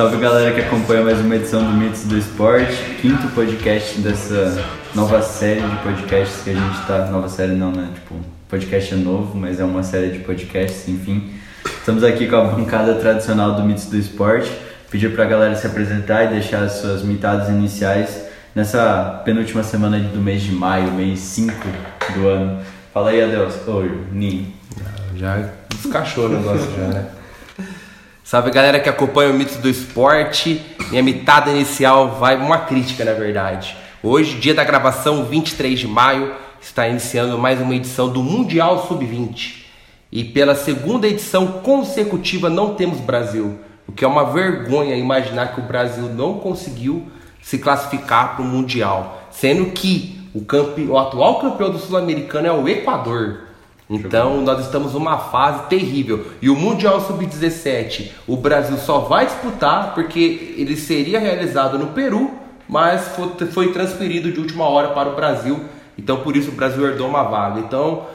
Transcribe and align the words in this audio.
Salve 0.00 0.16
galera 0.16 0.50
que 0.54 0.62
acompanha 0.62 1.02
mais 1.02 1.20
uma 1.20 1.36
edição 1.36 1.62
do 1.62 1.72
Mitos 1.72 2.04
do 2.04 2.16
Esporte, 2.16 2.74
quinto 3.02 3.28
podcast 3.34 4.00
dessa 4.00 4.64
nova 4.94 5.20
série 5.20 5.60
de 5.60 5.76
podcasts 5.82 6.40
que 6.42 6.48
a 6.48 6.54
gente 6.54 6.86
tá. 6.86 7.04
Nova 7.10 7.28
série 7.28 7.52
não, 7.52 7.70
né? 7.70 7.90
Tipo, 7.92 8.14
podcast 8.48 8.94
é 8.94 8.96
novo, 8.96 9.36
mas 9.36 9.60
é 9.60 9.64
uma 9.64 9.82
série 9.82 10.08
de 10.08 10.20
podcasts, 10.20 10.88
enfim. 10.88 11.30
Estamos 11.66 12.02
aqui 12.02 12.26
com 12.28 12.36
a 12.36 12.44
bancada 12.44 12.94
tradicional 12.94 13.56
do 13.56 13.62
Mitos 13.62 13.90
do 13.90 13.98
Esporte. 13.98 14.50
Pedir 14.90 15.14
pra 15.14 15.26
galera 15.26 15.54
se 15.54 15.66
apresentar 15.66 16.24
e 16.24 16.28
deixar 16.28 16.62
as 16.62 16.72
suas 16.80 17.02
mitadas 17.02 17.50
iniciais 17.50 18.24
nessa 18.54 19.20
penúltima 19.22 19.62
semana 19.62 19.98
do 19.98 20.18
mês 20.18 20.40
de 20.40 20.52
maio, 20.52 20.92
mês 20.92 21.18
5 21.18 21.52
do 22.14 22.26
ano. 22.26 22.58
Fala 22.94 23.10
aí, 23.10 23.22
Adeus. 23.22 23.54
Oi, 23.68 24.00
Ninho. 24.10 24.46
Já 25.14 25.50
descachou 25.68 26.24
o 26.24 26.28
negócio 26.30 26.70
já, 26.74 26.86
né? 26.86 27.19
Salve 28.30 28.52
galera 28.52 28.78
que 28.78 28.88
acompanha 28.88 29.28
o 29.28 29.34
Mitos 29.34 29.56
do 29.56 29.68
Esporte. 29.68 30.64
Minha 30.88 31.02
mitada 31.02 31.50
inicial 31.50 32.12
vai 32.20 32.36
uma 32.36 32.58
crítica, 32.58 33.04
na 33.04 33.12
verdade. 33.12 33.76
Hoje, 34.00 34.38
dia 34.38 34.54
da 34.54 34.62
gravação, 34.62 35.24
23 35.24 35.76
de 35.76 35.88
maio, 35.88 36.32
está 36.60 36.86
iniciando 36.86 37.36
mais 37.36 37.60
uma 37.60 37.74
edição 37.74 38.08
do 38.08 38.22
Mundial 38.22 38.86
Sub-20. 38.86 39.64
E 40.12 40.22
pela 40.22 40.54
segunda 40.54 41.08
edição 41.08 41.60
consecutiva 41.60 42.48
não 42.48 42.76
temos 42.76 43.00
Brasil. 43.00 43.58
O 43.88 43.90
que 43.90 44.04
é 44.04 44.06
uma 44.06 44.30
vergonha 44.30 44.94
imaginar 44.94 45.52
que 45.52 45.60
o 45.60 45.64
Brasil 45.64 46.04
não 46.04 46.34
conseguiu 46.34 47.08
se 47.42 47.58
classificar 47.58 48.36
para 48.36 48.44
o 48.44 48.48
Mundial. 48.48 49.24
Sendo 49.32 49.72
que 49.72 50.20
o, 50.32 50.44
campe... 50.44 50.82
o 50.82 50.96
atual 50.96 51.40
campeão 51.40 51.72
do 51.72 51.80
Sul-Americano 51.80 52.46
é 52.46 52.52
o 52.52 52.68
Equador. 52.68 53.49
Então 53.90 54.40
nós 54.42 54.64
estamos 54.64 54.92
numa 54.94 55.18
fase 55.18 55.68
terrível. 55.68 56.24
E 56.40 56.48
o 56.48 56.54
Mundial 56.54 57.00
Sub-17, 57.00 58.12
o 58.24 58.36
Brasil 58.36 58.78
só 58.78 59.00
vai 59.00 59.26
disputar 59.26 59.94
porque 59.94 60.54
ele 60.56 60.76
seria 60.76 61.18
realizado 61.18 61.76
no 61.76 61.88
Peru, 61.88 62.30
mas 62.68 63.08
foi, 63.52 63.72
transferido 63.72 64.30
de 64.30 64.38
última 64.38 64.68
hora 64.68 64.90
para 64.90 65.08
o 65.08 65.16
Brasil. 65.16 65.64
Então 65.98 66.18
por 66.18 66.36
isso 66.36 66.50
o 66.50 66.54
Brasil 66.54 66.86
herdou 66.86 67.08
uma 67.08 67.24
vaga. 67.24 67.58
Então 67.58 68.06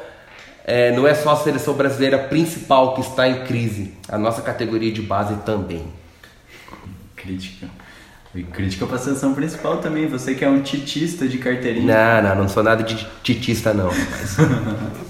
é, 0.63 0.95
não 0.95 1.05
é 1.05 1.13
só 1.13 1.31
a 1.31 1.35
seleção 1.35 1.73
brasileira 1.73 2.17
principal 2.19 2.95
que 2.95 3.01
está 3.01 3.27
em 3.27 3.43
crise, 3.43 3.93
a 4.07 4.17
nossa 4.17 4.41
categoria 4.41 4.93
de 4.93 5.01
base 5.01 5.35
também. 5.45 5.83
Crítica. 7.17 7.67
E 8.33 8.43
crítica 8.43 8.85
para 8.85 8.95
a 8.95 8.99
seleção 8.99 9.33
principal 9.33 9.77
também. 9.77 10.07
Você 10.07 10.35
que 10.35 10.45
é 10.45 10.49
um 10.49 10.61
titista 10.61 11.27
de 11.27 11.37
carteirinha. 11.37 12.21
Não, 12.21 12.29
não, 12.29 12.43
não 12.43 12.49
sou 12.49 12.63
nada 12.63 12.81
de 12.81 13.05
titista 13.23 13.73
não. 13.73 13.87
Mas... 13.87 14.37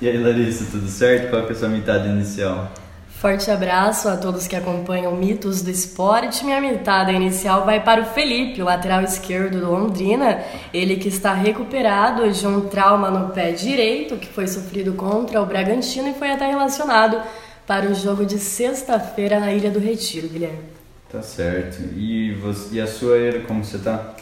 e 0.00 0.08
aí, 0.08 0.16
Larissa, 0.16 0.64
tudo 0.70 0.88
certo? 0.88 1.30
Qual 1.30 1.42
é 1.42 1.50
a 1.50 1.54
sua 1.54 1.68
mitada 1.68 2.06
inicial? 2.06 2.70
Forte 3.18 3.50
abraço 3.50 4.08
a 4.08 4.16
todos 4.16 4.46
que 4.46 4.54
acompanham 4.54 5.16
Mitos 5.16 5.60
do 5.60 5.70
Esporte. 5.70 6.44
Minha 6.44 6.60
mitada 6.60 7.10
inicial 7.10 7.64
vai 7.64 7.82
para 7.82 8.02
o 8.02 8.04
Felipe, 8.04 8.62
o 8.62 8.64
lateral 8.64 9.02
esquerdo 9.02 9.58
do 9.58 9.72
Londrina. 9.72 10.40
Ele 10.72 10.94
que 10.94 11.08
está 11.08 11.32
recuperado 11.32 12.30
de 12.30 12.46
um 12.46 12.68
trauma 12.68 13.10
no 13.10 13.30
pé 13.30 13.50
direito 13.50 14.16
que 14.18 14.28
foi 14.28 14.46
sofrido 14.46 14.92
contra 14.92 15.42
o 15.42 15.46
Bragantino 15.46 16.10
e 16.10 16.14
foi 16.14 16.30
até 16.30 16.46
relacionado 16.46 17.20
para 17.66 17.90
o 17.90 17.94
jogo 17.94 18.24
de 18.24 18.38
sexta-feira 18.38 19.40
na 19.40 19.52
Ilha 19.52 19.72
do 19.72 19.80
Retiro, 19.80 20.28
Guilherme. 20.28 20.62
Tá 21.10 21.20
certo. 21.20 21.82
E, 21.96 22.34
você, 22.34 22.76
e 22.76 22.80
a 22.80 22.86
sua 22.86 23.18
era, 23.18 23.40
como 23.40 23.64
você 23.64 23.78
tá? 23.78 24.14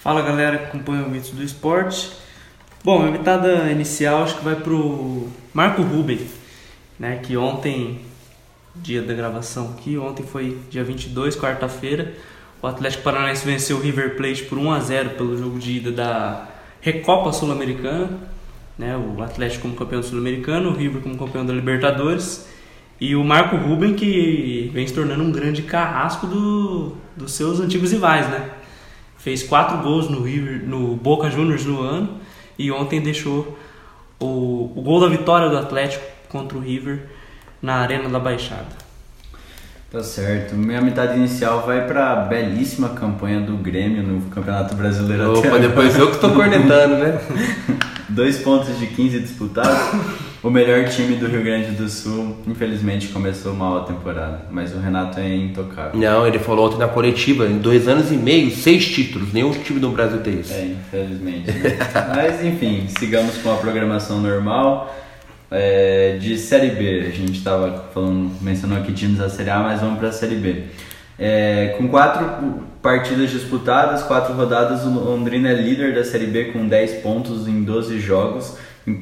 Fala 0.00 0.22
galera 0.22 0.56
que 0.56 0.64
acompanha 0.64 1.04
o 1.04 1.10
Mitos 1.10 1.32
do 1.32 1.42
Esporte. 1.42 2.12
Bom, 2.88 3.00
minha 3.00 3.12
mitada 3.12 3.70
inicial 3.70 4.22
acho 4.22 4.38
que 4.38 4.44
vai 4.46 4.56
pro 4.56 5.28
Marco 5.52 5.82
Ruben, 5.82 6.20
né, 6.98 7.20
que 7.22 7.36
ontem, 7.36 8.00
dia 8.74 9.02
da 9.02 9.12
gravação 9.12 9.74
aqui, 9.76 9.98
ontem 9.98 10.22
foi 10.22 10.56
dia 10.70 10.82
22, 10.82 11.36
quarta-feira, 11.36 12.14
o 12.62 12.66
Atlético 12.66 13.02
Paranaense 13.02 13.44
venceu 13.44 13.76
o 13.76 13.80
River 13.82 14.16
Plate 14.16 14.44
por 14.44 14.56
1 14.56 14.72
a 14.72 14.80
0 14.80 15.10
pelo 15.10 15.36
jogo 15.36 15.58
de 15.58 15.72
ida 15.72 15.92
da 15.92 16.48
Recopa 16.80 17.30
Sul-Americana, 17.30 18.08
né, 18.78 18.96
o 18.96 19.22
Atlético 19.22 19.64
como 19.64 19.74
campeão 19.74 20.02
sul-americano, 20.02 20.70
o 20.70 20.74
River 20.74 21.02
como 21.02 21.18
campeão 21.18 21.44
da 21.44 21.52
Libertadores. 21.52 22.48
E 22.98 23.14
o 23.14 23.22
Marco 23.22 23.54
Ruben, 23.56 23.92
que 23.96 24.70
vem 24.72 24.86
se 24.86 24.94
tornando 24.94 25.22
um 25.22 25.30
grande 25.30 25.60
carrasco 25.60 26.26
do, 26.26 26.94
dos 27.14 27.32
seus 27.32 27.60
antigos 27.60 27.92
rivais, 27.92 28.26
né? 28.30 28.48
Fez 29.18 29.42
quatro 29.42 29.76
gols 29.82 30.08
no, 30.08 30.22
River, 30.22 30.66
no 30.66 30.96
Boca 30.96 31.28
Juniors 31.28 31.66
no 31.66 31.82
ano 31.82 32.27
e 32.58 32.70
ontem 32.72 33.00
deixou 33.00 33.56
o, 34.18 34.72
o 34.74 34.82
gol 34.82 35.00
da 35.00 35.08
vitória 35.08 35.48
do 35.48 35.56
Atlético 35.56 36.04
contra 36.28 36.58
o 36.58 36.60
River 36.60 37.06
na 37.62 37.76
Arena 37.76 38.08
da 38.08 38.18
Baixada. 38.18 38.88
Tá 39.90 40.02
certo. 40.02 40.54
Minha 40.54 40.82
metade 40.82 41.16
inicial 41.16 41.64
vai 41.64 41.86
para 41.86 42.12
a 42.12 42.16
belíssima 42.16 42.90
campanha 42.90 43.40
do 43.40 43.56
Grêmio 43.56 44.02
no 44.02 44.20
Campeonato 44.28 44.74
Brasileiro. 44.74 45.38
Opa, 45.38 45.58
depois 45.58 45.98
eu 45.98 46.10
que 46.10 46.18
tô 46.18 46.30
cornetando, 46.30 46.96
né? 46.96 47.18
Dois 48.10 48.38
pontos 48.38 48.78
de 48.78 48.86
15 48.86 49.20
disputados. 49.20 49.78
O 50.40 50.50
melhor 50.50 50.84
time 50.84 51.16
do 51.16 51.26
Rio 51.26 51.42
Grande 51.42 51.72
do 51.72 51.88
Sul, 51.88 52.36
infelizmente, 52.46 53.08
começou 53.08 53.52
mal 53.54 53.78
a 53.78 53.84
temporada, 53.84 54.42
mas 54.52 54.72
o 54.72 54.78
Renato 54.78 55.18
é 55.18 55.34
intocável. 55.34 55.98
Não, 55.98 56.24
ele 56.24 56.38
falou 56.38 56.68
ontem 56.68 56.78
na 56.78 56.86
coletiva, 56.86 57.44
em 57.46 57.58
dois 57.58 57.88
anos 57.88 58.12
e 58.12 58.14
meio, 58.14 58.54
seis 58.54 58.86
títulos, 58.86 59.32
nenhum 59.32 59.50
time 59.50 59.80
do 59.80 59.90
Brasil 59.90 60.20
tem 60.20 60.38
isso. 60.38 60.54
É, 60.54 60.64
infelizmente. 60.64 61.50
Né? 61.50 61.76
mas 62.14 62.44
enfim, 62.44 62.86
sigamos 62.86 63.36
com 63.38 63.52
a 63.52 63.56
programação 63.56 64.20
normal. 64.20 64.94
É, 65.50 66.18
de 66.20 66.36
Série 66.36 66.70
B, 66.70 67.06
a 67.08 67.10
gente 67.10 67.38
estava 67.38 67.88
falando, 67.92 68.30
mencionou 68.40 68.78
aqui 68.78 68.92
times 68.92 69.18
da 69.18 69.28
Série 69.28 69.50
A, 69.50 69.58
mas 69.58 69.80
vamos 69.80 69.98
para 69.98 70.08
a 70.08 70.12
Série 70.12 70.36
B. 70.36 70.64
É, 71.18 71.74
com 71.76 71.88
quatro 71.88 72.62
partidas 72.80 73.30
disputadas, 73.30 74.04
quatro 74.04 74.34
rodadas, 74.34 74.84
o 74.84 74.90
Londrina 74.90 75.48
é 75.48 75.54
líder 75.54 75.94
da 75.94 76.04
Série 76.04 76.26
B 76.26 76.44
com 76.52 76.68
10 76.68 77.02
pontos 77.02 77.48
em 77.48 77.64
12 77.64 77.98
jogos 77.98 78.56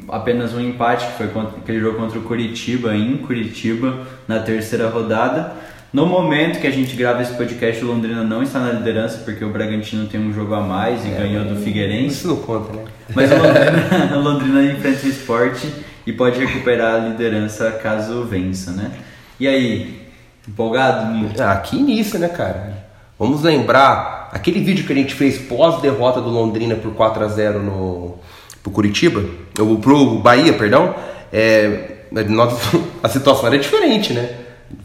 apenas 0.08 0.54
um 0.54 0.60
empate, 0.60 1.06
que 1.06 1.12
foi 1.12 1.28
contra, 1.28 1.58
aquele 1.58 1.80
jogo 1.80 1.98
contra 1.98 2.19
o 2.19 2.22
Curitiba, 2.22 2.94
em 2.94 3.16
Curitiba, 3.19 4.06
na 4.26 4.41
terceira 4.41 4.88
rodada. 4.88 5.52
No 5.92 6.04
momento 6.04 6.60
que 6.60 6.66
a 6.66 6.70
gente 6.70 6.94
grava 6.97 7.22
esse 7.22 7.34
podcast, 7.34 7.82
o 7.84 7.88
Londrina 7.88 8.22
não 8.22 8.42
está 8.42 8.58
na 8.58 8.72
liderança, 8.72 9.19
porque 9.25 9.44
o 9.44 9.50
Bragantino 9.50 10.06
tem 10.06 10.20
um 10.20 10.32
jogo 10.32 10.54
a 10.54 10.60
mais 10.60 11.04
e 11.04 11.08
é, 11.08 11.12
ganhou 11.12 11.44
do 11.44 11.56
Figueirense. 11.56 12.16
Isso 12.16 12.28
não 12.28 12.36
conta, 12.36 12.72
né? 12.72 12.84
Mas 13.14 13.30
o 13.30 13.34
Londrina, 13.38 14.16
o 14.16 14.20
Londrina 14.20 14.62
enfrenta 14.64 15.06
o 15.06 15.08
esporte 15.08 15.72
e 16.06 16.12
pode 16.12 16.38
recuperar 16.38 16.96
a 16.96 16.98
liderança 17.08 17.70
caso 17.72 18.25
vença, 18.25 18.72
né? 18.72 18.91
E 19.38 19.46
aí, 19.48 20.06
empolgado, 20.46 21.12
Nilton? 21.12 21.42
Ah, 21.42 21.56
que 21.56 21.76
início, 21.76 22.19
né, 22.19 22.28
cara? 22.28 22.86
Vamos 23.19 23.42
lembrar 23.42 24.28
aquele 24.32 24.60
vídeo 24.60 24.84
que 24.84 24.92
a 24.92 24.96
gente 24.96 25.14
fez 25.14 25.38
pós-derrota 25.38 26.20
do 26.20 26.28
Londrina 26.28 26.75
por 26.75 26.92
4 26.92 27.25
a 27.25 27.28
0 27.28 27.62
no, 27.62 28.19
pro 28.66 28.71
Curitiba, 28.72 29.25
ou 29.60 29.78
pro 29.78 30.19
Bahia, 30.19 30.53
perdão, 30.53 30.94
é, 31.32 31.99
a 33.03 33.09
situação 33.09 33.47
era 33.47 33.59
diferente, 33.59 34.12
né? 34.12 34.28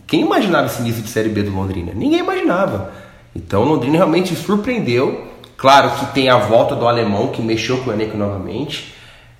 Quem 0.06 0.22
imaginava 0.22 0.68
esse 0.68 0.82
início 0.82 1.02
de 1.02 1.10
Série 1.10 1.30
B 1.30 1.42
do 1.42 1.52
Londrina? 1.52 1.92
Ninguém 1.96 2.20
imaginava. 2.20 2.92
Então 3.36 3.64
o 3.64 3.66
Londrina 3.66 3.98
realmente 3.98 4.36
surpreendeu. 4.36 5.28
Claro 5.58 5.92
que 5.92 6.06
tem 6.14 6.30
a 6.30 6.38
volta 6.38 6.76
do 6.76 6.88
alemão 6.88 7.30
que 7.30 7.42
mexeu 7.42 7.78
com 7.80 7.90
o 7.90 7.94
elenco 7.94 8.18
novamente. 8.18 8.94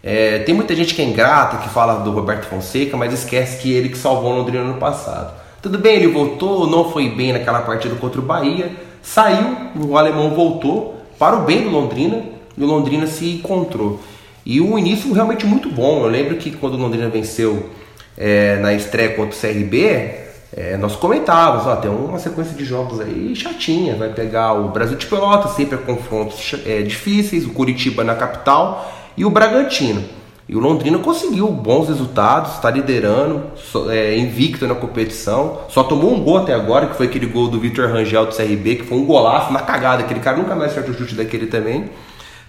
É, 0.04 0.40
tem 0.40 0.56
muita 0.56 0.76
gente 0.76 0.96
que 0.96 1.02
é 1.02 1.06
ingrata, 1.06 1.58
que 1.58 1.70
fala 1.70 2.00
do 2.00 2.12
Roberto 2.12 2.46
Fonseca, 2.46 2.98
mas 2.98 3.14
esquece 3.14 3.62
que 3.62 3.72
ele 3.72 3.90
que 3.90 3.98
salvou 3.98 4.32
o 4.32 4.38
Londrina 4.38 4.64
no 4.64 4.76
passado. 4.76 5.34
Tudo 5.62 5.78
bem, 5.78 5.98
ele 5.98 6.08
voltou, 6.08 6.66
não 6.66 6.90
foi 6.90 7.10
bem 7.10 7.34
naquela 7.34 7.62
partida 7.62 7.94
contra 7.96 8.20
o 8.20 8.24
Bahia, 8.24 8.72
saiu, 9.04 9.56
o 9.76 9.96
alemão 9.96 10.32
voltou 10.32 11.00
para 11.20 11.36
o 11.36 11.42
bem 11.42 11.64
do 11.64 11.70
Londrina 11.70 12.24
e 12.58 12.64
o 12.64 12.66
Londrina 12.66 13.06
se 13.06 13.30
encontrou. 13.30 14.00
E 14.46 14.60
o 14.60 14.78
início 14.78 15.12
realmente 15.14 15.46
muito 15.46 15.70
bom. 15.70 16.04
Eu 16.04 16.10
lembro 16.10 16.36
que 16.38 16.52
quando 16.52 16.74
o 16.74 16.78
Londrina 16.78 17.10
venceu 17.10 17.70
é, 18.18 18.58
na 18.58 18.74
estreia 18.74 19.16
contra 19.16 19.36
o 19.36 19.40
CRB, 19.40 20.22
é, 20.56 20.76
nós 20.78 20.96
comentávamos, 20.96 21.66
ó, 21.66 21.76
tem 21.78 21.90
uma 21.90 22.20
sequência 22.20 22.54
de 22.56 22.66
jogos 22.66 23.00
aí 23.00 23.34
chatinha, 23.36 23.96
vai 23.96 24.10
pegar 24.10 24.54
o 24.54 24.70
Brasil 24.70 24.98
de 24.98 25.06
Pelota, 25.06 25.48
sempre 25.48 25.78
confrontos 25.78 26.56
é, 26.66 26.82
difíceis, 26.82 27.46
o 27.46 27.52
Curitiba 27.52 28.04
na 28.04 28.16
capital 28.16 28.92
e 29.16 29.24
o 29.24 29.30
Bragantino. 29.30 30.04
E 30.50 30.56
o 30.56 30.60
Londrina 30.60 30.98
conseguiu 31.00 31.48
bons 31.48 31.88
resultados, 31.88 32.56
está 32.56 32.70
liderando, 32.70 33.44
é, 33.90 34.18
invicto 34.18 34.68
na 34.68 34.76
competição. 34.76 35.60
Só 35.70 35.82
tomou 35.84 36.14
um 36.14 36.22
gol 36.22 36.40
até 36.40 36.54
agora, 36.54 36.88
que 36.88 36.98
foi 36.98 37.06
aquele 37.06 37.28
gol 37.28 37.48
do 37.48 37.58
Vitor 37.58 37.90
Rangel 37.90 38.26
do 38.26 38.36
CRB, 38.36 38.76
que 38.76 38.84
foi 38.84 38.98
um 38.98 39.06
golaço 39.06 39.54
na 39.54 39.60
cagada. 39.62 40.04
Aquele 40.04 40.20
cara 40.20 40.36
nunca 40.36 40.54
mais 40.54 40.72
acertou 40.72 40.94
o 40.94 40.98
chute 40.98 41.16
daquele 41.16 41.48
também. 41.48 41.90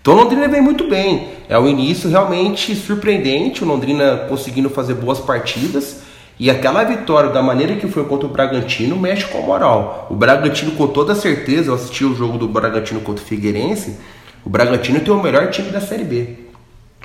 Então 0.02 0.14
o 0.14 0.16
Londrina 0.16 0.49
vem 0.49 0.60
muito 0.60 0.88
bem. 0.88 1.28
É 1.49 1.56
o 1.56 1.69
início 1.69 2.10
realmente 2.10 2.75
surpreendente, 2.75 3.62
o 3.62 3.66
Londrina 3.66 4.26
conseguindo 4.28 4.69
fazer 4.69 4.94
boas 4.94 5.20
partidas. 5.20 6.02
E 6.40 6.50
aquela 6.50 6.82
vitória, 6.82 7.31
da 7.31 7.40
maneira 7.40 7.76
que 7.76 7.87
foi 7.87 8.04
contra 8.04 8.26
o 8.26 8.31
Bragantino, 8.31 8.96
mexe 8.96 9.25
com 9.26 9.38
a 9.38 9.43
moral. 9.43 10.08
O 10.10 10.16
Bragantino, 10.16 10.72
com 10.72 10.88
toda 10.88 11.14
certeza, 11.14 11.70
eu 11.70 11.75
assisti 11.75 12.04
o 12.04 12.16
jogo 12.16 12.37
do 12.37 12.49
Bragantino 12.49 13.00
contra 13.00 13.22
o 13.22 13.26
Figueirense. 13.26 13.96
O 14.44 14.50
Bragantino 14.50 14.99
tem 14.99 15.14
o 15.14 15.22
melhor 15.22 15.50
time 15.50 15.70
da 15.70 15.81
Série 15.81 16.02
B. 16.02 16.31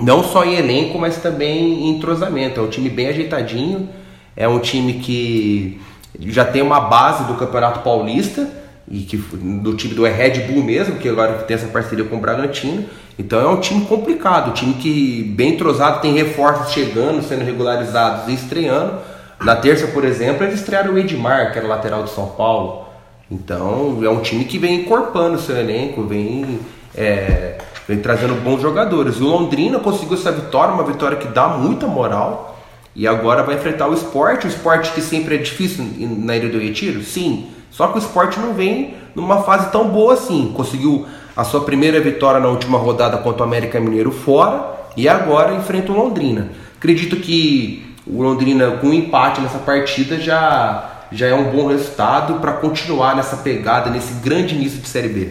Não 0.01 0.23
só 0.23 0.43
em 0.43 0.55
elenco, 0.55 0.97
mas 0.97 1.17
também 1.17 1.83
em 1.83 1.89
entrosamento. 1.89 2.59
É 2.59 2.63
um 2.63 2.67
time 2.67 2.89
bem 2.89 3.09
ajeitadinho. 3.09 3.89
É 4.35 4.47
um 4.47 4.57
time 4.57 4.93
que 4.93 5.79
já 6.19 6.43
tem 6.43 6.63
uma 6.63 6.79
base 6.79 7.25
do 7.25 7.35
Campeonato 7.35 7.81
Paulista 7.81 8.49
e 8.89 9.01
que 9.01 9.17
do 9.17 9.75
time 9.75 9.93
do 9.93 10.03
Red 10.03 10.47
Bull 10.47 10.63
mesmo, 10.63 10.95
que 10.95 11.09
agora 11.09 11.33
tem 11.39 11.55
essa 11.55 11.67
parceria 11.67 12.05
com 12.05 12.15
o 12.15 12.19
Bragantino. 12.19 12.85
Então 13.19 13.39
é 13.39 13.47
um 13.47 13.59
time 13.59 13.85
complicado, 13.85 14.51
um 14.51 14.53
time 14.53 14.75
que 14.75 15.23
bem 15.35 15.53
entrosado, 15.53 16.01
tem 16.01 16.13
reforços 16.13 16.71
chegando, 16.71 17.21
sendo 17.21 17.43
regularizados 17.43 18.29
e 18.29 18.33
estreando. 18.33 18.99
Na 19.41 19.55
terça, 19.55 19.87
por 19.87 20.05
exemplo, 20.05 20.43
eles 20.45 20.59
estrearam 20.59 20.93
o 20.93 20.97
Edmar, 20.97 21.51
que 21.51 21.59
era 21.59 21.67
lateral 21.67 22.03
de 22.03 22.11
São 22.11 22.27
Paulo. 22.29 22.85
Então 23.29 23.99
é 24.03 24.09
um 24.09 24.21
time 24.21 24.45
que 24.45 24.57
vem 24.57 24.81
encorpando 24.81 25.39
seu 25.39 25.57
elenco, 25.57 26.03
vem, 26.03 26.59
é, 26.95 27.57
vem 27.87 27.99
trazendo 27.99 28.41
bons 28.41 28.61
jogadores. 28.61 29.19
O 29.19 29.25
Londrina 29.25 29.79
conseguiu 29.79 30.15
essa 30.15 30.31
vitória, 30.31 30.73
uma 30.73 30.83
vitória 30.83 31.17
que 31.17 31.27
dá 31.27 31.49
muita 31.49 31.87
moral. 31.87 32.57
E 32.95 33.07
agora 33.07 33.43
vai 33.43 33.55
enfrentar 33.55 33.87
o 33.87 33.93
esporte, 33.93 34.47
o 34.47 34.49
esporte 34.49 34.91
que 34.91 35.01
sempre 35.01 35.35
é 35.35 35.37
difícil 35.37 35.85
na 35.99 36.35
Ilha 36.35 36.49
do 36.49 36.57
Retiro? 36.57 37.03
Sim. 37.03 37.56
Só 37.71 37.87
que 37.87 37.97
o 37.97 37.99
esporte 37.99 38.39
não 38.39 38.53
vem 38.53 38.95
numa 39.15 39.43
fase 39.43 39.71
tão 39.71 39.87
boa 39.87 40.13
assim. 40.13 40.51
Conseguiu 40.55 41.05
a 41.35 41.43
sua 41.43 41.61
primeira 41.61 41.99
vitória 41.99 42.39
na 42.39 42.47
última 42.47 42.77
rodada 42.77 43.17
contra 43.17 43.43
o 43.43 43.45
América 43.45 43.79
Mineiro 43.79 44.11
fora 44.11 44.75
e 44.95 45.07
agora 45.07 45.53
enfrenta 45.53 45.91
o 45.91 45.95
Londrina. 45.95 46.49
Acredito 46.77 47.15
que 47.17 47.95
o 48.05 48.21
Londrina 48.21 48.71
com 48.71 48.87
um 48.87 48.93
empate 48.93 49.41
nessa 49.41 49.59
partida 49.59 50.19
já 50.19 50.93
já 51.11 51.27
é 51.27 51.33
um 51.33 51.51
bom 51.51 51.67
resultado 51.67 52.35
para 52.41 52.53
continuar 52.53 53.15
nessa 53.15 53.37
pegada, 53.37 53.89
nesse 53.89 54.13
grande 54.15 54.55
início 54.55 54.81
de 54.81 54.87
Série 54.87 55.07
B. 55.07 55.29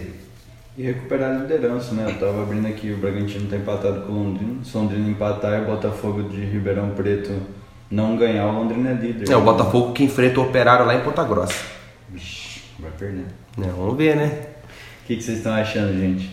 E 0.77 0.83
recuperar 0.83 1.31
a 1.31 1.33
liderança, 1.39 1.93
né? 1.93 2.05
Eu 2.07 2.19
tava 2.19 2.41
abrindo 2.43 2.67
aqui, 2.67 2.91
o 2.91 2.97
Bragantino 2.97 3.45
está 3.45 3.57
empatado 3.57 4.01
com 4.01 4.11
o 4.11 4.15
Londrina. 4.15 4.63
Se 4.63 4.75
o 4.75 4.81
Londrina 4.81 5.09
empatar 5.09 5.59
e 5.59 5.63
o 5.63 5.65
Botafogo 5.65 6.23
de 6.23 6.39
Ribeirão 6.39 6.89
Preto 6.91 7.31
não 7.89 8.15
ganhar, 8.15 8.45
o 8.47 8.51
Londrina 8.53 8.91
é 8.91 8.93
líder. 8.93 9.31
É, 9.31 9.35
o 9.35 9.41
Botafogo 9.41 9.93
que 9.93 10.03
enfrenta 10.03 10.39
o 10.39 10.43
Operário 10.43 10.85
lá 10.85 10.95
em 10.95 11.01
Ponta 11.01 11.23
Grossa. 11.23 11.76
Vixe, 12.09 12.61
vai 12.79 12.91
perder. 12.91 13.25
É, 13.57 13.67
vamos 13.67 13.97
ver, 13.97 14.15
né? 14.15 14.47
O 15.03 15.07
que, 15.07 15.15
que 15.15 15.23
vocês 15.23 15.37
estão 15.37 15.53
achando, 15.53 15.97
gente? 15.97 16.31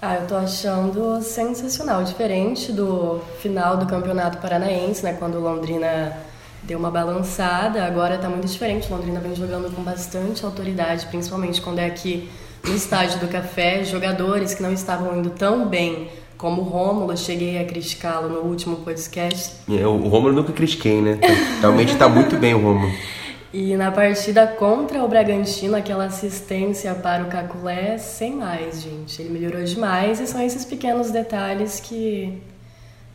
Ah, 0.00 0.16
eu 0.16 0.26
tô 0.26 0.36
achando 0.36 1.22
sensacional, 1.22 2.04
diferente 2.04 2.70
do 2.72 3.20
final 3.40 3.76
do 3.76 3.86
Campeonato 3.86 4.36
Paranaense, 4.38 5.02
né, 5.02 5.14
quando 5.18 5.36
o 5.36 5.40
Londrina 5.40 6.14
deu 6.62 6.78
uma 6.78 6.90
balançada, 6.90 7.84
agora 7.84 8.18
tá 8.18 8.28
muito 8.28 8.46
diferente. 8.46 8.90
O 8.92 8.96
Londrina 8.96 9.20
vem 9.20 9.34
jogando 9.34 9.74
com 9.74 9.82
bastante 9.82 10.44
autoridade, 10.44 11.06
principalmente 11.06 11.60
quando 11.60 11.78
é 11.78 11.86
aqui 11.86 12.28
no 12.62 12.74
estádio 12.74 13.20
do 13.20 13.28
Café, 13.28 13.84
jogadores 13.84 14.54
que 14.54 14.62
não 14.62 14.72
estavam 14.72 15.18
indo 15.18 15.30
tão 15.30 15.66
bem 15.68 16.08
como 16.36 16.62
o 16.62 16.64
Rômulo, 16.64 17.16
cheguei 17.16 17.58
a 17.58 17.64
criticá-lo 17.64 18.28
no 18.28 18.40
último 18.40 18.76
podcast. 18.76 19.54
É, 19.70 19.86
o 19.86 20.08
Rômulo 20.08 20.34
nunca 20.34 20.52
critiquei, 20.52 21.00
né? 21.00 21.18
Realmente 21.60 21.96
tá 21.96 22.08
muito 22.08 22.36
bem 22.36 22.54
o 22.54 22.60
Rômulo. 22.60 22.92
E 23.56 23.76
na 23.76 23.92
partida 23.92 24.48
contra 24.48 25.04
o 25.04 25.06
Bragantino, 25.06 25.76
aquela 25.76 26.06
assistência 26.06 26.92
para 26.92 27.22
o 27.22 27.28
Caculé, 27.28 27.96
sem 27.98 28.34
mais, 28.34 28.82
gente. 28.82 29.22
Ele 29.22 29.30
melhorou 29.30 29.62
demais 29.62 30.18
e 30.18 30.26
são 30.26 30.42
esses 30.42 30.64
pequenos 30.64 31.12
detalhes 31.12 31.78
que 31.78 32.42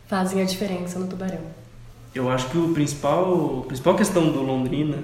fazem 0.06 0.40
a 0.40 0.46
diferença 0.46 0.98
no 0.98 1.06
Tubarão. 1.06 1.42
Eu 2.14 2.30
acho 2.30 2.48
que 2.48 2.56
o 2.56 2.72
principal, 2.72 3.64
a 3.64 3.66
principal 3.66 3.94
questão 3.94 4.32
do 4.32 4.40
Londrina 4.40 4.96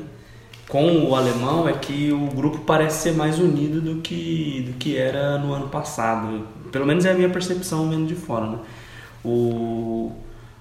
com 0.70 1.04
o 1.04 1.14
alemão 1.14 1.68
é 1.68 1.74
que 1.74 2.10
o 2.10 2.28
grupo 2.34 2.60
parece 2.60 3.02
ser 3.02 3.12
mais 3.12 3.38
unido 3.38 3.82
do 3.82 4.00
que, 4.00 4.64
do 4.66 4.78
que 4.78 4.96
era 4.96 5.36
no 5.36 5.52
ano 5.52 5.68
passado. 5.68 6.46
Pelo 6.72 6.86
menos 6.86 7.04
é 7.04 7.10
a 7.10 7.14
minha 7.14 7.28
percepção 7.28 7.90
vendo 7.90 8.06
de 8.06 8.14
fora. 8.14 8.46
Né? 8.46 8.58
O, 9.22 10.12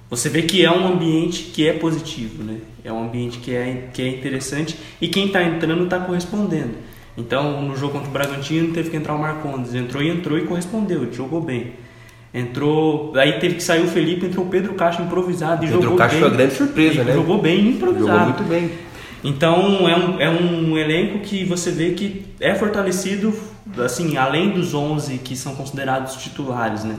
você 0.09 0.29
vê 0.29 0.43
que 0.43 0.63
é 0.63 0.71
um 0.71 0.87
ambiente 0.87 1.43
que 1.43 1.67
é 1.67 1.73
positivo, 1.73 2.43
né? 2.43 2.57
É 2.83 2.91
um 2.91 3.05
ambiente 3.05 3.39
que 3.39 3.53
é, 3.53 3.89
que 3.93 4.01
é 4.01 4.07
interessante 4.07 4.77
e 5.01 5.07
quem 5.07 5.27
está 5.27 5.43
entrando 5.43 5.85
está 5.85 5.99
correspondendo. 5.99 6.75
Então, 7.17 7.61
no 7.61 7.75
jogo 7.75 7.93
contra 7.93 8.09
o 8.09 8.11
Bragantino, 8.11 8.73
teve 8.73 8.89
que 8.89 8.97
entrar 8.97 9.15
o 9.15 9.19
Marcondes. 9.19 9.73
Entrou 9.73 10.03
e 10.03 10.09
entrou 10.09 10.37
e 10.37 10.45
correspondeu, 10.45 11.11
jogou 11.13 11.41
bem. 11.41 11.73
Entrou, 12.33 13.13
aí 13.15 13.39
teve 13.39 13.55
que 13.55 13.63
sair 13.63 13.81
o 13.81 13.87
Felipe, 13.87 14.25
entrou 14.25 14.45
o 14.45 14.49
Pedro 14.49 14.73
Castro 14.73 15.05
improvisado 15.05 15.63
e 15.63 15.67
Pedro 15.67 15.81
jogou 15.81 15.97
Castro 15.97 16.19
bem. 16.19 16.19
foi 16.19 16.29
uma 16.29 16.37
grande 16.37 16.55
surpresa, 16.55 17.03
né? 17.03 17.13
Jogou 17.13 17.41
bem 17.41 17.69
improvisado. 17.69 18.11
Jogou 18.11 18.25
muito 18.25 18.43
bem. 18.43 18.71
Então 19.23 19.89
é 19.89 19.95
um, 19.95 20.21
é 20.21 20.29
um 20.29 20.77
elenco 20.77 21.19
que 21.19 21.45
você 21.45 21.71
vê 21.71 21.91
que 21.91 22.25
é 22.39 22.53
fortalecido, 22.53 23.33
assim, 23.83 24.17
além 24.17 24.51
dos 24.51 24.73
11 24.73 25.17
que 25.19 25.35
são 25.35 25.55
considerados 25.55 26.15
titulares, 26.17 26.83
né? 26.83 26.95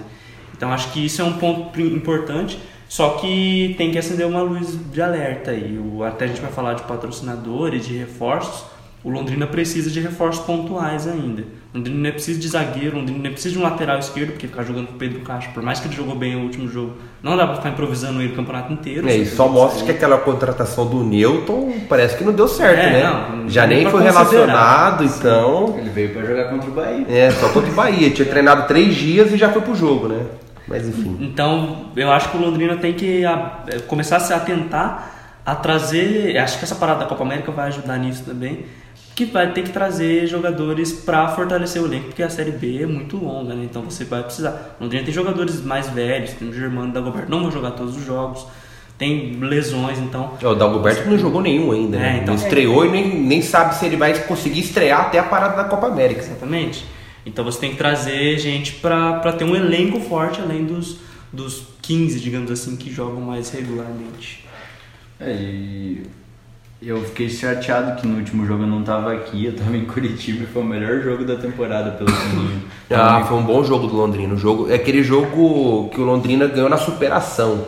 Então 0.57 0.73
acho 0.73 0.91
que 0.91 1.05
isso 1.05 1.21
é 1.21 1.25
um 1.25 1.35
ponto 1.35 1.79
importante. 1.81 2.59
Só 2.89 3.11
que 3.11 3.75
tem 3.77 3.91
que 3.91 3.99
acender 3.99 4.27
uma 4.27 4.43
luz 4.43 4.79
de 4.93 5.03
alerta 5.03 5.51
aí. 5.51 5.79
O, 5.79 6.05
até 6.05 6.25
a 6.25 6.29
gente 6.29 6.41
vai 6.41 6.51
falar 6.53 6.75
de 6.75 6.83
patrocinadores, 6.85 7.87
de 7.87 7.97
reforços. 7.97 8.65
O 9.05 9.11
Londrina 9.11 9.47
precisa 9.47 9.89
de 9.89 10.01
reforços 10.01 10.45
pontuais 10.45 11.07
ainda. 11.07 11.43
O 11.73 11.77
Londrina 11.79 12.11
precisa 12.11 12.41
de 12.41 12.49
zagueiro, 12.49 12.97
o 12.97 12.99
Londrina 12.99 13.31
precisa 13.31 13.55
de 13.55 13.61
um 13.61 13.63
lateral 13.63 13.99
esquerdo, 14.01 14.33
porque 14.33 14.49
ficar 14.49 14.65
jogando 14.65 14.89
com 14.89 14.95
o 14.95 14.97
Pedro 14.97 15.21
Castro, 15.21 15.53
por 15.53 15.63
mais 15.63 15.79
que 15.79 15.87
ele 15.87 15.95
jogou 15.95 16.17
bem 16.17 16.35
o 16.35 16.41
último 16.41 16.69
jogo, 16.69 16.95
não 17.23 17.37
dá 17.37 17.47
pra 17.47 17.57
ficar 17.57 17.69
improvisando 17.69 18.21
ele 18.21 18.33
o 18.33 18.37
campeonato 18.37 18.73
inteiro. 18.73 19.09
É, 19.09 19.17
e 19.17 19.27
só 19.27 19.47
mostra 19.47 19.85
que 19.85 19.93
aquela 19.93 20.19
contratação 20.19 20.87
do 20.87 21.05
Newton 21.05 21.73
parece 21.89 22.17
que 22.17 22.25
não 22.25 22.33
deu 22.33 22.49
certo, 22.49 22.81
É, 22.81 22.91
né? 22.91 23.05
não, 23.05 23.49
Já 23.49 23.63
não 23.63 23.77
nem 23.77 23.89
foi 23.89 24.03
relacionado, 24.03 25.05
então. 25.05 25.77
Ele 25.79 25.91
veio 25.91 26.13
para 26.13 26.25
jogar 26.25 26.45
contra 26.51 26.69
o 26.69 26.73
Bahia. 26.73 27.07
É, 27.09 27.31
só 27.31 27.49
contra 27.51 27.71
o 27.71 27.75
Bahia. 27.75 28.11
Tinha 28.11 28.27
treinado 28.27 28.67
três 28.67 28.95
dias 28.97 29.33
e 29.33 29.37
já 29.37 29.53
foi 29.53 29.63
pro 29.63 29.75
jogo, 29.75 30.09
né? 30.09 30.21
Mas 30.69 30.89
enfim. 30.89 31.17
Então, 31.21 31.87
eu 31.97 32.11
acho 32.11 32.31
que 32.31 32.37
o 32.37 32.41
Londrina 32.41 32.77
tem 32.77 32.93
que 32.93 33.25
a, 33.25 33.61
é, 33.69 33.79
começar 33.81 34.17
a 34.17 34.21
se 34.21 34.33
atentar 34.33 35.13
a 35.45 35.55
trazer. 35.55 36.37
Acho 36.39 36.59
que 36.59 36.65
essa 36.65 36.75
parada 36.75 37.01
da 37.01 37.07
Copa 37.07 37.23
América 37.23 37.53
vai 37.53 37.69
ajudar 37.69 37.97
nisso 37.99 38.25
também. 38.25 38.67
Que 39.15 39.25
vai 39.25 39.51
ter 39.53 39.63
que 39.63 39.71
trazer 39.71 40.27
jogadores 40.27 40.93
para 40.93 41.29
fortalecer 41.29 41.81
o 41.81 41.87
elenco, 41.87 42.07
porque 42.07 42.23
a 42.23 42.29
Série 42.29 42.51
B 42.51 42.83
é 42.83 42.87
muito 42.87 43.17
longa, 43.17 43.55
né? 43.55 43.65
Então 43.65 43.81
você 43.83 44.05
vai 44.05 44.23
precisar. 44.23 44.77
O 44.79 44.83
Londrina 44.85 45.05
tem 45.05 45.15
jogadores 45.15 45.63
mais 45.65 45.89
velhos, 45.89 46.33
tem 46.33 46.49
o 46.49 46.53
Germano 46.53 46.93
da 46.93 47.01
Goberto, 47.01 47.31
não 47.31 47.41
vão 47.43 47.51
jogar 47.51 47.71
todos 47.71 47.97
os 47.97 48.05
jogos, 48.05 48.47
tem 48.99 49.39
lesões, 49.41 49.99
então. 49.99 50.33
O 50.43 50.55
Dalgoberto 50.55 51.09
não 51.09 51.17
jogou 51.17 51.41
nenhum 51.41 51.73
ainda, 51.73 51.97
né? 51.99 52.09
É, 52.09 52.23
então- 52.23 52.35
não 52.35 52.43
estreou 52.43 52.85
e 52.85 52.91
nem, 52.91 53.19
nem 53.21 53.41
sabe 53.41 53.75
se 53.77 53.87
ele 53.87 53.97
vai 53.97 54.19
conseguir 54.25 54.61
estrear 54.61 55.03
até 55.03 55.19
a 55.19 55.23
parada 55.23 55.57
da 55.63 55.65
Copa 55.65 55.87
América. 55.87 56.21
Exatamente. 56.21 56.85
Então 57.27 57.45
você 57.45 57.59
tem 57.59 57.71
que 57.73 57.77
trazer 57.77 58.39
gente 58.39 58.75
para 58.75 59.33
ter 59.33 59.45
um 59.45 59.57
elenco 59.57 60.01
forte, 60.01 60.41
além 60.41 60.65
dos, 60.65 60.99
dos 61.33 61.65
15, 61.83 62.21
digamos 62.21 62.51
assim, 62.53 62.77
que 62.77 62.91
jogam 62.93 63.21
mais 63.21 63.51
regularmente. 63.51 64.47
É, 65.19 65.33
e 65.33 66.07
eu 66.81 67.03
fiquei 67.03 67.29
chateado 67.29 68.01
que 68.01 68.07
no 68.07 68.19
último 68.19 68.47
jogo 68.47 68.63
eu 68.63 68.67
não 68.69 68.85
tava 68.85 69.13
aqui, 69.13 69.47
eu 69.47 69.57
tava 69.57 69.77
em 69.77 69.85
Curitiba 69.87 70.45
e 70.45 70.47
foi 70.47 70.63
o 70.63 70.65
melhor 70.65 71.03
jogo 71.03 71.25
da 71.25 71.35
temporada 71.37 71.91
pelo 71.91 72.13
caminho. 72.13 72.63
Ah, 72.89 73.25
foi 73.25 73.37
um 73.37 73.43
bom 73.43 73.65
jogo 73.65 73.89
do 73.89 73.97
Londrina. 73.97 74.35
O 74.35 74.39
jogo, 74.39 74.71
é 74.71 74.77
aquele 74.77 75.03
jogo 75.03 75.89
que 75.89 76.01
o 76.01 76.05
Londrina 76.05 76.47
ganhou 76.47 76.69
na 76.69 76.77
superação. 76.77 77.67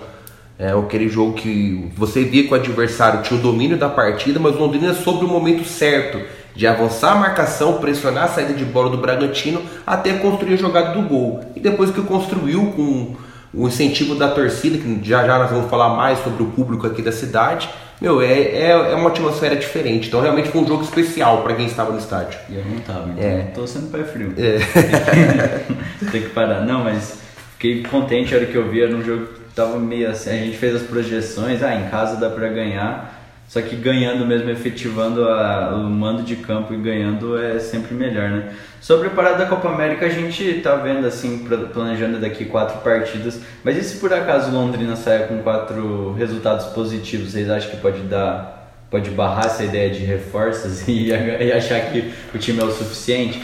É 0.56 0.70
aquele 0.70 1.08
jogo 1.08 1.32
que 1.32 1.90
você 1.96 2.22
via 2.22 2.44
que 2.44 2.52
o 2.52 2.54
adversário 2.54 3.22
tinha 3.22 3.36
o 3.36 3.42
domínio 3.42 3.76
da 3.76 3.88
partida, 3.88 4.38
mas 4.38 4.54
o 4.54 4.58
Londrina 4.58 4.94
soube 4.94 5.24
o 5.24 5.28
momento 5.28 5.64
certo 5.64 6.20
de 6.58 6.66
avançar 6.66 7.12
a 7.12 7.14
marcação, 7.14 7.74
pressionar 7.74 8.24
a 8.24 8.26
saída 8.26 8.52
de 8.52 8.64
bola 8.64 8.90
do 8.90 8.96
Bragantino 8.98 9.62
até 9.86 10.14
construir 10.14 10.54
a 10.54 10.56
jogada 10.56 10.92
do 10.92 11.02
gol. 11.02 11.38
E 11.54 11.60
depois 11.60 11.92
que 11.92 12.02
construiu 12.02 12.72
com 12.74 13.14
o 13.54 13.68
incentivo 13.68 14.16
da 14.16 14.26
torcida, 14.26 14.76
que 14.76 15.08
já 15.08 15.24
já 15.24 15.38
nós 15.38 15.52
vamos 15.52 15.70
falar 15.70 15.90
mais 15.90 16.18
sobre 16.18 16.42
o 16.42 16.46
público 16.46 16.84
aqui 16.84 17.00
da 17.00 17.12
cidade, 17.12 17.68
meu, 18.00 18.20
é, 18.20 18.32
é, 18.32 18.70
é 18.70 18.94
uma 18.96 19.08
atmosfera 19.10 19.54
diferente. 19.54 20.08
Então 20.08 20.20
realmente 20.20 20.48
foi 20.48 20.60
um 20.60 20.66
jogo 20.66 20.82
especial 20.82 21.42
para 21.44 21.54
quem 21.54 21.66
estava 21.66 21.92
no 21.92 21.98
estádio. 21.98 22.40
E 22.48 22.56
eu 22.56 22.64
não 22.64 22.80
tava, 22.80 23.08
então 23.10 23.24
É. 23.24 23.42
tô 23.54 23.64
sendo 23.64 23.92
pé 23.92 24.02
frio. 24.02 24.34
Tem 26.10 26.22
que 26.22 26.28
parar. 26.30 26.62
Não, 26.62 26.82
mas 26.82 27.18
fiquei 27.52 27.84
contente 27.84 28.34
a 28.34 28.38
hora 28.38 28.46
que 28.46 28.56
eu 28.56 28.68
vi, 28.68 28.82
era 28.82 28.94
um 28.96 29.04
jogo 29.04 29.26
que 29.26 29.54
tava 29.54 29.78
meio 29.78 30.10
assim, 30.10 30.30
a 30.30 30.32
gente 30.44 30.56
fez 30.56 30.74
as 30.74 30.82
projeções, 30.82 31.62
ah, 31.62 31.72
em 31.74 31.88
casa 31.88 32.16
dá 32.16 32.28
pra 32.30 32.48
ganhar, 32.48 33.17
só 33.48 33.60
que 33.62 33.74
ganhando 33.74 34.24
mesmo, 34.26 34.48
efetivando 34.50 35.26
a- 35.26 35.74
o 35.74 35.78
mando 35.88 36.22
de 36.22 36.36
campo 36.36 36.72
e 36.72 36.76
ganhando 36.76 37.36
é 37.42 37.58
sempre 37.58 37.94
melhor, 37.94 38.28
né? 38.30 38.52
Sobre 38.80 39.08
a 39.08 39.10
parada 39.10 39.38
da 39.38 39.46
Copa 39.46 39.68
América, 39.70 40.06
a 40.06 40.08
gente 40.08 40.60
tá 40.62 40.76
vendo 40.76 41.04
assim, 41.06 41.44
planejando 41.72 42.20
daqui 42.20 42.44
quatro 42.44 42.78
partidas, 42.82 43.40
mas 43.64 43.76
e 43.76 43.82
se 43.82 43.96
por 43.96 44.12
acaso 44.12 44.52
Londrina 44.52 44.94
sair 44.94 45.26
com 45.26 45.38
quatro 45.38 46.12
resultados 46.12 46.66
positivos, 46.66 47.32
vocês 47.32 47.50
acham 47.50 47.70
que 47.70 47.78
pode 47.78 48.02
dar 48.02 48.56
pode 48.90 49.10
barrar 49.10 49.44
essa 49.44 49.64
ideia 49.64 49.90
de 49.90 49.98
reforços 49.98 50.86
e, 50.88 51.08
e 51.10 51.52
achar 51.52 51.78
que 51.92 52.10
o 52.34 52.38
time 52.38 52.58
é 52.60 52.64
o 52.64 52.70
suficiente. 52.70 53.42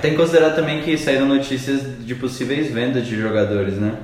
Tem 0.00 0.12
que 0.12 0.16
considerar 0.16 0.50
também 0.50 0.82
que 0.82 0.96
saíram 0.96 1.26
notícias 1.26 1.80
de 1.98 2.14
possíveis 2.14 2.70
vendas 2.72 3.04
de 3.04 3.20
jogadores, 3.20 3.74
né? 3.74 3.94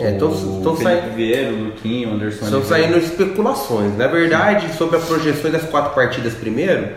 É, 0.00 0.12
tão- 0.12 0.28
o 0.28 0.60
tão 0.62 0.76
Felipe 0.76 1.00
saindo- 1.00 1.14
Vieira, 1.16 1.50
Luquinho, 1.50 2.14
Anderson 2.14 2.44
Estão 2.44 2.64
saindo 2.64 2.98
especulações. 2.98 3.96
Na 3.96 4.06
verdade, 4.06 4.72
sobre 4.76 4.96
as 4.96 5.04
projeções 5.04 5.52
das 5.52 5.62
quatro 5.64 5.92
partidas 5.94 6.34
primeiro, 6.34 6.88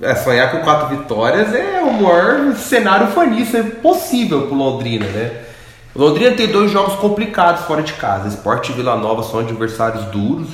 é, 0.00 0.14
sonhar 0.14 0.50
com 0.50 0.58
quatro 0.58 0.88
vitórias 0.96 1.54
é 1.54 1.80
o 1.80 1.92
maior 1.92 2.54
cenário 2.56 3.08
fanista 3.08 3.62
possível 3.82 4.42
pro 4.46 4.54
Londrina, 4.56 5.06
né? 5.06 5.30
Londrina 5.94 6.32
tem 6.36 6.46
dois 6.46 6.70
jogos 6.70 6.94
complicados 6.94 7.62
fora 7.64 7.82
de 7.82 7.92
casa. 7.94 8.28
Esporte 8.28 8.70
e 8.70 8.74
Vila 8.74 8.96
Nova 8.96 9.22
são 9.24 9.40
adversários 9.40 10.04
duros. 10.06 10.48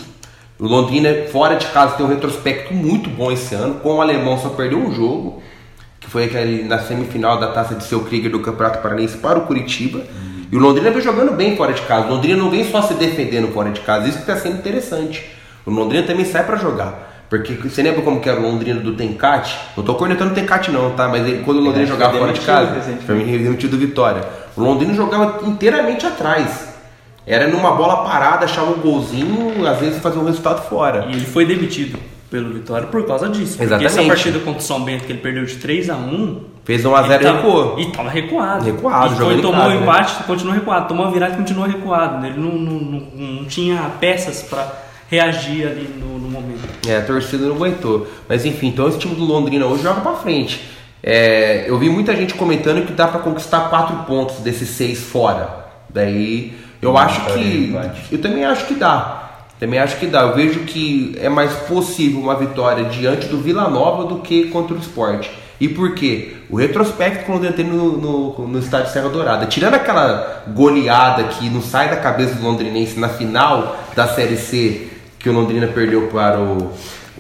O 0.59 0.67
Londrina, 0.67 1.09
fora 1.31 1.57
de 1.57 1.67
casa, 1.67 1.97
tem 1.97 2.07
um 2.07 2.09
retrospecto 2.09 2.73
muito 2.73 3.11
bom 3.11 3.31
esse 3.31 3.55
ano. 3.55 3.75
Com 3.77 3.97
o 3.97 4.01
alemão 4.01 4.39
só 4.39 4.49
perdeu 4.51 4.79
um 4.79 4.95
jogo, 4.95 5.43
que 6.01 6.09
foi 6.09 6.25
aquele 6.25 6.63
na 6.63 6.79
semifinal 6.79 7.39
da 7.39 7.49
taça 7.49 7.75
de 7.75 7.85
seu 7.85 8.01
Krieger 8.05 8.31
do 8.31 8.41
Campeonato 8.41 8.79
Paranaense 8.81 9.19
para 9.19 9.39
o 9.39 9.43
Curitiba. 9.43 9.99
Uhum. 9.99 10.34
E 10.55 10.57
o 10.57 10.61
Londrina 10.61 10.89
vem 10.93 11.03
jogando 11.03 11.33
bem 11.33 11.57
fora 11.57 11.73
de 11.73 11.83
casa. 11.83 12.07
O 12.07 12.11
Londrina 12.11 12.37
não 12.41 12.49
vem 12.49 12.71
só 12.71 12.81
se 12.81 12.95
defendendo 12.95 13.53
fora 13.53 13.71
de 13.71 13.81
casa, 13.81 14.07
isso 14.07 14.19
que 14.19 14.23
está 14.23 14.37
sendo 14.37 14.57
interessante. 14.59 15.29
O 15.67 15.71
Londrina 15.73 16.07
também 16.07 16.25
sai 16.25 16.45
para 16.45 16.57
jogar. 16.57 17.25
Porque 17.29 17.55
você 17.55 17.83
lembra 17.83 18.03
como 18.03 18.21
que 18.21 18.29
era 18.29 18.39
o 18.39 18.43
Londrina 18.45 18.79
do 18.79 18.95
Tencate? 18.95 19.59
Não 19.77 19.83
tô 19.83 19.97
cornetando 19.97 20.31
o 20.31 20.35
Tencate 20.37 20.71
não, 20.71 20.93
tá? 20.93 21.09
Mas 21.09 21.27
ele, 21.27 21.43
quando 21.43 21.57
o 21.57 21.61
Londrina 21.61 21.89
jogava 21.89 22.17
fora 22.17 22.33
de 22.33 22.39
casa, 22.43 22.81
foi 23.05 23.17
mim 23.17 23.25
demitido 23.25 23.73
do 23.73 23.79
Vitória. 23.79 24.23
O 24.57 24.61
Londrina 24.61 24.95
jogava 24.95 25.45
inteiramente 25.45 26.07
atrás. 26.07 26.73
Era 27.27 27.49
numa 27.49 27.73
bola 27.73 28.05
parada, 28.05 28.45
achava 28.45 28.71
um 28.71 28.79
golzinho, 28.79 29.67
às 29.67 29.81
vezes 29.81 30.01
fazia 30.01 30.21
um 30.21 30.25
resultado 30.25 30.69
fora. 30.69 31.07
E 31.11 31.17
ele 31.17 31.27
foi 31.27 31.45
demitido 31.45 31.99
pelo 32.35 32.53
Vitória 32.53 32.89
por 32.89 33.07
causa 33.07 33.29
disso. 33.29 33.63
Exatamente. 33.63 33.69
Porque 33.69 33.85
essa 33.85 34.03
partida 34.03 34.39
contra 34.41 34.61
o 34.61 34.65
São 34.65 34.83
Bento 34.83 35.05
que 35.05 35.13
ele 35.13 35.21
perdeu 35.21 35.45
de 35.45 35.55
3 35.55 35.89
a 35.89 35.95
1 35.95 36.41
Fez 36.65 36.85
1 36.85 36.97
a 36.97 37.03
0 37.03 37.23
e 37.23 37.33
recuou. 37.33 37.79
E 37.79 37.87
tava 37.93 38.11
recuado. 38.11 38.65
Recuado, 38.65 39.15
e 39.15 39.17
foi, 39.19 39.41
tomou 39.41 39.67
um 39.67 39.69
né? 39.69 39.77
empate, 39.77 40.15
né? 40.15 40.25
continuou 40.27 40.55
recuado. 40.57 40.89
Tomou 40.89 41.07
a 41.07 41.11
virada 41.11 41.35
e 41.35 41.37
continuou 41.37 41.69
recuado. 41.69 42.27
Ele 42.27 42.41
não, 42.41 42.51
não, 42.51 42.81
não, 42.81 43.01
não 43.15 43.45
tinha 43.45 43.79
peças 44.01 44.43
para 44.43 44.73
reagir 45.09 45.65
ali 45.65 45.89
no, 45.97 46.19
no, 46.19 46.29
momento. 46.29 46.63
É, 46.89 46.97
a 46.97 47.03
torcida 47.03 47.47
não 47.47 47.55
aguentou. 47.55 48.09
Mas 48.29 48.45
enfim, 48.45 48.69
então 48.69 48.89
esse 48.89 48.99
time 48.99 49.15
do 49.15 49.25
Londrina 49.25 49.67
hoje 49.67 49.85
joga 49.85 50.01
para 50.01 50.17
frente. 50.17 50.61
É, 51.03 51.67
eu 51.69 51.79
vi 51.79 51.89
muita 51.89 52.17
gente 52.17 52.35
comentando 52.35 52.85
que 52.85 52.95
dá 52.95 53.07
para 53.07 53.21
conquistar 53.21 53.69
4 53.69 53.97
pontos 54.07 54.39
desses 54.39 54.71
6 54.71 54.99
fora. 55.05 55.67
Daí 55.89 56.53
eu 56.83 56.97
acho 56.97 57.21
que. 57.27 57.77
Eu 58.11 58.21
também 58.21 58.45
acho 58.45 58.67
que 58.67 58.75
dá. 58.75 59.24
Também 59.65 59.81
acho 59.81 59.97
que 59.97 60.07
dá. 60.07 60.21
Eu 60.21 60.35
vejo 60.35 60.61
que 60.61 61.17
é 61.19 61.31
mais 61.31 61.51
possível 61.61 62.21
uma 62.21 62.37
vitória 62.37 62.85
diante 62.85 63.29
do 63.29 63.41
Vila 63.41 63.67
Nova 63.71 64.05
do 64.05 64.19
que 64.19 64.51
contra 64.51 64.77
o 64.77 64.79
esporte. 64.79 65.31
E 65.59 65.67
por 65.71 65.95
quê? 65.95 66.35
O 66.51 66.57
retrospecto 66.57 67.25
que 67.25 67.31
o 67.31 67.33
Londrina 67.33 67.57
tem 67.57 67.65
no, 67.65 67.97
no, 67.97 68.47
no 68.47 68.59
estádio 68.59 68.93
Serra 68.93 69.09
Dourada. 69.09 69.47
Tirando 69.47 69.73
aquela 69.73 70.45
goleada 70.49 71.25
que 71.25 71.49
não 71.49 71.63
sai 71.63 71.89
da 71.89 71.97
cabeça 71.97 72.35
do 72.35 72.43
londrinense 72.43 73.01
na 73.01 73.09
final 73.09 73.79
da 73.97 74.07
Série 74.07 74.37
C, 74.37 74.89
que 75.19 75.31
o 75.31 75.33
Londrina 75.33 75.67
perdeu 75.67 76.09
para 76.09 76.39
o, 76.39 76.71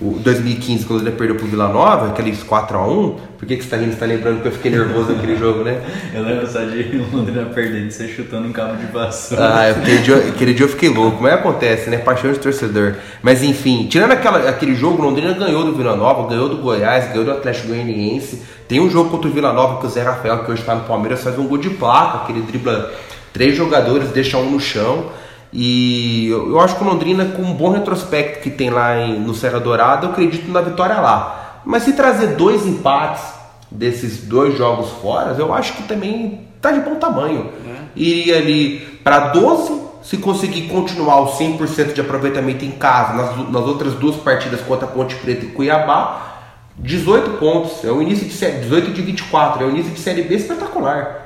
o 0.05 0.19
2015, 0.21 0.85
quando 0.85 1.01
ele 1.01 1.13
perdeu 1.13 1.37
pro 1.37 1.47
Vila 1.47 1.67
Nova, 1.69 2.09
aqueles 2.09 2.45
4x1, 2.45 3.15
por 3.39 3.49
que, 3.49 3.57
que 3.57 3.65
você 3.65 3.71
tá 3.71 3.77
rindo? 3.79 3.93
Você 3.93 3.99
tá 3.99 4.05
lembrando 4.05 4.43
que 4.43 4.49
eu 4.49 4.53
fiquei 4.53 4.71
nervoso 4.71 5.13
naquele 5.13 5.37
jogo, 5.37 5.65
né? 5.65 5.81
Eu 6.13 6.23
lembro 6.23 6.47
só 6.47 6.61
de 6.61 6.99
Londrina 7.11 7.47
perdendo, 7.47 7.91
você 7.91 8.07
chutando 8.07 8.47
em 8.47 8.53
cabo 8.53 8.77
de 8.77 8.87
vassoura. 8.87 9.45
Ah, 9.45 9.71
aquele 9.71 9.99
dia, 9.99 10.17
aquele 10.17 10.53
dia 10.53 10.67
eu 10.67 10.69
fiquei 10.69 10.91
louco, 10.91 11.23
mas 11.23 11.33
acontece, 11.33 11.89
né? 11.89 11.99
Paixão 11.99 12.31
de 12.33 12.39
torcedor. 12.39 12.97
Mas 13.23 13.43
enfim, 13.43 13.87
tirando 13.89 14.13
aquela, 14.13 14.49
aquele 14.49 14.75
jogo, 14.75 15.03
Londrina 15.03 15.33
ganhou 15.33 15.65
do 15.65 15.75
Vila 15.75 15.97
Nova, 15.97 16.29
ganhou 16.29 16.49
do 16.49 16.59
Goiás, 16.59 17.09
ganhou 17.09 17.25
do 17.25 17.33
Atlético 17.33 17.69
Goianiense. 17.69 18.43
Tem 18.69 18.81
um 18.81 18.91
jogo 18.91 19.11
contra 19.11 19.29
o 19.29 19.33
Vila 19.33 19.53
Nova 19.53 19.81
que 19.81 19.87
o 19.87 19.91
Zé 19.91 20.03
Rafael, 20.03 20.45
que 20.45 20.53
hoje 20.53 20.63
tá 20.63 20.75
no 20.75 20.83
Palmeiras, 20.83 21.23
faz 21.23 21.39
um 21.39 21.47
gol 21.47 21.59
de 21.59 21.71
placa, 21.71 22.19
aquele 22.19 22.43
dribla 22.43 22.93
três 23.33 23.57
jogadores, 23.57 24.11
deixa 24.11 24.39
um 24.39 24.51
no 24.51 24.61
chão. 24.61 25.11
E 25.57 26.27
eu, 26.29 26.51
eu, 26.51 26.61
acho 26.61 26.77
que 26.77 26.83
o 26.83 26.87
Londrina, 26.87 27.27
com 27.27 27.43
um 27.43 27.55
bom 27.55 27.71
retrospecto 27.71 28.41
que 28.41 28.51
tem 28.51 28.71
lá 28.71 28.99
em, 28.99 29.21
no 29.21 29.33
Serra 29.33 29.61
Dourada, 29.61 30.05
eu 30.05 30.11
acredito 30.11 30.51
na 30.51 30.61
vitória 30.61 31.01
lá. 31.01 31.61
Mas 31.65 31.85
se 31.85 31.93
trazer 31.93 32.35
dois 32.35 32.67
empates 32.67 33.23
desses 33.71 34.25
dois 34.25 34.59
jogos 34.59 34.91
fora, 35.01 35.33
eu 35.39 35.55
acho 35.55 35.75
que 35.75 35.85
também 35.85 36.41
tá 36.61 36.73
de 36.73 36.81
bom 36.81 36.97
tamanho. 36.97 37.53
É. 37.69 37.75
Iria 37.95 38.39
ali 38.39 38.81
para 39.05 39.29
12, 39.29 39.81
se 40.03 40.17
conseguir 40.17 40.63
continuar 40.63 41.21
o 41.21 41.39
100% 41.39 41.93
de 41.93 42.01
aproveitamento 42.01 42.65
em 42.65 42.73
casa 42.73 43.13
nas, 43.13 43.49
nas 43.49 43.63
outras 43.63 43.95
duas 43.95 44.17
partidas 44.17 44.61
contra 44.61 44.89
Ponte 44.89 45.15
Preta 45.15 45.45
e 45.45 45.49
Cuiabá, 45.51 46.33
18 46.77 47.39
pontos, 47.39 47.85
é 47.85 47.93
o 47.93 48.03
início 48.03 48.27
de 48.27 48.61
18 48.61 48.91
de 48.91 49.03
24, 49.03 49.63
é 49.63 49.67
o 49.69 49.71
início 49.71 49.93
de 49.93 50.01
Série 50.01 50.23
B 50.23 50.35
espetacular 50.35 51.24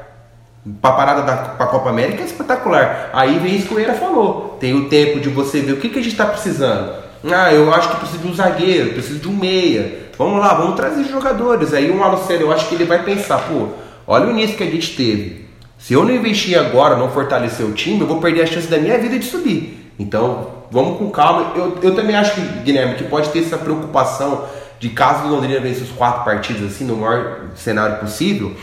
para 0.80 0.92
parada 0.92 1.22
da 1.22 1.66
Copa 1.66 1.90
América 1.90 2.22
é 2.22 2.26
espetacular. 2.26 3.10
Aí 3.12 3.38
vem 3.38 3.56
isso 3.56 3.68
que 3.68 3.74
o 3.74 3.78
Eira 3.78 3.94
falou. 3.94 4.56
Tem 4.60 4.74
o 4.74 4.88
tempo 4.88 5.20
de 5.20 5.28
você 5.28 5.60
ver 5.60 5.72
o 5.72 5.76
que, 5.76 5.88
que 5.88 5.98
a 5.98 6.02
gente 6.02 6.12
está 6.12 6.26
precisando. 6.26 6.92
Ah, 7.24 7.52
eu 7.52 7.72
acho 7.72 7.90
que 7.90 7.96
preciso 7.96 8.22
de 8.22 8.28
um 8.28 8.34
zagueiro, 8.34 8.92
preciso 8.92 9.18
de 9.18 9.28
um 9.28 9.32
meia. 9.32 10.08
Vamos 10.16 10.40
lá, 10.40 10.54
vamos 10.54 10.76
trazer 10.76 11.04
jogadores. 11.04 11.72
Aí 11.72 11.90
um 11.90 12.02
Alucero, 12.02 12.42
eu 12.42 12.52
acho 12.52 12.68
que 12.68 12.74
ele 12.74 12.84
vai 12.84 13.02
pensar, 13.02 13.38
pô, 13.38 13.68
olha 14.06 14.26
o 14.26 14.30
início 14.30 14.56
que 14.56 14.62
a 14.64 14.70
gente 14.70 14.96
teve. 14.96 15.46
Se 15.78 15.94
eu 15.94 16.04
não 16.04 16.12
investir 16.12 16.58
agora, 16.58 16.96
não 16.96 17.10
fortalecer 17.10 17.64
o 17.64 17.72
time, 17.72 18.00
eu 18.00 18.06
vou 18.06 18.20
perder 18.20 18.42
a 18.42 18.46
chance 18.46 18.66
da 18.66 18.78
minha 18.78 18.98
vida 18.98 19.18
de 19.18 19.24
subir. 19.24 19.92
Então, 19.98 20.48
vamos 20.70 20.98
com 20.98 21.10
calma. 21.10 21.52
Eu, 21.54 21.78
eu 21.82 21.94
também 21.94 22.16
acho 22.16 22.34
que, 22.34 22.40
Guilherme, 22.40 22.94
que 22.94 23.04
pode 23.04 23.28
ter 23.30 23.40
essa 23.40 23.56
preocupação 23.56 24.44
de 24.78 24.90
caso 24.90 25.26
o 25.26 25.30
Londrina 25.30 25.60
vença 25.60 25.82
os 25.82 25.90
quatro 25.90 26.24
partidos 26.24 26.62
assim, 26.72 26.84
no 26.84 26.96
maior 26.96 27.48
cenário 27.56 27.98
possível, 27.98 28.54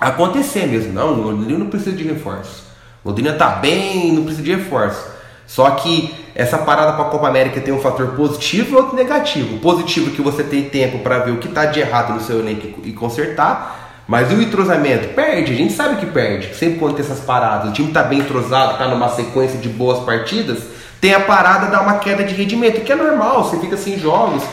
acontecer 0.00 0.66
mesmo. 0.66 0.92
Não, 0.92 1.12
o 1.12 1.22
Londrina 1.22 1.58
não 1.58 1.66
precisa 1.66 1.96
de 1.96 2.04
reforço. 2.04 2.64
O 3.04 3.08
Londrina 3.08 3.32
tá 3.32 3.50
bem, 3.50 4.12
não 4.12 4.24
precisa 4.24 4.42
de 4.42 4.54
reforço. 4.54 5.16
Só 5.46 5.70
que 5.70 6.12
essa 6.34 6.58
parada 6.58 6.92
para 6.92 7.06
a 7.06 7.08
Copa 7.08 7.28
América 7.28 7.60
tem 7.60 7.72
um 7.72 7.80
fator 7.80 8.08
positivo 8.08 8.72
e 8.72 8.76
outro 8.76 8.96
negativo. 8.96 9.58
Positivo 9.58 10.10
é 10.10 10.14
que 10.14 10.20
você 10.20 10.42
tem 10.42 10.68
tempo 10.68 10.98
para 10.98 11.20
ver 11.20 11.30
o 11.30 11.38
que 11.38 11.48
está 11.48 11.66
de 11.66 11.80
errado 11.80 12.12
no 12.12 12.20
seu 12.20 12.40
elenco 12.40 12.80
e 12.84 12.92
consertar. 12.92 14.02
Mas 14.08 14.30
o 14.30 14.40
entrosamento 14.40 15.14
perde, 15.14 15.52
a 15.52 15.56
gente 15.56 15.72
sabe 15.72 15.96
que 15.96 16.06
perde. 16.06 16.54
Sempre 16.54 16.78
quando 16.78 16.94
tem 16.94 17.04
essas 17.04 17.20
paradas, 17.20 17.70
o 17.70 17.72
time 17.72 17.88
está 17.88 18.04
bem 18.04 18.20
entrosado, 18.20 18.72
está 18.72 18.86
numa 18.86 19.08
sequência 19.08 19.58
de 19.58 19.68
boas 19.68 20.04
partidas, 20.04 20.58
tem 21.00 21.12
a 21.12 21.20
parada 21.20 21.66
dar 21.66 21.82
uma 21.82 21.98
queda 21.98 22.22
de 22.22 22.32
rendimento, 22.32 22.82
que 22.82 22.92
é 22.92 22.94
normal, 22.94 23.44
você 23.44 23.58
fica 23.58 23.76
sem 23.76 23.98
jogos. 23.98 24.44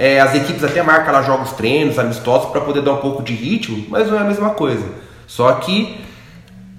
É, 0.00 0.20
as 0.20 0.32
equipes 0.32 0.62
até 0.62 0.80
marcam 0.80 1.12
lá 1.12 1.22
jogos 1.22 1.50
treinos, 1.54 1.98
amistosos, 1.98 2.50
para 2.50 2.60
poder 2.60 2.82
dar 2.82 2.92
um 2.92 2.98
pouco 2.98 3.20
de 3.20 3.34
ritmo, 3.34 3.84
mas 3.88 4.06
não 4.06 4.16
é 4.16 4.20
a 4.20 4.24
mesma 4.24 4.50
coisa. 4.50 4.86
Só 5.26 5.52
que 5.54 6.00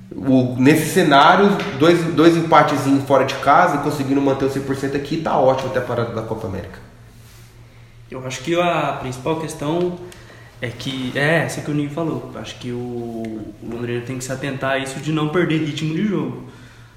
o, 0.10 0.56
nesse 0.58 0.94
cenário, 0.94 1.50
dois, 1.78 2.02
dois 2.14 2.38
empates 2.38 2.80
fora 3.06 3.26
de 3.26 3.36
casa 3.36 3.76
e 3.76 3.80
conseguindo 3.80 4.22
manter 4.22 4.46
o 4.46 4.50
100% 4.50 4.96
aqui, 4.96 5.18
tá 5.18 5.38
ótimo 5.38 5.70
até 5.70 5.80
a 5.80 5.82
parada 5.82 6.14
da 6.14 6.22
Copa 6.22 6.48
América. 6.48 6.80
Eu 8.10 8.26
acho 8.26 8.40
que 8.42 8.58
a 8.58 8.98
principal 9.02 9.36
questão 9.42 10.00
é 10.62 10.70
que 10.70 11.12
é 11.14 11.40
essa 11.40 11.60
que 11.60 11.70
o 11.70 11.74
Ninho 11.74 11.90
falou. 11.90 12.32
Acho 12.36 12.58
que 12.58 12.72
o, 12.72 12.78
o 12.78 13.56
Londrina 13.70 14.02
tem 14.02 14.18
que 14.18 14.24
se 14.24 14.32
atentar 14.32 14.72
a 14.72 14.78
isso 14.78 14.98
de 15.02 15.12
não 15.12 15.28
perder 15.28 15.58
ritmo 15.58 15.94
de 15.94 16.08
jogo. 16.08 16.46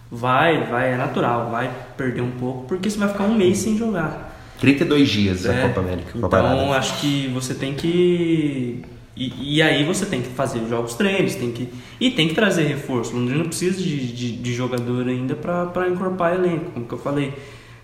Vai, 0.08 0.66
vai, 0.66 0.92
é 0.92 0.96
natural, 0.96 1.50
vai 1.50 1.68
perder 1.96 2.20
um 2.20 2.30
pouco, 2.30 2.66
porque 2.68 2.88
você 2.88 2.96
vai 2.96 3.08
ficar 3.08 3.24
um 3.24 3.34
mês 3.34 3.58
sem 3.58 3.76
jogar. 3.76 4.31
32 4.62 5.08
dias 5.08 5.44
é, 5.44 5.64
a 5.64 5.68
Copa 5.68 5.80
América. 5.80 6.12
Então 6.14 6.72
acho 6.72 7.00
que 7.00 7.26
você 7.34 7.52
tem 7.52 7.74
que. 7.74 8.80
E, 9.16 9.56
e, 9.56 9.62
aí 9.62 9.84
você 9.84 10.06
tem 10.06 10.22
que 10.22 10.28
fazer 10.28 10.66
jogos 10.68 10.94
treinos, 10.94 11.34
tem 11.34 11.50
que. 11.50 11.68
E 12.00 12.12
tem 12.12 12.28
que 12.28 12.34
trazer 12.34 12.62
reforço. 12.62 13.12
O 13.12 13.18
Londrina 13.18 13.44
precisa 13.44 13.82
de, 13.82 14.12
de, 14.12 14.36
de 14.36 14.54
jogador 14.54 15.08
ainda 15.08 15.34
para 15.34 15.88
encorpar 15.88 16.34
elenco, 16.34 16.70
como 16.70 16.86
que 16.86 16.94
eu 16.94 16.98
falei. 16.98 17.34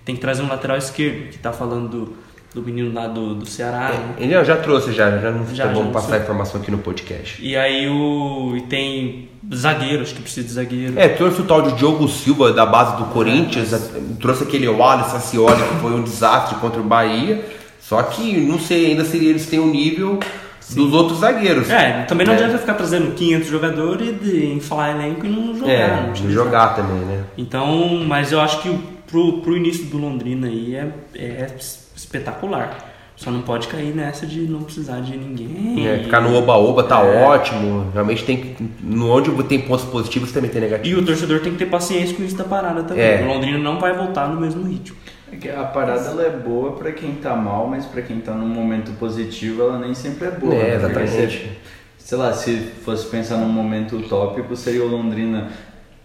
Tem 0.04 0.14
que 0.14 0.20
trazer 0.20 0.42
um 0.42 0.48
lateral 0.48 0.78
esquerdo, 0.78 1.30
que 1.30 1.36
está 1.36 1.52
falando 1.52 1.88
do, 1.88 2.16
do 2.58 2.66
menino 2.66 2.92
lá 2.92 3.06
do, 3.06 3.34
do 3.36 3.46
Ceará. 3.46 3.90
É, 3.90 3.92
né? 3.92 4.14
Ele 4.18 4.44
já 4.44 4.56
trouxe, 4.56 4.92
já, 4.92 5.18
já 5.18 5.30
não 5.30 5.46
já, 5.54 5.68
tá 5.68 5.72
bom 5.72 5.90
passar 5.90 6.16
a 6.16 6.18
informação 6.18 6.60
aqui 6.60 6.70
no 6.70 6.78
podcast. 6.78 7.44
E 7.44 7.56
aí 7.56 7.88
o. 7.88 8.54
E 8.56 8.62
tem 8.62 9.28
zagueiro, 9.54 10.02
acho 10.02 10.14
que 10.14 10.22
precisa 10.22 10.46
de 10.46 10.52
zagueiro. 10.52 10.98
É, 10.98 11.08
trouxe 11.08 11.40
o 11.40 11.44
tal 11.44 11.62
de 11.62 11.72
Diogo 11.72 12.08
Silva 12.08 12.52
da 12.52 12.66
base 12.66 12.96
do 12.96 13.04
Corinthians, 13.06 13.72
é, 13.72 13.80
trouxe 14.20 14.42
aquele 14.42 14.68
Wallace 14.68 15.12
Sacioli 15.12 15.62
que 15.62 15.76
foi 15.76 15.92
um 15.92 16.02
desastre 16.02 16.58
contra 16.58 16.80
o 16.80 16.84
Bahia. 16.84 17.44
Só 17.80 18.02
que 18.02 18.36
não 18.38 18.58
sei 18.58 18.86
ainda 18.86 19.04
se 19.04 19.16
eles 19.16 19.46
têm 19.46 19.58
um 19.58 19.70
nível 19.70 20.18
Sim. 20.60 20.74
dos 20.74 20.92
outros 20.92 21.20
zagueiros. 21.20 21.70
É, 21.70 22.02
também 22.02 22.26
não 22.26 22.34
é. 22.34 22.36
adianta 22.36 22.58
ficar 22.58 22.74
trazendo 22.74 23.14
500 23.14 23.48
jogadores 23.48 24.16
e 24.22 24.52
inflar 24.52 24.90
elenco 24.90 25.24
e 25.24 25.28
não 25.30 25.56
jogar. 25.56 25.72
É, 25.72 26.06
não 26.06 26.30
jogar 26.30 26.74
também, 26.74 26.98
né? 26.98 27.24
Então, 27.38 28.04
mas 28.06 28.30
eu 28.30 28.40
acho 28.40 28.60
que 28.60 28.97
pro, 29.10 29.40
pro 29.40 29.56
início 29.56 29.86
do 29.86 29.98
Londrina 29.98 30.46
aí 30.46 30.74
é, 30.74 30.92
é 31.14 31.56
espetacular. 31.94 32.96
Só 33.18 33.32
não 33.32 33.42
pode 33.42 33.66
cair 33.66 33.92
nessa 33.92 34.24
de 34.24 34.42
não 34.42 34.62
precisar 34.62 35.00
de 35.00 35.16
ninguém. 35.16 35.84
É, 35.88 36.04
ficar 36.04 36.20
no 36.20 36.36
oba-oba 36.36 36.84
tá 36.84 37.00
é. 37.04 37.24
ótimo. 37.24 37.90
Realmente 37.92 38.24
tem. 38.24 38.54
No 38.80 39.10
onde 39.10 39.32
tem 39.42 39.60
pontos 39.60 39.84
positivos 39.86 40.30
também 40.30 40.48
tem 40.48 40.60
negativos. 40.60 40.96
E 40.96 41.02
o 41.02 41.04
torcedor 41.04 41.40
tem 41.40 41.50
que 41.50 41.58
ter 41.58 41.66
paciência 41.66 42.16
com 42.16 42.22
isso 42.22 42.36
da 42.36 42.44
parada 42.44 42.84
também. 42.84 43.04
É. 43.04 43.22
O 43.24 43.26
Londrina 43.26 43.58
não 43.58 43.80
vai 43.80 43.92
voltar 43.92 44.28
no 44.28 44.40
mesmo 44.40 44.62
ritmo. 44.68 44.96
É 45.32 45.50
a 45.56 45.64
parada 45.64 46.08
ela 46.08 46.22
é 46.22 46.30
boa 46.30 46.72
para 46.72 46.92
quem 46.92 47.14
tá 47.14 47.34
mal, 47.34 47.66
mas 47.66 47.84
para 47.84 48.02
quem 48.02 48.20
tá 48.20 48.32
num 48.32 48.48
momento 48.48 48.92
positivo 48.98 49.62
ela 49.62 49.80
nem 49.80 49.94
sempre 49.94 50.28
é 50.28 50.30
boa. 50.30 50.54
É, 50.54 50.68
né? 50.68 50.74
exatamente. 50.76 51.58
sei 51.98 52.18
lá, 52.18 52.32
se 52.32 52.56
fosse 52.84 53.04
pensar 53.08 53.36
num 53.36 53.48
momento 53.48 53.96
utópico, 53.96 54.54
seria 54.54 54.84
o 54.84 54.88
Londrina 54.88 55.48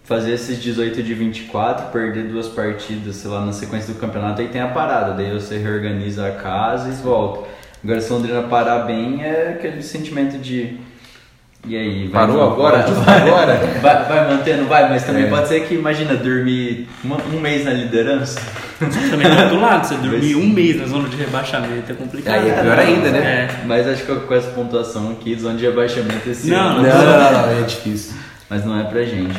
fazer 0.04 0.32
esses 0.32 0.62
18 0.62 1.02
de 1.02 1.14
24, 1.14 1.86
perder 1.90 2.24
duas 2.24 2.46
partidas, 2.48 3.16
sei 3.16 3.30
lá, 3.30 3.44
na 3.44 3.52
sequência 3.52 3.92
do 3.92 3.98
campeonato, 3.98 4.40
aí 4.42 4.48
tem 4.48 4.60
a 4.60 4.68
parada, 4.68 5.12
daí 5.14 5.30
você 5.32 5.56
reorganiza 5.58 6.26
a 6.28 6.32
casa 6.32 6.88
e 6.90 6.92
volta. 6.92 7.48
Agora, 7.82 8.00
se 8.00 8.12
Londrina 8.12 8.42
parar 8.42 8.80
bem, 8.80 9.22
é 9.24 9.56
aquele 9.58 9.82
sentimento 9.82 10.38
de 10.38 10.76
E 11.66 11.74
aí, 11.76 12.08
vai 12.08 12.26
Parou 12.26 12.42
agora? 12.52 12.82
Vai, 12.82 13.22
agora? 13.22 13.54
Vai, 13.80 14.04
vai 14.04 14.28
mantendo, 14.28 14.66
vai, 14.66 14.86
mas 14.90 15.02
também 15.04 15.24
É. 15.24 15.26
pode 15.30 15.48
ser 15.48 15.60
que, 15.66 15.74
imagina, 15.74 16.14
dormir 16.14 16.86
uma- 17.02 17.16
um 17.32 17.40
mês 17.40 17.64
na 17.64 17.72
liderança. 17.72 18.38
Também 19.10 19.30
do 19.30 19.40
outro 19.42 19.60
lado, 19.60 19.86
você 19.86 19.94
dormir 19.94 20.34
um 20.36 20.46
mês 20.46 20.76
na 20.78 20.86
zona 20.86 21.08
de 21.08 21.16
rebaixamento 21.16 21.90
é 21.90 21.94
complicado. 21.94 22.34
Aí 22.34 22.50
é 22.50 22.60
pior 22.60 22.78
ainda, 22.78 23.10
né? 23.10 23.18
É. 23.18 23.64
Mas 23.66 23.88
acho 23.88 24.04
que 24.04 24.14
com 24.14 24.34
essa 24.34 24.50
pontuação 24.50 25.12
aqui, 25.12 25.34
zona 25.38 25.56
de 25.56 25.64
rebaixamento 25.64 26.28
esse 26.28 26.50
Não, 26.50 26.58
ano. 26.58 26.82
Não, 26.82 26.88
não, 26.98 27.32
não, 27.32 27.32
não, 27.46 27.58
é 27.58 27.62
difícil. 27.62 28.12
Mas 28.50 28.62
não 28.62 28.78
é 28.78 28.84
pra 28.84 29.02
gente. 29.04 29.34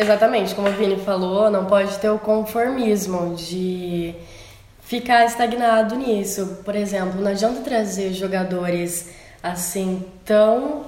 Exatamente, 0.00 0.54
como 0.54 0.68
o 0.68 0.72
Vini 0.72 0.96
falou, 1.04 1.50
não 1.50 1.64
pode 1.64 1.98
ter 1.98 2.08
o 2.08 2.20
conformismo 2.20 3.34
de 3.34 4.14
ficar 4.80 5.24
estagnado 5.24 5.96
nisso. 5.96 6.58
Por 6.64 6.76
exemplo, 6.76 7.20
não 7.20 7.32
adianta 7.32 7.62
trazer 7.62 8.12
jogadores 8.12 9.10
assim 9.42 10.04
tão. 10.24 10.82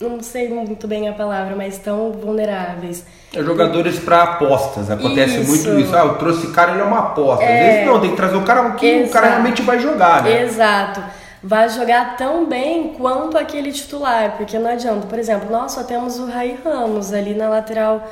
Não 0.00 0.22
sei 0.22 0.48
muito 0.48 0.88
bem 0.88 1.08
a 1.10 1.12
palavra, 1.12 1.54
mas 1.54 1.76
tão 1.76 2.10
vulneráveis. 2.12 3.04
É 3.34 3.42
jogadores 3.42 3.98
pra 3.98 4.22
apostas, 4.22 4.90
acontece 4.90 5.40
Isso. 5.40 5.48
muito 5.50 5.80
isso. 5.80 5.94
Ah, 5.94 6.04
eu 6.06 6.14
trouxe 6.14 6.44
esse 6.46 6.54
cara, 6.54 6.70
ele 6.72 6.80
é 6.80 6.84
uma 6.84 7.00
aposta. 7.00 7.44
Às 7.44 7.50
É. 7.50 7.68
vezes 7.70 7.86
não, 7.86 8.00
tem 8.00 8.10
que 8.12 8.16
trazer 8.16 8.36
o 8.36 8.42
cara 8.44 8.70
que 8.70 9.02
o 9.02 9.08
cara 9.10 9.26
Exato. 9.26 9.26
realmente 9.26 9.60
vai 9.62 9.78
jogar, 9.78 10.22
né? 10.22 10.42
Exato. 10.44 11.02
Vai 11.42 11.68
jogar 11.68 12.16
tão 12.16 12.46
bem 12.46 12.94
quanto 12.96 13.36
aquele 13.36 13.72
titular, 13.72 14.36
porque 14.38 14.58
não 14.58 14.70
adianta. 14.70 15.06
Por 15.06 15.18
exemplo, 15.18 15.50
nós 15.50 15.72
só 15.72 15.82
temos 15.82 16.18
o 16.18 16.26
Rai 16.26 16.56
Ramos 16.64 17.12
ali 17.12 17.34
na 17.34 17.48
lateral 17.48 18.08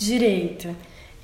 direita. 0.00 0.74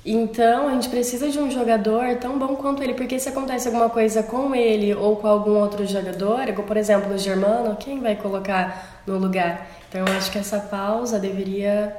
Então, 0.05 0.69
a 0.69 0.71
gente 0.71 0.87
precisa 0.87 1.29
de 1.29 1.37
um 1.37 1.51
jogador 1.51 2.15
tão 2.15 2.39
bom 2.39 2.55
quanto 2.55 2.81
ele, 2.81 2.93
porque 2.93 3.19
se 3.19 3.27
acontece 3.27 3.67
alguma 3.67 3.89
coisa 3.89 4.23
com 4.23 4.55
ele 4.55 4.93
ou 4.93 5.17
com 5.17 5.27
algum 5.27 5.59
outro 5.59 5.85
jogador, 5.85 6.45
por 6.65 6.77
exemplo 6.77 7.13
o 7.13 7.17
Germano, 7.17 7.75
quem 7.75 7.99
vai 7.99 8.15
colocar 8.15 9.01
no 9.05 9.17
lugar? 9.17 9.67
Então, 9.89 10.05
eu 10.05 10.13
acho 10.13 10.31
que 10.31 10.37
essa 10.37 10.59
pausa 10.59 11.19
deveria 11.19 11.93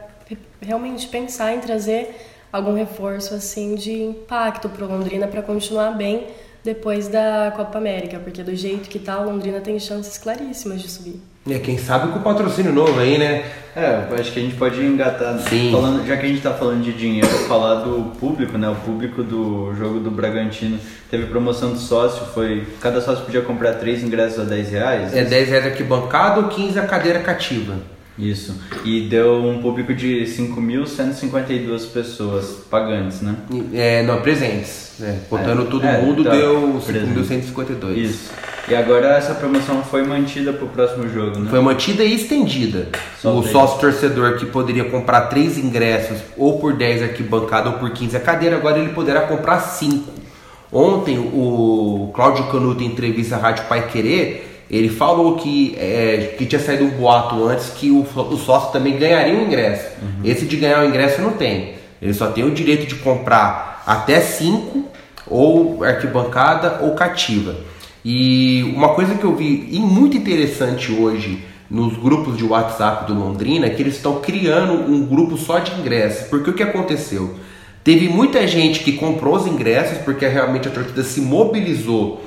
realmente 0.63 1.09
pensar 1.09 1.53
em 1.55 1.61
trazer 1.61 2.15
algum 2.51 2.75
reforço 2.75 3.35
assim 3.35 3.75
de 3.75 4.03
impacto 4.03 4.69
para 4.71 4.85
o 4.85 4.89
Londrina 4.89 5.27
para 5.27 5.43
continuar 5.43 5.91
bem 5.91 6.29
depois 6.65 7.09
da 7.09 7.53
Copa 7.55 7.77
América, 7.77 8.19
porque 8.19 8.43
do 8.43 8.55
jeito 8.55 8.89
que 8.89 8.99
tá, 8.99 9.21
o 9.21 9.25
Londrina 9.25 9.61
tem 9.61 9.79
chances 9.79 10.17
claríssimas 10.17 10.81
de 10.81 10.89
subir. 10.89 11.21
É, 11.49 11.59
quem 11.59 11.79
sabe 11.79 12.13
com 12.13 12.19
o 12.19 12.23
patrocínio 12.23 12.73
novo 12.73 12.99
aí, 13.01 13.19
né? 13.19 13.45
É, 13.77 14.09
acho 14.19 14.33
que 14.33 14.41
a 14.41 14.43
gente 14.43 14.57
pode 14.57 14.81
engatar, 14.81 15.39
Sim. 15.39 15.71
falando, 15.71 16.05
já 16.05 16.17
que 16.17 16.27
a 16.27 16.29
gente 16.29 16.41
tá 16.43 16.53
falando 16.53 16.83
de 16.83 16.93
dinheiro, 16.93 17.29
falar 17.47 17.77
do 17.77 18.11
público, 18.19 18.59
né? 18.59 18.69
O 18.69 18.75
público 18.75 19.23
do 19.23 19.73
jogo 19.79 20.01
do 20.01 20.11
Bragantino 20.11 20.79
teve 21.11 21.27
promoção 21.27 21.71
do 21.73 21.79
sócio, 21.79 22.27
foi. 22.35 22.67
Cada 22.81 23.01
sócio 23.01 23.25
podia 23.25 23.43
comprar 23.43 23.75
três 23.75 24.03
ingressos 24.03 24.41
a 24.41 24.45
10 24.45 24.71
reais. 24.71 25.15
É 25.15 25.25
10 25.25 25.49
reais 25.49 25.67
arquibancada 25.67 26.41
ou 26.41 26.49
15 26.49 26.79
a 26.79 26.87
cadeira 26.87 27.21
cativa. 27.21 27.77
Isso. 28.19 28.61
E 28.85 29.03
deu 29.03 29.45
um 29.45 29.63
público 29.63 29.95
de 29.95 30.25
5.152 30.25 31.87
pessoas 31.93 32.65
pagantes, 32.69 33.21
né? 33.23 33.37
É, 33.73 34.03
não, 34.03 34.21
presentes. 34.21 35.01
É, 35.01 35.19
contando 35.31 35.63
É, 35.63 35.67
todo 35.67 35.87
é, 35.87 36.01
mundo 36.03 36.25
tá. 36.25 36.31
deu 36.31 36.83
Presentes. 36.85 37.53
5.152. 37.53 37.97
Isso. 37.97 38.31
E 38.71 38.75
agora 38.75 39.17
essa 39.17 39.35
promoção 39.35 39.83
foi 39.83 40.03
mantida 40.03 40.53
pro 40.53 40.67
próximo 40.67 41.09
jogo, 41.09 41.39
né? 41.39 41.49
Foi 41.49 41.61
mantida 41.61 42.05
e 42.05 42.15
estendida. 42.15 42.89
Só 43.19 43.35
o 43.35 43.43
sócio 43.43 43.81
torcedor 43.81 44.37
que 44.37 44.45
poderia 44.45 44.85
comprar 44.85 45.23
três 45.23 45.57
ingressos, 45.57 46.19
ou 46.37 46.59
por 46.59 46.75
10 46.75 47.05
arquibancada, 47.05 47.71
ou 47.71 47.79
por 47.79 47.91
15 47.91 48.17
a 48.17 48.21
cadeira, 48.21 48.57
agora 48.57 48.79
ele 48.79 48.91
poderá 48.91 49.23
comprar 49.23 49.61
cinco. 49.61 50.13
Ontem, 50.71 51.19
o 51.19 52.11
Cláudio 52.15 52.45
Canuto, 52.49 52.83
em 52.83 52.87
entrevista 52.87 53.37
à 53.37 53.39
Rádio 53.39 53.65
Pai 53.65 53.89
Querer, 53.89 54.65
ele 54.71 54.91
falou 54.91 55.37
que, 55.37 55.75
é, 55.79 56.35
que 56.37 56.45
tinha 56.45 56.61
saído 56.61 56.85
um 56.85 56.91
boato 56.91 57.43
antes 57.49 57.71
que 57.71 57.91
o, 57.91 58.03
o 58.03 58.37
sócio 58.37 58.71
também 58.71 58.99
ganharia 58.99 59.33
um 59.33 59.47
ingresso. 59.47 59.89
Esse 60.23 60.45
de 60.45 60.59
ganhar 60.59 60.85
o 60.85 60.89
ingresso 60.89 61.23
não 61.23 61.33
tem. 61.33 61.75
Ele 62.03 62.13
só 62.13 62.27
tem 62.27 62.45
o 62.45 62.51
direito 62.51 62.87
de 62.87 62.97
comprar 62.97 63.83
até 63.87 64.21
cinco, 64.21 64.85
ou 65.27 65.83
arquibancada, 65.83 66.81
ou 66.83 66.95
cativa. 66.95 67.57
E 68.05 68.73
uma 68.77 68.91
coisa 68.91 69.15
que 69.15 69.25
eu 69.25 69.35
vi 69.35 69.69
e 69.71 69.79
muito 69.79 70.17
interessante 70.17 70.93
hoje 70.93 71.45
nos 71.71 71.97
grupos 71.97 72.37
de 72.37 72.45
WhatsApp 72.45 73.07
do 73.07 73.19
Londrina 73.19 73.67
é 73.67 73.71
que 73.71 73.83
eles 73.83 73.97
estão 73.97 74.21
criando 74.21 74.73
um 74.91 75.05
grupo 75.05 75.37
só 75.37 75.59
de 75.59 75.79
ingressos. 75.79 76.29
Porque 76.29 76.51
o 76.51 76.55
que 76.55 76.63
aconteceu? 76.63 77.35
Teve 77.85 78.09
muita 78.09 78.47
gente 78.47 78.81
que 78.81 78.93
comprou 78.93 79.35
os 79.37 79.47
ingressos 79.47 79.99
porque 79.99 80.27
realmente 80.27 80.69
a 80.69 80.71
torcida 80.71 81.03
se 81.03 81.21
mobilizou 81.21 82.23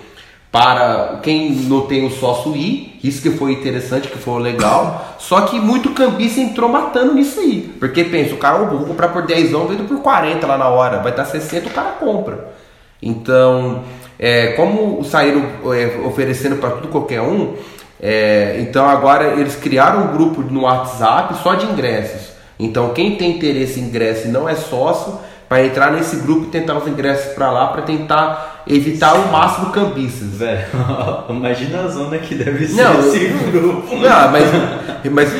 para 0.51 1.21
quem 1.23 1.49
não 1.51 1.81
tem 1.81 2.05
o 2.05 2.11
sócio 2.11 2.53
ir, 2.55 2.99
isso 3.01 3.21
que 3.21 3.31
foi 3.31 3.53
interessante, 3.53 4.09
que 4.09 4.17
foi 4.17 4.41
legal. 4.41 5.15
Só 5.17 5.41
que 5.41 5.57
muito 5.57 5.91
cambista 5.91 6.41
entrou 6.41 6.67
matando 6.67 7.13
nisso 7.13 7.39
aí. 7.39 7.73
Porque 7.79 8.03
pensa, 8.03 8.33
o 8.33 8.37
cara, 8.37 8.61
"Ô, 8.61 8.65
vou 8.65 8.85
comprar 8.85 9.09
por 9.09 9.25
10 9.25 9.53
anos, 9.53 9.69
vendo 9.69 9.87
por 9.87 10.01
40 10.01 10.45
lá 10.45 10.57
na 10.57 10.67
hora, 10.67 10.99
vai 10.99 11.11
estar 11.11 11.23
60, 11.23 11.69
o 11.69 11.71
cara 11.71 11.91
compra. 11.91 12.53
Então, 13.01 13.81
é, 14.21 14.49
como 14.49 15.03
saíram 15.03 15.43
é, 15.73 15.99
oferecendo 16.05 16.57
para 16.57 16.69
tudo 16.69 16.89
qualquer 16.89 17.21
um, 17.21 17.55
é, 17.99 18.57
então 18.59 18.87
agora 18.87 19.33
eles 19.39 19.55
criaram 19.55 20.03
um 20.03 20.11
grupo 20.13 20.41
no 20.43 20.61
WhatsApp 20.61 21.35
só 21.41 21.55
de 21.55 21.65
ingressos. 21.65 22.29
Então, 22.59 22.93
quem 22.93 23.15
tem 23.15 23.31
interesse 23.31 23.79
em 23.79 23.85
ingresso 23.85 24.27
e 24.27 24.31
não 24.31 24.47
é 24.47 24.53
sócio, 24.53 25.17
para 25.49 25.65
entrar 25.65 25.91
nesse 25.91 26.15
grupo 26.17 26.45
e 26.45 26.47
tentar 26.47 26.77
os 26.77 26.87
ingressos 26.87 27.33
para 27.33 27.51
lá 27.51 27.67
para 27.67 27.81
tentar 27.81 28.50
evitar 28.67 29.15
o 29.15 29.31
máximo 29.31 29.71
cambistas. 29.71 30.29
Velho, 30.29 30.65
imagina 31.29 31.83
a 31.83 31.87
zona 31.87 32.17
que 32.17 32.35
deve 32.35 32.67
ser 32.67 32.83
Não, 32.83 32.99
esse 32.99 33.27
grupo. 33.51 33.95
Não, 33.95 34.31
mas, 34.31 35.11
mas 35.11 35.33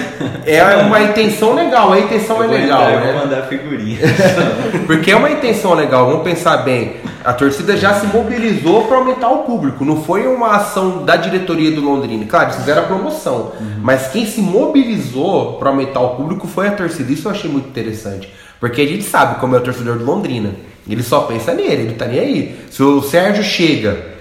é 0.46 0.76
uma 0.78 1.02
intenção 1.02 1.54
legal, 1.54 1.94
a 1.94 2.00
intenção 2.00 2.38
Eu 2.38 2.44
é 2.44 2.48
legal, 2.48 2.82
entrar, 2.82 2.94
eu 2.94 3.00
né? 3.00 3.12
vou 3.14 3.22
mandar 3.22 3.42
figurinha. 3.48 4.00
Porque 4.86 5.12
é 5.12 5.16
uma 5.16 5.30
intenção 5.30 5.74
legal, 5.74 6.06
vamos 6.08 6.24
pensar 6.24 6.58
bem. 6.58 6.96
A 7.24 7.34
torcida 7.34 7.78
já 7.78 7.94
se 7.94 8.08
mobilizou 8.08 8.86
para 8.86 8.98
aumentar 8.98 9.30
o 9.30 9.44
público, 9.44 9.86
não 9.86 10.02
foi 10.04 10.26
uma 10.28 10.56
ação 10.56 11.06
da 11.06 11.16
diretoria 11.16 11.72
do 11.72 11.82
Londrina. 11.82 12.26
Claro, 12.26 12.48
eles 12.48 12.56
fizeram 12.58 12.82
a 12.82 12.86
promoção, 12.86 13.52
mas 13.82 14.08
quem 14.08 14.26
se 14.26 14.42
mobilizou 14.42 15.54
para 15.54 15.70
aumentar 15.70 16.00
o 16.00 16.16
público 16.16 16.48
foi 16.48 16.68
a 16.68 16.72
torcida. 16.72 17.12
Isso 17.12 17.28
eu 17.28 17.32
achei 17.32 17.50
muito 17.50 17.70
interessante, 17.70 18.34
porque 18.60 18.82
a 18.82 18.88
gente 18.88 19.04
sabe 19.04 19.40
como 19.40 19.56
é 19.56 19.60
o 19.60 19.62
torcedor 19.62 19.98
do 19.98 20.06
Londrina. 20.06 20.71
Ele 20.90 21.04
só 21.04 21.22
pensa 21.22 21.54
nele, 21.54 21.84
ele 21.84 21.96
tá 21.96 22.06
nem 22.06 22.20
aí. 22.20 22.66
Se 22.72 22.82
o 22.82 23.02
Sérgio 23.02 23.44
chega, 23.44 24.12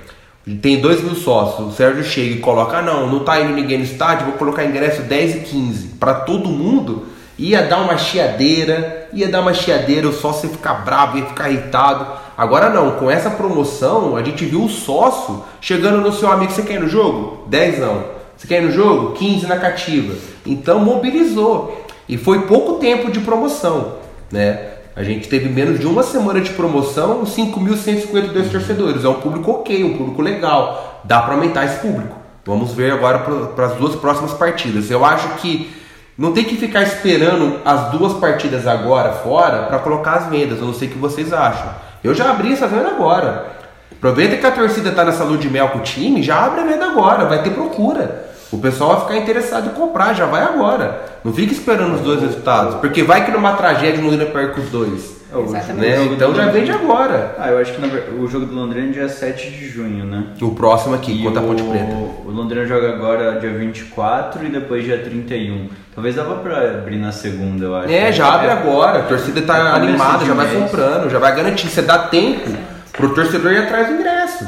tem 0.61 0.81
2 0.81 1.03
mil 1.03 1.15
sócios, 1.15 1.69
o 1.69 1.73
Sérgio 1.73 2.05
chega 2.05 2.35
e 2.35 2.39
coloca: 2.39 2.79
ah, 2.79 2.83
não, 2.83 3.07
não 3.07 3.21
tá 3.21 3.41
indo 3.41 3.55
ninguém 3.55 3.79
no 3.79 3.85
estádio, 3.85 4.27
vou 4.27 4.35
colocar 4.37 4.65
ingresso 4.65 5.03
10 5.03 5.35
e 5.37 5.39
15 5.41 5.89
para 5.99 6.15
todo 6.15 6.49
mundo. 6.49 7.07
Ia 7.39 7.63
dar 7.63 7.81
uma 7.81 7.97
chiadeira, 7.97 9.09
ia 9.15 9.27
dar 9.27 9.41
uma 9.41 9.55
chiadeira, 9.55 10.07
o 10.07 10.13
sócio 10.13 10.47
ia 10.47 10.53
ficar 10.53 10.75
bravo, 10.85 11.17
ia 11.17 11.25
ficar 11.25 11.49
irritado. 11.49 12.07
Agora 12.37 12.69
não, 12.69 12.93
com 12.93 13.11
essa 13.11 13.31
promoção, 13.31 14.15
a 14.15 14.23
gente 14.23 14.45
viu 14.45 14.65
o 14.65 14.69
sócio 14.69 15.43
chegando 15.59 16.03
no 16.03 16.13
seu 16.13 16.31
amigo, 16.31 16.53
você 16.53 16.63
quer 16.63 16.75
ir 16.75 16.81
no 16.81 16.89
jogo? 16.89 17.47
10 17.49 17.79
não. 17.79 18.05
Você 18.37 18.47
quer 18.47 18.63
ir 18.63 18.67
no 18.67 18.73
jogo? 18.73 19.13
15 19.13 19.47
na 19.47 19.57
cativa. 19.57 20.15
Então 20.45 20.81
mobilizou. 20.81 21.87
E 22.09 22.19
foi 22.19 22.43
pouco 22.43 22.75
tempo 22.75 23.11
de 23.11 23.21
promoção, 23.21 23.97
né? 24.31 24.80
A 25.01 25.03
gente 25.03 25.31
teve 25.31 25.49
menos 25.49 25.81
de 25.81 25.87
uma 25.87 26.03
semana 26.03 26.43
de 26.43 26.51
promoção, 26.51 27.23
5.152 27.25 28.51
torcedores. 28.51 29.03
É 29.03 29.09
um 29.09 29.15
público 29.15 29.51
ok, 29.51 29.83
um 29.83 29.97
público 29.97 30.21
legal. 30.21 31.01
Dá 31.05 31.23
para 31.23 31.33
aumentar 31.33 31.65
esse 31.65 31.79
público. 31.79 32.15
Vamos 32.45 32.75
ver 32.75 32.93
agora 32.93 33.21
para 33.21 33.65
as 33.65 33.77
duas 33.77 33.97
próximas 33.97 34.35
partidas. 34.35 34.91
Eu 34.91 35.03
acho 35.03 35.37
que 35.37 35.75
não 36.19 36.33
tem 36.33 36.45
que 36.45 36.55
ficar 36.55 36.83
esperando 36.83 37.61
as 37.65 37.93
duas 37.93 38.13
partidas 38.19 38.67
agora 38.67 39.13
fora 39.13 39.63
para 39.63 39.79
colocar 39.79 40.17
as 40.17 40.27
vendas. 40.27 40.59
Eu 40.59 40.67
não 40.67 40.75
sei 40.75 40.89
o 40.89 40.91
que 40.91 40.99
vocês 40.99 41.33
acham. 41.33 41.75
Eu 42.05 42.15
já 42.15 42.29
abri 42.29 42.53
essa 42.53 42.69
venda 42.69 42.89
agora. 42.89 43.57
Aproveita 43.91 44.37
que 44.37 44.45
a 44.45 44.53
torcida 44.53 44.93
tá 44.93 45.03
nessa 45.03 45.25
lua 45.25 45.39
de 45.39 45.49
mel 45.49 45.71
com 45.71 45.79
o 45.79 45.83
time, 45.83 46.23
já 46.23 46.45
abre 46.45 46.61
a 46.61 46.65
venda 46.65 46.85
agora, 46.85 47.25
vai 47.25 47.43
ter 47.43 47.55
procura. 47.55 48.30
O 48.53 48.59
pessoal 48.59 48.91
vai 48.91 49.01
ficar 49.01 49.17
interessado 49.17 49.67
em 49.67 49.75
comprar, 49.75 50.13
já 50.13 50.27
vai 50.27 50.43
agora. 50.43 51.03
Não 51.25 51.33
fica 51.33 51.53
esperando 51.53 51.95
os 51.95 52.01
dois 52.01 52.21
resultados, 52.21 52.75
porque 52.77 53.03
vai 53.03 53.25
que 53.25 53.31
numa 53.31 53.53
tragédia 53.53 54.03
não 54.03 54.27
perca 54.27 54.61
os 54.61 54.69
dois. 54.71 55.21
É. 55.33 55.73
Né? 55.73 56.05
Então 56.07 56.35
já 56.35 56.47
vende 56.47 56.73
agora. 56.73 57.37
Ah, 57.39 57.51
eu 57.51 57.59
acho 57.59 57.73
que 57.73 57.81
o 58.15 58.27
jogo 58.27 58.47
do 58.47 58.55
Londrina 58.55 58.89
é 58.89 58.93
dia 58.93 59.09
7 59.09 59.51
de 59.51 59.69
junho, 59.69 60.05
né? 60.05 60.25
O 60.43 60.51
próximo 60.51 60.97
aqui, 60.97 61.13
E 61.13 61.23
contra 61.23 61.41
a 61.41 61.45
Ponte 61.45 61.63
Preta. 61.63 61.93
O 62.25 62.31
Londrina 62.31 62.67
joga 62.67 62.89
agora 62.89 63.39
dia 63.39 63.51
24 63.51 64.45
e 64.45 64.49
depois 64.49 64.85
dia 64.85 64.99
31. 64.99 65.69
Talvez 65.95 66.17
dava 66.17 66.37
pra 66.37 66.71
abrir 66.71 66.97
na 66.97 67.13
segunda, 67.13 67.65
eu 67.65 67.77
acho. 67.77 67.93
É, 67.93 68.11
já 68.11 68.35
abre 68.35 68.51
agora. 68.51 69.01
A 69.01 69.03
torcida 69.03 69.41
tá 69.43 69.57
É 69.57 69.77
animada, 69.77 70.25
já 70.25 70.35
vai 70.35 70.53
comprando, 70.53 71.09
já 71.09 71.19
vai 71.21 71.37
garantir. 71.37 71.69
Você 71.69 71.83
dá 71.83 71.99
tempo 71.99 72.51
pro 72.93 73.15
torcedor 73.15 73.53
ir 73.53 73.59
atrás 73.59 73.87
do 73.87 73.95
ingresso. 73.95 74.45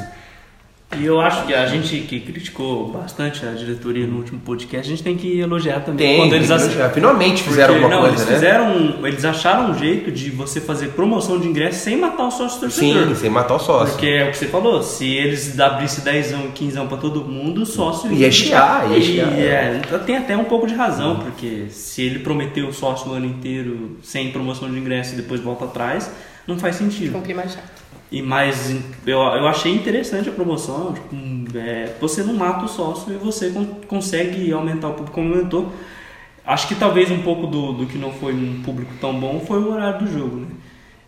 E 1.01 1.05
eu 1.07 1.21
acho 1.21 1.47
que 1.47 1.55
a 1.55 1.67
gente 1.67 2.01
que 2.01 2.21
criticou 2.21 2.89
bastante 2.89 3.45
a 3.47 3.53
diretoria 3.53 4.07
no 4.07 4.19
último 4.19 4.39
podcast, 4.41 4.87
a 4.87 4.91
gente 4.91 5.03
tem 5.03 5.17
que 5.17 5.41
elogiar 5.41 5.81
também 5.81 6.07
Tem, 6.07 6.17
quando 6.19 6.35
eles 6.35 6.49
tem 6.49 6.57
elogiar. 6.59 6.91
finalmente 6.91 7.43
fizeram 7.43 7.75
Porque, 7.75 7.85
alguma 7.85 8.03
não, 8.03 8.09
coisa, 8.09 8.23
eles 8.25 8.29
né? 8.29 8.35
fizeram, 8.35 8.77
um- 8.77 9.07
eles 9.07 9.25
acharam 9.25 9.71
um 9.71 9.79
jeito 9.79 10.13
de 10.13 10.31
você 10.31 10.61
fazer 10.61 10.89
promoção 10.89 11.41
de 11.41 11.49
ingresso 11.49 11.83
sem 11.83 11.97
matar 11.97 12.27
o 12.27 12.31
sócio 12.31 12.61
torcedor. 12.61 13.09
Sim, 13.09 13.15
sem 13.15 13.31
matar 13.31 13.55
o 13.55 13.59
sócio. 13.59 13.89
Porque 13.95 14.07
é 14.07 14.29
o 14.29 14.31
que 14.31 14.37
você 14.37 14.47
falou, 14.47 14.83
se 14.83 15.07
eles 15.09 15.59
abrissem 15.59 16.05
10, 16.05 16.35
15 16.55 16.79
pra 16.87 16.97
todo 16.99 17.25
mundo, 17.25 17.63
o 17.63 17.67
sócio 17.67 18.13
Ia 18.13 18.31
chiar, 18.31 18.91
ia 18.91 18.99
E, 18.99 19.03
chiar. 19.03 19.33
é, 19.39 19.81
tem 20.05 20.17
até 20.19 20.37
um 20.37 20.45
pouco 20.45 20.67
de 20.67 20.75
razão, 20.75 21.17
porque 21.21 21.67
se 21.71 22.03
ele 22.03 22.19
prometeu 22.19 22.69
o 22.69 22.73
sócio 22.73 23.11
o 23.11 23.15
ano 23.15 23.27
inteiro 23.27 23.97
sem 24.03 24.31
promoção 24.31 24.71
de 24.71 24.79
ingresso 24.79 25.15
e 25.15 25.17
depois 25.17 25.41
volta 25.41 25.65
atrás, 25.65 26.11
não 26.47 26.59
faz 26.59 26.77
sentido. 26.77 27.13
Com 27.13 27.19
um 27.19 27.23
clima 27.23 27.43
chato. 27.43 27.82
E 28.13 28.23
mais, 28.23 28.71
eu, 29.07 29.19
eu 29.21 29.49
achei 29.49 29.75
interessante 29.75 30.29
a 30.29 30.33
promoção. 30.33 30.93
Tipo, 30.95 31.59
é, 31.59 31.97
você 32.01 32.23
não 32.23 32.35
mata 32.35 32.67
o 32.67 32.69
sócio 32.69 33.13
e 33.15 33.17
você 33.19 33.51
con- 33.51 33.81
consegue 33.89 34.53
aumentar 34.53 34.91
o 34.91 34.95
público 34.95 35.13
como 35.15 35.35
aumentou. 35.35 35.73
Acho 36.45 36.69
que 36.69 36.75
talvez 36.77 37.11
um 37.11 37.23
pouco 37.23 37.47
do, 37.49 37.73
do 37.73 37.87
que 37.87 37.99
não 37.99 38.13
foi 38.13 38.35
um 38.35 38.63
público 38.63 38.93
tão 39.01 39.19
bom 39.21 39.41
foi 39.41 39.61
o 39.61 39.73
horário 39.73 40.01
do 40.07 40.13
jogo, 40.13 40.37
né? 40.39 40.49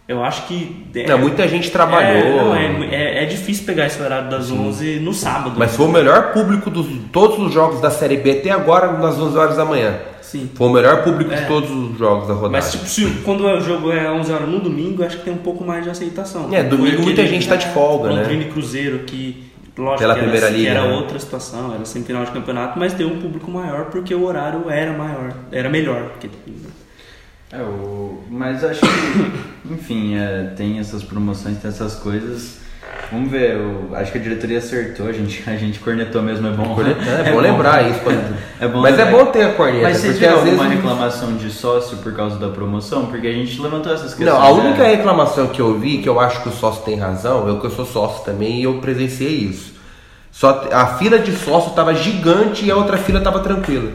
Eu 0.07 0.23
acho 0.23 0.47
que. 0.47 0.85
é- 0.95 1.07
Não, 1.09 1.19
muita 1.19 1.49
gente 1.49 1.71
trabalhou. 1.71 2.11
É, 2.55 2.69
não, 2.73 2.85
é, 2.85 2.95
é, 2.95 3.23
é 3.23 3.27
difícil 3.27 3.65
pegar 3.65 3.87
esse 3.87 4.01
horário 4.03 4.29
das 4.29 4.51
11 4.51 5.01
no 5.01 5.15
sábado. 5.15 5.55
Mas 5.57 5.75
foi 5.75 5.87
o 5.87 5.91
melhor 5.91 6.33
público 6.33 6.69
dos 6.71 6.87
todos 7.11 7.39
os 7.39 7.53
jogos 7.55 7.81
da 7.81 7.91
Série 7.91 8.19
B 8.19 8.33
até 8.33 8.51
agora, 8.51 8.93
nas 8.99 9.19
11 9.19 9.37
horas 9.39 9.57
da 9.57 9.65
manhã. 9.65 9.95
Sim. 10.21 10.51
Foi 10.55 10.67
o 10.69 10.71
melhor 10.73 11.03
público 11.05 11.33
É. 11.33 11.37
de 11.37 11.47
todos 11.47 11.71
os 11.71 11.97
jogos 11.99 12.27
da 12.29 12.35
rodada. 12.35 12.51
Mas 12.53 12.71
tipo, 12.73 12.85
se, 12.87 13.07
quando 13.25 13.45
o 13.47 13.61
jogo 13.61 13.91
é 13.93 14.11
11 14.11 14.31
horas 14.33 14.49
no 14.49 14.59
domingo, 14.61 15.03
acho 15.05 15.19
que 15.19 15.25
tem 15.25 15.33
um 15.33 15.39
pouco 15.39 15.65
mais 15.65 15.85
de 15.85 15.91
aceitação. 15.91 16.53
É, 16.53 16.63
domingo 16.63 17.01
muita 17.03 17.23
aquele- 17.23 17.29
gente 17.29 17.49
tá 17.49 17.57
de 17.57 17.67
folga, 17.69 18.11
né? 18.11 18.17
Londrina 18.21 18.43
e 18.43 18.47
Cruzeiro, 18.51 18.99
que 19.07 19.43
lógico 19.79 20.01
Pela 20.01 20.15
que 20.15 20.21
era, 20.21 20.29
Primeira 20.31 20.51
Liga, 20.55 20.71
era 20.71 20.83
né? 20.87 20.95
outra 20.97 21.19
situação, 21.19 21.73
era 21.75 21.85
semifinal 21.87 22.25
de 22.25 22.31
campeonato, 22.33 22.79
mas 22.79 22.93
deu 22.93 23.09
um 23.09 23.21
público 23.21 23.51
maior 23.51 23.87
porque 23.87 24.15
o 24.15 24.25
horário 24.25 24.69
era 24.69 24.93
maior, 24.93 25.33
era 25.51 25.69
melhor. 25.71 26.11
Porque, 26.11 26.29
É, 27.57 27.63
o... 27.63 28.23
Mas 28.31 28.65
acho 28.65 28.81
que, 28.81 29.73
enfim, 29.73 30.17
é, 30.17 30.53
tem 30.57 30.79
essas 30.79 31.03
promoções, 31.05 31.59
tem 31.59 31.69
essas 31.71 31.95
coisas. 31.95 32.59
Vamos 33.13 33.31
ver, 33.31 33.53
eu 33.57 33.91
acho 33.95 34.11
que 34.11 34.19
a 34.19 34.21
diretoria 34.21 34.59
acertou, 34.59 35.07
a 35.07 35.13
gente, 35.13 35.43
a 35.49 35.57
gente 35.57 35.79
cornetou 35.79 36.21
mesmo, 36.23 36.47
é 36.49 36.51
bom. 36.51 36.77
É, 37.27 37.31
bom 37.31 37.39
lembrar 37.41 37.89
isso. 37.89 38.01
quando- 38.01 38.37
É 38.61 38.67
bom 38.67 38.81
Mas 38.81 38.99
é 38.99 39.05
lembrar. 39.05 39.25
bom 39.25 39.31
ter 39.31 39.43
a 39.45 39.53
corneta, 39.53 39.83
Mas 39.83 39.99
você 39.99 40.07
porque 40.09 40.19
tiver 40.25 40.33
às 40.35 40.43
vezes. 40.43 40.59
alguma 40.59 40.75
reclamação 40.75 41.37
de 41.37 41.51
sócio 41.51 41.99
por 41.99 42.13
causa 42.15 42.39
da 42.39 42.49
promoção? 42.49 43.07
Porque 43.07 43.27
a 43.27 43.33
gente 43.33 43.61
levantou 43.61 43.93
essas 43.93 44.15
questões. 44.15 44.27
Não, 44.27 44.43
a 44.43 44.53
né? 44.57 44.69
única 44.69 44.85
reclamação 44.85 45.49
que 45.49 45.61
eu 45.61 45.79
vi, 45.79 45.99
que 45.99 46.09
eu 46.09 46.19
acho 46.19 46.43
que 46.43 46.49
o 46.49 46.53
sócio 46.53 46.83
tem 46.83 46.97
razão, 46.97 47.47
eu 47.47 47.61
que 47.61 47.67
eu 47.67 47.71
sou 47.71 47.85
sócio 47.85 48.25
também 48.25 48.61
e 48.61 48.65
eu 48.65 48.79
presenciei 48.79 49.31
isso. 49.37 49.75
Só 50.33 50.67
a 50.73 50.87
fila 50.99 51.19
de 51.19 51.31
sócio 51.33 51.71
estava 51.71 51.95
gigante 51.95 52.65
e 52.65 52.71
a 52.71 52.77
outra 52.77 52.97
fila 52.97 53.19
estava 53.19 53.39
tranquila. 53.41 53.93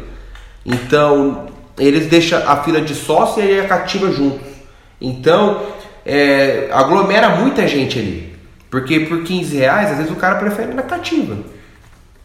Então, 0.65 1.47
eles 1.79 2.07
deixam 2.07 2.41
a 2.47 2.57
fila 2.57 2.81
de 2.81 2.93
sócio 2.93 3.43
e 3.43 3.59
a 3.59 3.65
cativa 3.67 4.11
juntos. 4.11 4.47
Então, 5.01 5.61
é, 6.05 6.69
aglomera 6.71 7.29
muita 7.37 7.67
gente 7.67 7.97
ali. 7.97 8.33
Porque 8.69 8.99
por 9.01 9.23
15 9.23 9.57
reais, 9.57 9.91
às 9.91 9.97
vezes 9.97 10.11
o 10.11 10.15
cara 10.15 10.35
prefere 10.35 10.71
ir 10.71 10.75
na 10.75 10.83
cativa. 10.83 11.37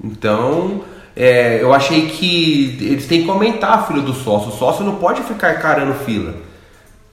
Então, 0.02 0.82
é, 1.16 1.58
eu 1.62 1.72
achei 1.72 2.06
que 2.08 2.76
eles 2.80 3.06
têm 3.06 3.22
que 3.24 3.30
aumentar 3.30 3.68
a 3.74 3.82
fila 3.84 4.02
do 4.02 4.12
sócio. 4.12 4.48
O 4.48 4.52
sócio 4.58 4.84
não 4.84 4.96
pode 4.96 5.22
ficar 5.22 5.54
carando 5.60 5.94
fila. 6.04 6.34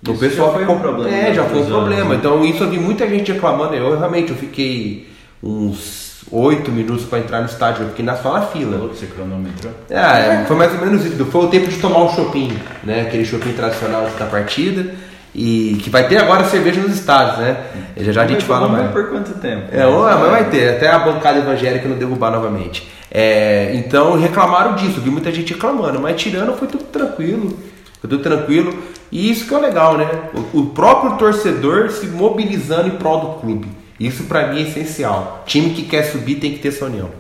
O 0.05 0.11
Isso 0.11 0.19
pessoal 0.19 0.47
já 0.47 0.53
foi 0.55 0.63
um 0.63 0.67
ficou- 0.67 0.79
problema 0.81 1.15
É, 1.15 1.33
já 1.33 1.43
nos 1.43 1.51
foi 1.51 1.59
um 1.59 1.61
outros 1.61 1.77
anos, 1.77 1.89
problema. 1.89 2.09
né? 2.09 2.15
Então 2.15 2.43
isso 2.43 2.63
eu 2.63 2.69
vi 2.69 2.79
muita 2.79 3.07
gente 3.07 3.31
reclamando. 3.31 3.75
Eu 3.75 3.97
realmente 3.97 4.31
eu 4.31 4.35
fiquei 4.35 5.07
uns 5.43 6.10
8 6.31 6.71
minutos 6.71 7.05
para 7.05 7.19
entrar 7.19 7.39
no 7.41 7.47
estádio, 7.47 7.87
fiquei 7.89 8.05
na 8.05 8.13
na 8.13 8.41
fila. 8.43 8.77
Você 8.87 9.05
cronometrou? 9.07 9.73
É, 9.89 10.45
foi 10.47 10.55
mais 10.55 10.73
ou 10.73 10.79
menos 10.79 11.05
isso. 11.05 11.25
Foi 11.25 11.45
o 11.45 11.47
tempo 11.49 11.67
de 11.67 11.77
tomar 11.77 12.03
um 12.03 12.09
shopping, 12.09 12.57
né? 12.83 13.01
Aquele 13.01 13.25
shopping 13.25 13.51
tradicional 13.51 14.09
da 14.17 14.25
partida. 14.25 14.85
E 15.33 15.77
que 15.81 15.89
vai 15.89 16.07
ter 16.07 16.17
agora 16.17 16.43
cerveja 16.43 16.81
nos 16.81 16.93
estádios, 16.93 17.37
né? 17.37 17.57
Já 17.97 18.11
já 18.11 18.23
a 18.23 18.27
gente 18.27 18.43
fala 18.43 18.67
mais. 18.67 18.91
por 18.91 19.09
quanto 19.09 19.33
tempo. 19.39 19.63
É, 19.71 19.85
ó, 19.85 20.03
mas 20.17 20.29
vai 20.29 20.49
ter, 20.49 20.75
até 20.75 20.89
a 20.89 20.99
bancada 20.99 21.39
evangélica 21.39 21.87
não 21.87 21.97
derrubar 21.97 22.31
novamente. 22.31 22.89
É, 23.09 23.71
então 23.75 24.17
reclamaram 24.17 24.75
disso, 24.75 24.99
vi 24.99 25.09
muita 25.09 25.31
gente 25.31 25.53
reclamando, 25.53 25.99
mas 25.99 26.21
tirando 26.21 26.53
foi 26.57 26.67
tudo 26.67 26.83
tranquilo. 26.85 27.57
Foi 27.99 28.09
tudo 28.09 28.21
tranquilo. 28.21 28.73
E 29.11 29.29
isso 29.29 29.47
que 29.47 29.53
é 29.53 29.57
o 29.57 29.61
legal, 29.61 29.97
né? 29.97 30.07
O, 30.53 30.59
o 30.59 30.65
próprio 30.67 31.17
torcedor 31.17 31.89
se 31.91 32.07
mobilizando 32.07 32.87
em 32.87 32.91
prol 32.91 33.19
do 33.19 33.27
clube. 33.39 33.80
Isso 34.01 34.23
pra 34.23 34.47
mim 34.47 34.57
é 34.57 34.61
essencial. 34.63 35.43
Time 35.45 35.75
que 35.75 35.83
quer 35.83 36.03
subir 36.03 36.39
tem 36.39 36.53
que 36.53 36.59
ter 36.59 36.69
essa 36.69 36.85
união. 36.85 37.11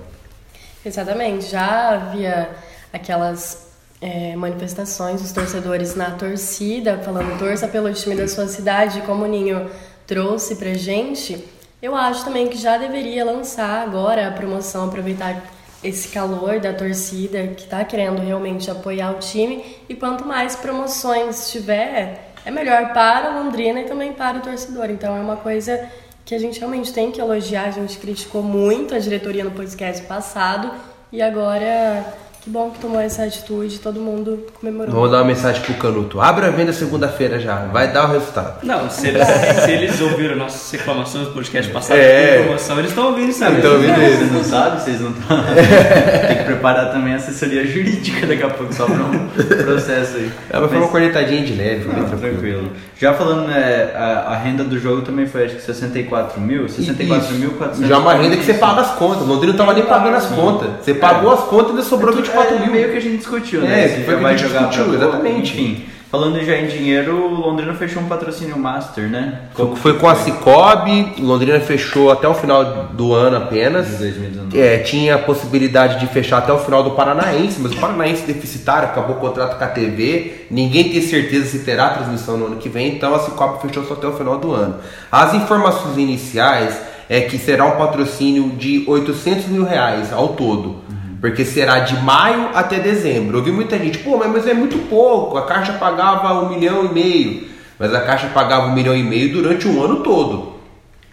Exatamente. 0.83 1.45
Já 1.45 1.91
havia 1.91 2.49
aquelas 2.91 3.67
é, 4.01 4.35
manifestações 4.35 5.21
dos 5.21 5.31
torcedores 5.31 5.95
na 5.95 6.09
torcida, 6.09 6.97
falando 6.97 7.37
torça 7.37 7.67
pelo 7.67 7.93
time 7.93 8.15
da 8.15 8.27
sua 8.27 8.47
cidade, 8.47 9.01
como 9.01 9.25
o 9.25 9.27
Ninho 9.27 9.69
trouxe 10.07 10.55
pra 10.55 10.73
gente. 10.73 11.47
Eu 11.79 11.95
acho 11.95 12.25
também 12.25 12.47
que 12.47 12.57
já 12.57 12.79
deveria 12.79 13.23
lançar 13.23 13.83
agora 13.83 14.27
a 14.27 14.31
promoção, 14.31 14.85
aproveitar 14.85 15.39
esse 15.83 16.07
calor 16.07 16.59
da 16.59 16.73
torcida 16.73 17.49
que 17.49 17.67
tá 17.67 17.85
querendo 17.85 18.23
realmente 18.23 18.71
apoiar 18.71 19.11
o 19.11 19.19
time. 19.19 19.63
E 19.87 19.93
quanto 19.93 20.25
mais 20.25 20.55
promoções 20.55 21.51
tiver, 21.51 22.31
é 22.43 22.49
melhor 22.49 22.91
para 22.91 23.29
o 23.29 23.43
Londrina 23.43 23.81
e 23.81 23.83
também 23.83 24.13
para 24.13 24.39
o 24.39 24.41
torcedor. 24.41 24.89
Então 24.89 25.15
é 25.15 25.19
uma 25.19 25.37
coisa 25.37 25.87
que 26.31 26.35
a 26.35 26.39
gente 26.39 26.59
realmente 26.59 26.93
tem 26.93 27.11
que 27.11 27.19
elogiar. 27.19 27.65
A 27.65 27.71
gente 27.71 27.97
criticou 27.97 28.41
muito 28.41 28.95
a 28.95 28.99
diretoria 28.99 29.43
no 29.43 29.51
podcast 29.51 30.01
passado 30.03 30.71
e 31.11 31.21
agora 31.21 32.05
que 32.39 32.49
bom 32.49 32.71
que 32.71 32.79
tomou 32.79 33.01
essa 33.01 33.25
atitude, 33.25 33.79
todo 33.79 33.99
mundo 33.99 34.47
comemorou. 34.57 34.95
Vou 34.95 35.09
dar 35.09 35.17
uma 35.17 35.25
mensagem 35.25 35.61
pro 35.61 35.73
Canuto. 35.73 36.21
Abre 36.21 36.45
a 36.45 36.49
venda 36.49 36.71
segunda-feira 36.71 37.37
já, 37.37 37.65
vai 37.65 37.91
dar 37.91 38.09
o 38.09 38.13
resultado. 38.13 38.65
Não, 38.65 38.89
se 38.89 39.09
eles, 39.09 39.27
se 39.27 39.71
eles 39.71 39.99
ouviram 39.99 40.37
nossas 40.37 40.71
reclamações 40.71 41.27
do 41.27 41.33
podcast 41.33 41.69
passado 41.69 41.97
É. 41.97 42.43
promoção, 42.43 42.79
eles 42.79 42.91
estão 42.91 43.07
ouvindo 43.07 43.43
aí. 43.43 43.57
Então, 43.59 43.73
ouvindo. 43.73 43.93
Vocês 43.93 44.31
não 44.31 44.43
sabem, 44.45 44.79
vocês 44.79 45.01
não 45.01 45.11
estão. 45.11 45.37
Tem 46.29 46.37
que 46.37 46.43
preparar 46.45 46.93
também 46.93 47.11
a 47.13 47.17
assessoria 47.17 47.67
jurídica 47.67 48.25
daqui 48.25 48.41
a 48.43 48.49
pouco, 48.49 48.73
só 48.73 48.85
pra 48.85 48.95
um 48.95 49.27
processo 49.27 50.15
aí. 50.15 50.31
É, 50.49 50.59
mas 50.59 50.69
foi 50.69 50.77
uma 50.79 50.87
cornetadinha 50.87 51.43
de 51.43 51.53
leve, 51.53 51.83
foi 51.83 51.93
bem 51.93 52.05
tranquilo. 52.05 52.31
tranquilo. 52.31 52.71
Já 53.01 53.15
falando, 53.15 53.47
né, 53.47 53.91
a, 53.95 54.33
a 54.33 54.37
renda 54.37 54.63
do 54.63 54.77
jogo 54.77 55.01
também 55.01 55.25
foi 55.25 55.45
acho 55.45 55.55
que 55.55 55.61
64 55.63 56.39
mil, 56.39 56.65
64.400. 56.65 57.71
Isso. 57.71 57.87
Já 57.87 57.95
é 57.95 57.97
uma 57.97 58.13
renda 58.13 58.37
que 58.37 58.43
você 58.45 58.53
paga 58.53 58.81
as 58.81 58.91
contas. 58.91 59.27
Londrina 59.27 59.53
não 59.53 59.57
tava 59.57 59.73
nem 59.73 59.83
pagando 59.85 60.17
as 60.17 60.27
contas. 60.27 60.69
Você 60.83 60.93
pagou 60.93 61.31
as 61.31 61.39
contas 61.45 61.69
e 61.69 61.71
ainda 61.71 61.81
sobrou 61.81 62.15
24 62.15 62.55
é, 62.55 62.59
mil. 62.59 62.71
meio 62.71 62.91
que 62.91 62.97
a 62.97 63.01
gente 63.01 63.17
discutiu, 63.17 63.63
É, 63.63 63.65
né? 63.65 63.87
que 63.87 63.95
Se 63.95 64.03
foi 64.03 64.13
o 64.13 64.19
que 64.19 64.25
a 64.25 64.37
gente 64.37 64.47
discutiu, 64.47 64.93
exatamente. 64.93 65.51
Enfim, 65.59 65.85
falando 66.11 66.43
já 66.43 66.57
em 66.57 66.67
dinheiro, 66.67 67.15
o 67.15 67.39
Londrina 67.39 67.73
fechou 67.73 68.03
um 68.03 68.07
patrocínio 68.07 68.59
Master, 68.59 69.09
né? 69.09 69.43
Foi, 69.53 69.75
foi 69.77 69.93
com 69.97 70.09
a 70.09 70.15
Cicobi, 70.15 71.13
Londrina 71.19 71.59
fechou 71.61 72.11
até 72.11 72.27
o 72.27 72.33
final 72.33 72.89
do 72.91 73.13
ano 73.13 73.37
apenas. 73.37 73.87
De 73.87 73.95
2019. 73.95 74.59
É, 74.59 74.79
tinha 74.79 75.15
a 75.15 75.17
possibilidade 75.17 76.01
de 76.01 76.07
fechar 76.07 76.39
até 76.39 76.51
o 76.51 76.59
final 76.59 76.83
do 76.83 76.91
Paranaense, 76.91 77.61
mas 77.61 77.71
o 77.71 77.77
Paranaense 77.77 78.25
deficitário 78.25 78.89
acabou 78.89 79.15
o 79.15 79.19
contrato 79.19 79.57
com 79.57 79.63
a 79.63 79.67
TV. 79.67 80.47
Ninguém 80.51 80.89
tem 80.89 81.01
certeza 81.01 81.45
se 81.45 81.59
terá 81.59 81.91
transmissão 81.91 82.37
no 82.37 82.47
ano 82.47 82.57
que 82.57 82.67
vem, 82.67 82.95
então 82.95 83.15
a 83.15 83.19
Cicobi 83.19 83.61
fechou 83.61 83.85
só 83.85 83.93
até 83.93 84.07
o 84.07 84.13
final 84.13 84.37
do 84.37 84.51
ano. 84.51 84.75
As 85.09 85.33
informações 85.33 85.97
iniciais 85.97 86.77
é 87.07 87.21
que 87.21 87.37
será 87.37 87.65
um 87.65 87.77
patrocínio 87.77 88.49
de 88.49 88.83
800 88.85 89.47
mil 89.47 89.63
reais 89.63 90.11
ao 90.11 90.29
todo. 90.29 90.81
Porque 91.21 91.45
será 91.45 91.81
de 91.81 91.95
maio 92.01 92.49
até 92.55 92.79
dezembro. 92.79 93.37
Eu 93.37 93.43
vi 93.43 93.51
muita 93.51 93.77
gente, 93.77 93.99
pô, 93.99 94.17
mas, 94.17 94.47
é 94.47 94.55
muito 94.55 94.79
pouco. 94.89 95.37
A 95.37 95.45
Caixa 95.45 95.73
pagava 95.73 96.33
um 96.41 96.49
milhão 96.49 96.83
e 96.83 96.89
meio. 96.91 97.47
Mas 97.77 97.93
a 97.93 98.01
Caixa 98.01 98.27
pagava 98.33 98.65
um 98.65 98.73
milhão 98.73 98.95
e 98.95 99.03
meio 99.03 99.31
durante 99.31 99.67
um 99.67 99.83
ano 99.83 99.97
todo. 99.97 100.53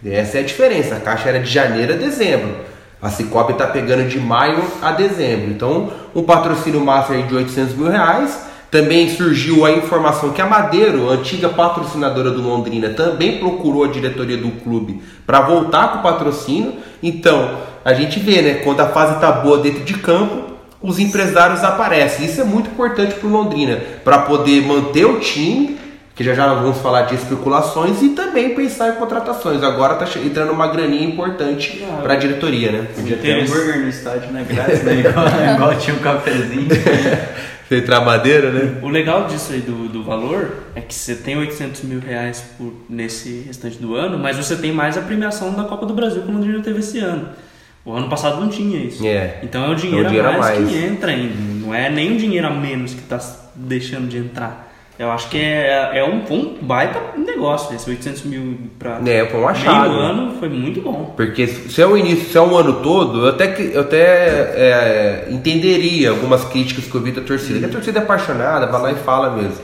Essa 0.03 0.39
é 0.39 0.41
a 0.41 0.43
diferença. 0.43 0.95
A 0.95 0.99
Caixa 0.99 1.29
era 1.29 1.39
de 1.39 1.49
janeiro 1.49 1.93
a 1.93 1.95
dezembro. 1.95 2.55
A 2.99 3.09
Cicobi 3.09 3.53
está 3.53 3.67
pegando 3.67 4.09
de 4.09 4.19
maio 4.19 4.63
a 4.81 4.91
dezembro. 4.91 5.51
Então, 5.51 5.91
um 6.15 6.23
patrocínio 6.23 6.81
master 6.81 7.27
de 7.27 7.35
800 7.35 7.75
mil 7.75 7.89
reais. 7.89 8.49
Também 8.71 9.09
surgiu 9.09 9.65
a 9.65 9.71
informação 9.71 10.31
que 10.31 10.41
a 10.41 10.45
Madeiro, 10.45 11.09
antiga 11.09 11.49
patrocinadora 11.49 12.29
do 12.29 12.41
Londrina, 12.41 12.89
também 12.89 13.39
procurou 13.39 13.83
a 13.83 13.87
diretoria 13.87 14.37
do 14.37 14.51
clube 14.61 15.01
para 15.25 15.41
voltar 15.41 15.91
com 15.91 15.99
o 15.99 16.03
patrocínio. 16.03 16.73
Então, 17.01 17.57
a 17.89 17.93
gente 17.93 18.19
vê, 18.19 18.41
né? 18.41 18.53
Quando 18.63 18.79
a 18.81 18.87
fase 18.87 19.19
tá 19.19 19.31
boa 19.31 19.57
dentro 19.57 19.83
de 19.83 19.95
campo, 19.95 20.53
os 20.81 20.99
empresários 20.99 21.63
aparecem. 21.63 22.25
Isso 22.25 22.39
é 22.39 22.43
muito 22.43 22.69
importante 22.69 23.15
para 23.15 23.27
o 23.27 23.31
Londrina, 23.31 23.79
para 24.03 24.19
poder 24.19 24.61
manter 24.61 25.05
o 25.05 25.19
time, 25.19 25.77
que 26.15 26.23
já 26.23 26.33
já 26.33 26.53
vamos 26.53 26.77
falar 26.79 27.03
de 27.03 27.15
especulações, 27.15 28.01
e 28.01 28.09
também 28.09 28.53
pensar 28.53 28.89
em 28.89 28.95
contratações. 28.95 29.63
Agora 29.63 29.95
tá 29.95 30.05
entrando 30.23 30.51
uma 30.51 30.67
graninha 30.67 31.07
importante 31.07 31.83
Ah, 31.83 32.01
para 32.01 32.13
a 32.13 32.17
diretoria, 32.17 32.71
né? 32.71 32.87
Podia 32.95 33.17
ter 33.17 33.41
hambúrguer 33.41 33.79
no 33.79 33.89
estádio, 33.89 34.31
né? 34.31 34.45
Grátis, 34.47 34.83
né? 34.83 34.99
Igual, 34.99 35.25
igual 35.55 35.75
tinha 35.75 35.95
um 35.95 35.99
cafezinho. 35.99 36.67
Você 37.69 37.81
madeira, 37.99 38.51
né? 38.51 38.79
O 38.81 38.89
legal 38.89 39.27
disso 39.27 39.53
aí 39.53 39.59
do, 39.59 39.87
do 39.87 40.03
valor 40.03 40.63
é 40.73 40.81
que 40.81 40.91
você 40.91 41.13
tem 41.13 41.37
800 41.37 41.83
mil 41.83 41.99
reais 41.99 42.43
por, 42.57 42.73
nesse 42.89 43.43
restante 43.45 43.77
do 43.77 43.93
ano, 43.93 44.17
mas 44.17 44.37
você 44.37 44.55
tem 44.55 44.71
mais 44.71 44.97
a 44.97 45.01
premiação 45.01 45.53
da 45.53 45.63
Copa 45.65 45.85
do 45.85 45.93
Brasil 45.93 46.23
que 46.23 46.31
o 46.31 46.33
Londrina 46.33 46.63
teve 46.63 46.79
esse 46.79 46.97
ano. 46.97 47.29
O 47.85 47.93
ano 47.93 48.09
passado 48.09 48.39
não 48.41 48.49
tinha 48.49 48.77
isso. 48.79 49.05
É. 49.05 49.39
Então 49.41 49.63
é 49.65 49.69
o 49.69 49.75
dinheiro, 49.75 50.03
É 50.03 50.07
o 50.07 50.09
dinheiro 50.09 50.27
a 50.29 50.35
a 50.35 50.37
mais, 50.37 50.59
mais. 50.59 50.69
que 50.71 50.77
entra 50.85 51.11
ainda. 51.11 51.33
Não 51.65 51.73
é 51.73 51.89
nem 51.89 52.13
o 52.15 52.17
dinheiro 52.17 52.45
a 52.47 52.51
menos 52.51 52.93
que 52.93 52.99
está 52.99 53.19
deixando 53.55 54.07
de 54.07 54.17
entrar. 54.17 54.67
Eu 54.99 55.09
acho 55.11 55.29
que 55.29 55.37
é, 55.39 55.91
é 55.93 56.03
um, 56.03 56.21
um 56.33 56.57
baita 56.61 56.99
negócio. 57.17 57.73
Esse 57.73 57.89
800 57.89 58.23
mil 58.23 58.57
para 58.77 58.99
É, 59.05 59.25
foi 59.27 59.39
um 59.39 59.47
achado. 59.47 59.89
meio 59.89 60.01
ano 60.01 60.33
foi 60.39 60.49
muito 60.49 60.81
bom. 60.81 61.13
Porque 61.15 61.47
se 61.47 61.81
é 61.81 61.87
o 61.87 61.95
início, 61.97 62.25
se 62.29 62.37
é 62.37 62.41
um 62.41 62.53
ano 62.55 62.81
todo, 62.83 63.19
eu 63.25 63.29
até, 63.29 63.47
que- 63.47 63.71
eu 63.73 63.79
até 63.79 63.97
é, 64.57 65.27
entenderia 65.29 66.09
algumas 66.09 66.43
críticas 66.43 66.83
que 66.85 66.93
eu 66.93 67.01
vi 67.01 67.11
da 67.13 67.21
torcida. 67.21 67.59
Que 67.59 67.65
a 67.65 67.69
torcida 67.69 67.99
é 67.99 68.03
apaixonada, 68.03 68.67
vai 68.67 68.81
lá 68.81 68.91
e 68.91 68.95
fala 68.95 69.29
mesmo. 69.37 69.61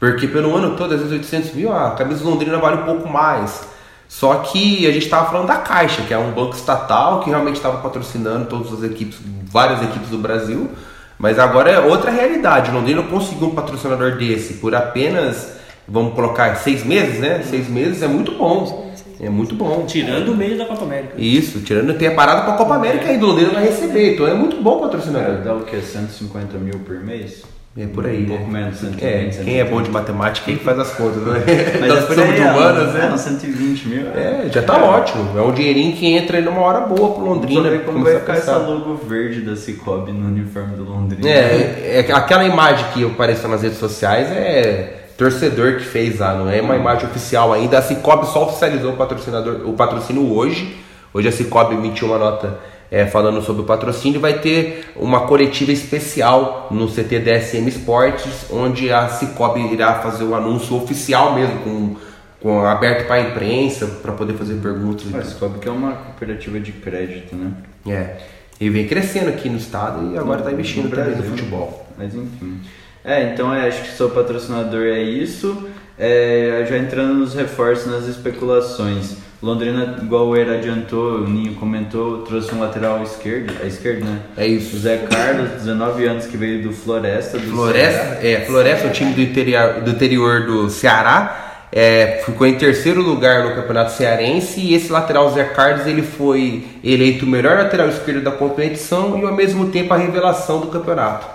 Porque 0.00 0.26
pelo 0.26 0.56
ano 0.56 0.74
todo, 0.74 0.94
às 0.94 1.00
vezes 1.00 1.12
800 1.12 1.52
mil, 1.54 1.70
ah, 1.70 1.88
a 1.88 1.90
camisa 1.90 2.24
do 2.24 2.30
Londrina 2.30 2.56
vale 2.56 2.80
um 2.80 2.84
pouco 2.86 3.08
mais. 3.10 3.67
Só 4.08 4.36
que 4.36 4.86
a 4.86 4.90
gente 4.92 5.04
estava 5.04 5.30
falando 5.30 5.46
da 5.48 5.56
Caixa, 5.56 6.02
que 6.02 6.14
é 6.14 6.18
um 6.18 6.32
banco 6.32 6.56
estatal 6.56 7.20
que 7.20 7.28
realmente 7.30 7.56
estava 7.56 7.76
patrocinando 7.78 8.46
todas 8.46 8.72
as 8.72 8.82
equipes, 8.82 9.18
várias 9.44 9.82
equipes 9.82 10.08
do 10.08 10.16
Brasil. 10.18 10.70
Mas 11.18 11.38
agora 11.38 11.70
é 11.70 11.78
outra 11.80 12.10
realidade. 12.10 12.70
O 12.70 12.74
Londrina 12.74 13.02
conseguiu 13.02 13.48
um 13.48 13.54
patrocinador 13.54 14.16
desse 14.16 14.54
por 14.54 14.74
apenas, 14.74 15.52
vamos 15.86 16.14
colocar, 16.14 16.54
seis 16.56 16.84
meses, 16.84 17.18
né? 17.20 17.42
Seis 17.42 17.68
meses 17.68 18.02
é 18.02 18.08
muito 18.08 18.32
bom. 18.32 18.88
É 19.20 19.28
muito 19.28 19.54
bom. 19.54 19.84
Tirando 19.84 20.30
o 20.32 20.36
meio 20.36 20.56
da 20.56 20.64
Copa 20.64 20.84
América. 20.84 21.14
Isso, 21.18 21.60
tirando 21.60 21.92
tem 21.98 22.06
a 22.08 22.14
parada 22.14 22.42
pra 22.42 22.52
Copa 22.54 22.76
América 22.76 23.08
aí 23.08 23.18
do 23.18 23.26
Londrina 23.26 23.50
vai 23.50 23.64
receber, 23.64 24.14
então 24.14 24.26
é 24.28 24.32
muito 24.32 24.62
bom 24.62 24.76
o 24.76 24.78
É, 24.78 24.82
patrocinador. 24.82 25.42
dá 25.42 25.54
o 25.54 25.62
que? 25.64 25.80
150 25.80 26.56
mil 26.58 26.78
por 26.80 27.00
mês? 27.00 27.42
É 27.80 27.86
por 27.86 28.04
aí, 28.04 28.24
Um 28.24 28.26
pouco 28.26 28.50
né? 28.50 28.60
menos, 28.62 28.78
120, 28.78 29.04
É, 29.04 29.44
quem 29.44 29.60
é 29.60 29.64
bom 29.64 29.80
de 29.80 29.86
130. 29.86 29.92
matemática 29.92 30.50
aí 30.50 30.56
que 30.56 30.64
faz 30.64 30.78
as 30.80 30.90
contas, 30.94 31.22
né? 31.22 31.44
Mas 31.80 32.18
é 32.18 32.22
aí, 32.22 32.32
de 32.32 32.40
é, 32.40 32.50
humanas, 32.50 32.94
é, 32.96 32.98
né? 32.98 33.10
uns 33.14 33.20
120 33.20 33.88
mil. 33.88 34.06
É, 34.08 34.48
já 34.52 34.62
tá 34.62 34.82
ótimo. 34.82 35.38
É 35.38 35.42
um 35.42 35.52
dinheirinho 35.52 35.94
que 35.94 36.12
entra 36.12 36.38
aí 36.38 36.42
numa 36.42 36.60
hora 36.60 36.80
boa 36.80 37.14
pro 37.14 37.24
Londrina. 37.24 37.60
Londrina, 37.60 37.84
como 37.84 38.02
vai 38.02 38.18
ficar 38.18 38.32
essa 38.32 38.56
logo 38.56 38.94
verde 38.96 39.42
da 39.42 39.54
Cicobi 39.54 40.10
no 40.10 40.26
uniforme 40.26 40.74
do 40.74 40.82
Londrina? 40.82 41.28
É, 41.28 42.04
é, 42.08 42.12
aquela 42.12 42.44
imagem 42.44 42.84
que 42.92 43.04
apareceu 43.04 43.48
nas 43.48 43.62
redes 43.62 43.78
sociais 43.78 44.28
é 44.32 45.10
torcedor 45.16 45.76
que 45.76 45.84
fez 45.84 46.18
lá, 46.18 46.34
não 46.34 46.50
é 46.50 46.60
uma 46.60 46.74
imagem 46.74 47.06
oficial 47.06 47.52
ainda. 47.52 47.78
A 47.78 47.82
Cicobi 47.82 48.26
só 48.26 48.46
oficializou 48.46 48.94
o 48.94 48.96
patrocinador, 48.96 49.60
o 49.64 49.74
patrocínio 49.74 50.32
hoje. 50.34 50.76
Hoje 51.14 51.28
a 51.28 51.32
Cicobi 51.32 51.76
emitiu 51.76 52.08
uma 52.08 52.18
nota 52.18 52.58
é, 52.90 53.06
falando 53.06 53.42
sobre 53.42 53.62
o 53.62 53.64
patrocínio 53.64 54.20
vai 54.20 54.38
ter 54.38 54.92
uma 54.96 55.26
coletiva 55.26 55.72
especial 55.72 56.68
no 56.70 56.88
CT 56.88 57.18
DSM 57.20 57.68
Esportes, 57.68 58.46
onde 58.50 58.90
a 58.92 59.08
Cicobi 59.08 59.60
irá 59.72 59.96
fazer 59.96 60.24
o 60.24 60.34
anúncio 60.34 60.74
oficial 60.76 61.34
mesmo, 61.34 61.58
com, 61.60 61.96
com 62.40 62.64
aberto 62.64 63.06
para 63.06 63.16
a 63.16 63.20
imprensa, 63.20 63.86
para 64.02 64.12
poder 64.12 64.34
fazer 64.34 64.54
perguntas. 64.54 65.14
A. 65.14 65.22
Cicobi 65.22 65.58
que 65.58 65.68
é 65.68 65.72
uma 65.72 65.92
cooperativa 65.92 66.58
de 66.58 66.72
crédito, 66.72 67.36
né? 67.36 67.52
É. 67.86 68.16
E 68.60 68.68
vem 68.70 68.86
crescendo 68.88 69.28
aqui 69.28 69.48
no 69.48 69.56
estado 69.58 70.12
e 70.12 70.18
agora 70.18 70.40
está 70.40 70.50
investindo 70.50 70.84
No 70.84 70.90
também 70.90 71.10
no 71.10 71.16
Brasil. 71.16 71.30
futebol. 71.30 71.86
Mas 71.96 72.14
enfim. 72.14 72.60
É, 73.04 73.32
então 73.32 73.54
é, 73.54 73.68
acho 73.68 73.82
que 73.82 73.90
seu 73.96 74.10
patrocinador 74.10 74.82
é 74.82 75.00
isso. 75.00 75.68
É, 75.98 76.64
já 76.68 76.76
entrando 76.76 77.14
nos 77.14 77.34
reforços, 77.34 77.86
nas 77.86 78.06
especulações. 78.06 79.16
Londrina, 79.40 79.96
igual 80.02 80.26
o 80.26 80.36
Eira 80.36 80.54
adiantou, 80.54 81.18
o 81.18 81.28
Ninho 81.28 81.54
comentou, 81.54 82.22
trouxe 82.22 82.52
um 82.52 82.58
lateral 82.58 83.00
esquerdo, 83.04 83.52
a 83.62 83.66
esquerda, 83.66 84.04
né? 84.04 84.20
É 84.36 84.46
isso. 84.46 84.76
O 84.76 84.80
Zé 84.80 84.96
Carlos, 85.08 85.50
19 85.50 86.06
anos, 86.06 86.26
que 86.26 86.36
veio 86.36 86.60
do 86.60 86.72
Floresta. 86.72 87.38
Do 87.38 87.50
Floresta, 87.52 88.16
Ceará. 88.16 88.26
é, 88.26 88.40
Floresta, 88.44 88.88
o 88.88 88.90
time 88.90 89.12
do 89.12 89.20
interior 89.20 89.80
do, 89.80 89.90
interior 89.92 90.44
do 90.44 90.68
Ceará, 90.68 91.66
é, 91.70 92.20
ficou 92.26 92.48
em 92.48 92.54
terceiro 92.54 93.00
lugar 93.00 93.44
no 93.44 93.54
Campeonato 93.54 93.92
Cearense 93.92 94.60
e 94.60 94.74
esse 94.74 94.90
lateral 94.90 95.30
Zé 95.30 95.44
Carlos 95.44 95.86
ele 95.86 96.02
foi 96.02 96.64
eleito 96.82 97.24
o 97.24 97.28
melhor 97.28 97.58
lateral 97.58 97.88
esquerdo 97.88 98.24
da 98.24 98.32
competição 98.32 99.16
e 99.20 99.24
ao 99.24 99.34
mesmo 99.34 99.68
tempo 99.68 99.94
a 99.94 99.96
revelação 99.96 100.60
do 100.60 100.66
campeonato. 100.66 101.26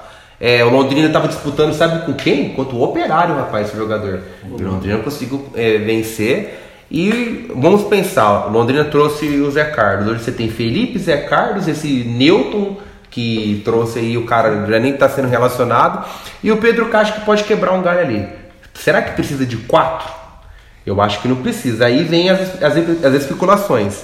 É, 0.41 0.61
o 0.65 0.69
Londrina 0.69 1.07
estava 1.07 1.29
disputando, 1.29 1.73
sabe 1.73 2.05
com 2.05 2.13
quem? 2.13 2.49
Contra 2.49 2.75
o 2.75 2.81
Operário, 2.81 3.35
rapaz, 3.35 3.69
esse 3.69 3.77
jogador. 3.77 4.19
O 4.51 4.61
Londrina 4.61 4.97
conseguiu 4.97 5.45
é, 5.55 5.77
vencer. 5.77 6.59
E 6.93 7.47
vamos 7.55 7.85
pensar, 7.85 8.51
Londrina 8.51 8.85
trouxe 8.85 9.25
o 9.41 9.49
Zé 9.49 9.63
Carlos. 9.63 10.07
Hoje 10.07 10.23
você 10.23 10.31
tem 10.31 10.47
Felipe, 10.47 10.99
Zé 10.99 11.17
Carlos, 11.17 11.67
esse 11.67 11.87
Newton 12.03 12.77
que 13.09 13.63
trouxe 13.65 13.97
aí 13.97 14.15
o 14.15 14.27
cara 14.27 14.63
já 14.67 14.79
nem 14.79 14.93
está 14.93 15.09
sendo 15.09 15.27
relacionado 15.27 16.07
e 16.43 16.51
o 16.51 16.57
Pedro 16.57 16.89
Castro 16.89 17.19
que 17.19 17.25
pode 17.25 17.45
quebrar 17.45 17.73
um 17.73 17.81
galho 17.81 18.01
ali. 18.01 18.27
Será 18.75 19.01
que 19.01 19.15
precisa 19.15 19.43
de 19.43 19.57
quatro? 19.57 20.07
Eu 20.85 21.01
acho 21.01 21.19
que 21.19 21.27
não 21.27 21.37
precisa. 21.37 21.87
Aí 21.87 22.03
vem 22.03 22.29
as, 22.29 22.61
as, 22.61 22.77
as 22.77 23.13
especulações. 23.15 24.03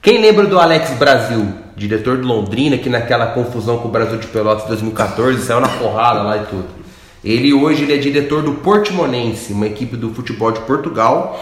Quem 0.00 0.18
lembra 0.18 0.46
do 0.46 0.58
Alex 0.58 0.92
Brasil, 0.92 1.46
diretor 1.76 2.16
do 2.16 2.26
Londrina, 2.26 2.78
que 2.78 2.88
naquela 2.88 3.26
confusão 3.26 3.76
com 3.78 3.88
o 3.88 3.90
Brasil 3.90 4.16
de 4.16 4.28
Pelotas 4.28 4.66
2014 4.66 5.42
saiu 5.42 5.60
na 5.60 5.68
porrada 5.68 6.22
lá 6.22 6.38
e 6.38 6.46
tudo. 6.46 6.68
Ele 7.22 7.52
hoje 7.52 7.82
ele 7.82 7.94
é 7.94 7.98
diretor 7.98 8.42
do 8.42 8.52
Portimonense, 8.52 9.52
uma 9.52 9.66
equipe 9.66 9.94
do 9.94 10.14
futebol 10.14 10.52
de 10.52 10.60
Portugal. 10.60 11.38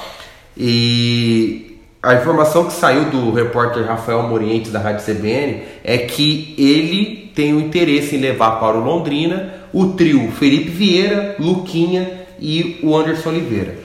E 0.57 1.81
a 2.03 2.15
informação 2.15 2.65
que 2.65 2.73
saiu 2.73 3.07
do 3.07 3.33
repórter 3.33 3.87
Rafael 3.87 4.23
Morientes 4.25 4.73
da 4.73 4.81
Rádio 4.81 5.05
CBN 5.05 5.63
é 5.85 5.99
que 5.99 6.55
ele 6.59 7.31
tem 7.35 7.55
o 7.55 7.61
interesse 7.61 8.17
em 8.17 8.21
levar 8.21 8.59
para 8.59 8.77
o 8.77 8.85
Londrina 8.85 9.55
o 9.73 9.87
trio 9.93 10.31
Felipe 10.33 10.71
Vieira, 10.71 11.37
Luquinha 11.39 12.27
e 12.41 12.79
o 12.83 12.97
Anderson 12.97 13.31
Oliveira. 13.31 13.77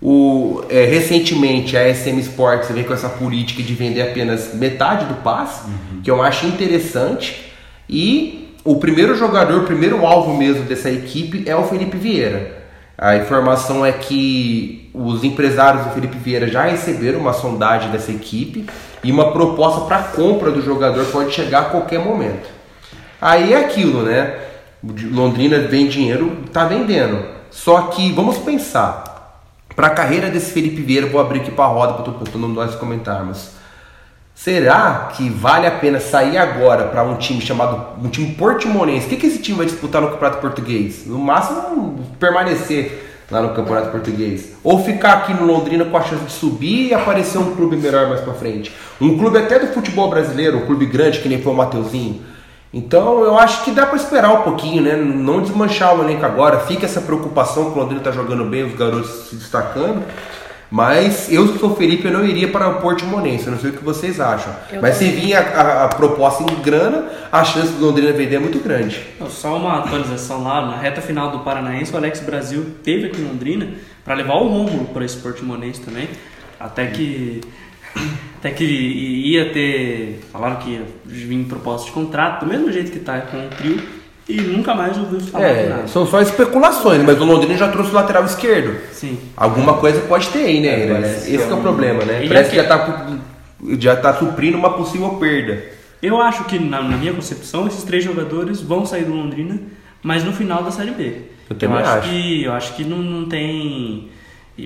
O, 0.00 0.62
é, 0.68 0.84
recentemente 0.84 1.76
a 1.76 1.92
SM 1.92 2.18
Sports 2.20 2.70
vem 2.70 2.84
com 2.84 2.92
essa 2.92 3.08
política 3.08 3.62
de 3.62 3.72
vender 3.72 4.02
apenas 4.02 4.54
metade 4.54 5.06
do 5.06 5.14
passe, 5.22 5.68
que 6.04 6.10
eu 6.10 6.22
acho 6.22 6.46
interessante. 6.46 7.50
E 7.88 8.54
o 8.62 8.76
primeiro 8.76 9.16
jogador, 9.16 9.62
o 9.62 9.64
primeiro 9.64 10.04
alvo 10.04 10.36
mesmo 10.36 10.64
dessa 10.64 10.90
equipe 10.90 11.44
é 11.46 11.56
o 11.56 11.64
Felipe 11.64 11.96
Vieira. 11.96 12.65
A 12.98 13.16
informação 13.16 13.84
é 13.84 13.92
que 13.92 14.90
os 14.94 15.22
empresários 15.22 15.84
do 15.84 15.90
Felipe 15.90 16.16
Vieira 16.16 16.48
já 16.48 16.62
receberam 16.62 17.20
uma 17.20 17.34
sondagem 17.34 17.90
dessa 17.90 18.10
equipe 18.10 18.66
e 19.04 19.12
uma 19.12 19.32
proposta 19.32 19.82
para 19.82 20.02
compra 20.02 20.50
do 20.50 20.62
jogador 20.62 21.04
pode 21.06 21.32
chegar 21.32 21.60
a 21.60 21.64
qualquer 21.66 21.98
momento. 21.98 22.48
Aí 23.20 23.52
é 23.52 23.58
aquilo, 23.58 24.02
né? 24.02 24.38
Londrina 25.12 25.58
vem 25.58 25.88
dinheiro, 25.88 26.38
tá 26.52 26.64
vendendo. 26.64 27.22
Só 27.50 27.82
que 27.88 28.12
vamos 28.12 28.38
pensar, 28.38 29.42
para 29.74 29.88
a 29.88 29.90
carreira 29.90 30.30
desse 30.30 30.52
Felipe 30.52 30.80
Vieira, 30.80 31.06
vou 31.06 31.20
abrir 31.20 31.40
aqui 31.40 31.50
para 31.50 31.64
a 31.64 31.68
roda 31.68 31.94
para 31.94 32.12
todo 32.12 32.38
mundo 32.38 32.54
nós 32.54 32.74
comentarmos. 32.76 33.55
Será 34.36 35.12
que 35.16 35.30
vale 35.30 35.66
a 35.66 35.70
pena 35.70 35.98
sair 35.98 36.36
agora 36.36 36.84
para 36.88 37.02
um 37.02 37.16
time 37.16 37.40
chamado 37.40 37.98
um 38.04 38.10
time 38.10 38.34
portimonense? 38.34 39.06
O 39.06 39.08
que, 39.08 39.16
que 39.16 39.26
esse 39.28 39.38
time 39.38 39.56
vai 39.56 39.66
disputar 39.66 40.02
no 40.02 40.10
Campeonato 40.10 40.42
Português? 40.42 41.06
No 41.06 41.18
máximo 41.18 42.04
permanecer 42.20 43.24
lá 43.30 43.40
no 43.40 43.54
Campeonato 43.54 43.90
Português, 43.90 44.52
ou 44.62 44.84
ficar 44.84 45.14
aqui 45.14 45.32
no 45.32 45.46
Londrina 45.46 45.86
com 45.86 45.96
a 45.96 46.02
chance 46.02 46.22
de 46.22 46.32
subir 46.32 46.90
e 46.90 46.94
aparecer 46.94 47.38
um 47.38 47.56
clube 47.56 47.76
melhor 47.76 48.10
mais 48.10 48.20
para 48.20 48.34
frente. 48.34 48.70
Um 49.00 49.16
clube 49.18 49.38
até 49.38 49.58
do 49.58 49.68
futebol 49.68 50.10
brasileiro, 50.10 50.58
um 50.58 50.66
clube 50.66 50.84
grande 50.84 51.20
que 51.20 51.28
nem 51.30 51.40
foi 51.40 51.52
o 51.54 51.56
Mateuzinho. 51.56 52.20
Então 52.74 53.24
eu 53.24 53.38
acho 53.38 53.64
que 53.64 53.70
dá 53.70 53.86
para 53.86 53.96
esperar 53.96 54.30
um 54.32 54.42
pouquinho, 54.42 54.82
né? 54.82 54.96
Não 54.96 55.40
desmanchar 55.40 55.98
o 55.98 56.04
elenco 56.04 56.26
agora. 56.26 56.60
Fica 56.60 56.84
essa 56.84 57.00
preocupação 57.00 57.70
que 57.72 57.78
o 57.78 57.80
Londrina 57.80 58.02
tá 58.02 58.12
jogando 58.12 58.44
bem, 58.44 58.64
os 58.64 58.74
garotos 58.74 59.28
se 59.30 59.36
destacando. 59.36 60.04
Mas 60.70 61.30
eu, 61.32 61.46
se 61.46 61.58
sou 61.58 61.76
Felipe, 61.76 62.06
eu 62.06 62.12
não 62.12 62.24
iria 62.24 62.48
para 62.48 62.68
o 62.68 62.80
Portimonense. 62.80 63.46
Eu 63.46 63.52
não 63.52 63.58
sei 63.60 63.70
o 63.70 63.72
que 63.74 63.84
vocês 63.84 64.18
acham. 64.20 64.52
Eu 64.72 64.82
Mas 64.82 64.96
se 64.96 65.04
também. 65.06 65.20
vir 65.20 65.34
a, 65.36 65.40
a- 65.40 65.84
a 65.84 65.88
proposta 65.88 66.42
em 66.42 66.56
grana, 66.62 67.06
a 67.30 67.44
chance 67.44 67.72
do 67.72 67.86
Londrina 67.86 68.12
vender 68.12 68.36
é 68.36 68.38
muito 68.40 68.58
grande. 68.58 69.00
Não, 69.20 69.30
Só 69.30 69.56
uma 69.56 69.78
atualização 69.78 70.42
lá, 70.42 70.66
na 70.66 70.76
reta 70.76 71.00
final 71.00 71.30
do 71.30 71.40
Paranaense, 71.40 71.92
o 71.92 71.96
Alex 71.96 72.20
Brasil 72.20 72.66
teve 72.82 73.06
aqui 73.06 73.20
em 73.20 73.24
Londrina 73.26 73.68
para 74.04 74.14
levar 74.14 74.34
o 74.34 74.48
Rômulo 74.48 74.86
para 74.86 75.04
esse 75.04 75.16
Portimonense 75.18 75.80
também. 75.80 76.08
Até 76.58 76.86
que 76.86 77.40
até 78.38 78.50
que 78.50 78.64
ia 78.64 79.50
ter, 79.52 80.20
falaram 80.32 80.56
que 80.56 80.70
ia 80.70 80.82
vir 81.04 81.44
proposta 81.44 81.86
de 81.86 81.92
contrato, 81.92 82.44
do 82.44 82.46
mesmo 82.50 82.70
jeito 82.70 82.90
que 82.92 82.98
tá 82.98 83.20
com 83.22 83.38
o 83.46 83.48
trio, 83.50 83.80
e 84.28 84.40
nunca 84.40 84.74
mais 84.74 84.96
ouviu 84.98 85.20
falar 85.20 85.52
de 85.52 85.58
É, 85.60 85.68
nada. 85.68 85.86
são 85.88 86.06
só 86.06 86.20
especulações, 86.20 87.02
mas 87.04 87.20
o 87.20 87.24
Londrina 87.24 87.56
já 87.56 87.68
trouxe 87.68 87.90
o 87.90 87.94
lateral 87.94 88.24
esquerdo. 88.24 88.76
Sim. 88.92 89.18
Alguma 89.36 89.74
coisa 89.74 90.00
pode 90.02 90.28
ter 90.28 90.44
aí, 90.44 90.60
né? 90.60 90.68
É, 90.68 91.00
Esse 91.16 91.30
que 91.30 91.36
que 91.36 91.42
é 91.42 91.46
o 91.46 91.50
é 91.50 91.54
um- 91.54 91.62
problema, 91.62 92.04
né? 92.04 92.24
E 92.24 92.28
Parece 92.28 92.50
que 92.50 92.58
aqui- 92.58 92.68
já 92.68 92.78
tá, 92.78 93.06
já 93.78 93.96
tá 93.96 94.14
suprindo 94.14 94.58
uma 94.58 94.72
possível 94.74 95.10
perda. 95.10 95.62
Eu 96.02 96.20
acho 96.20 96.44
que, 96.44 96.58
na, 96.58 96.82
na 96.82 96.96
minha 96.96 97.12
concepção, 97.12 97.66
esses 97.66 97.82
três 97.84 98.04
jogadores 98.04 98.60
vão 98.60 98.84
sair 98.84 99.04
do 99.04 99.14
Londrina, 99.14 99.58
mas 100.02 100.22
no 100.24 100.32
final 100.32 100.62
da 100.62 100.70
Série 100.70 100.90
B. 100.90 101.12
Eu 101.48 101.56
também 101.56 101.78
acho, 101.78 101.90
acho. 101.90 102.08
que 102.10 102.42
Eu 102.44 102.52
acho 102.52 102.74
que 102.74 102.84
não, 102.84 102.98
não 102.98 103.28
tem... 103.28 104.08
E, 104.58 104.62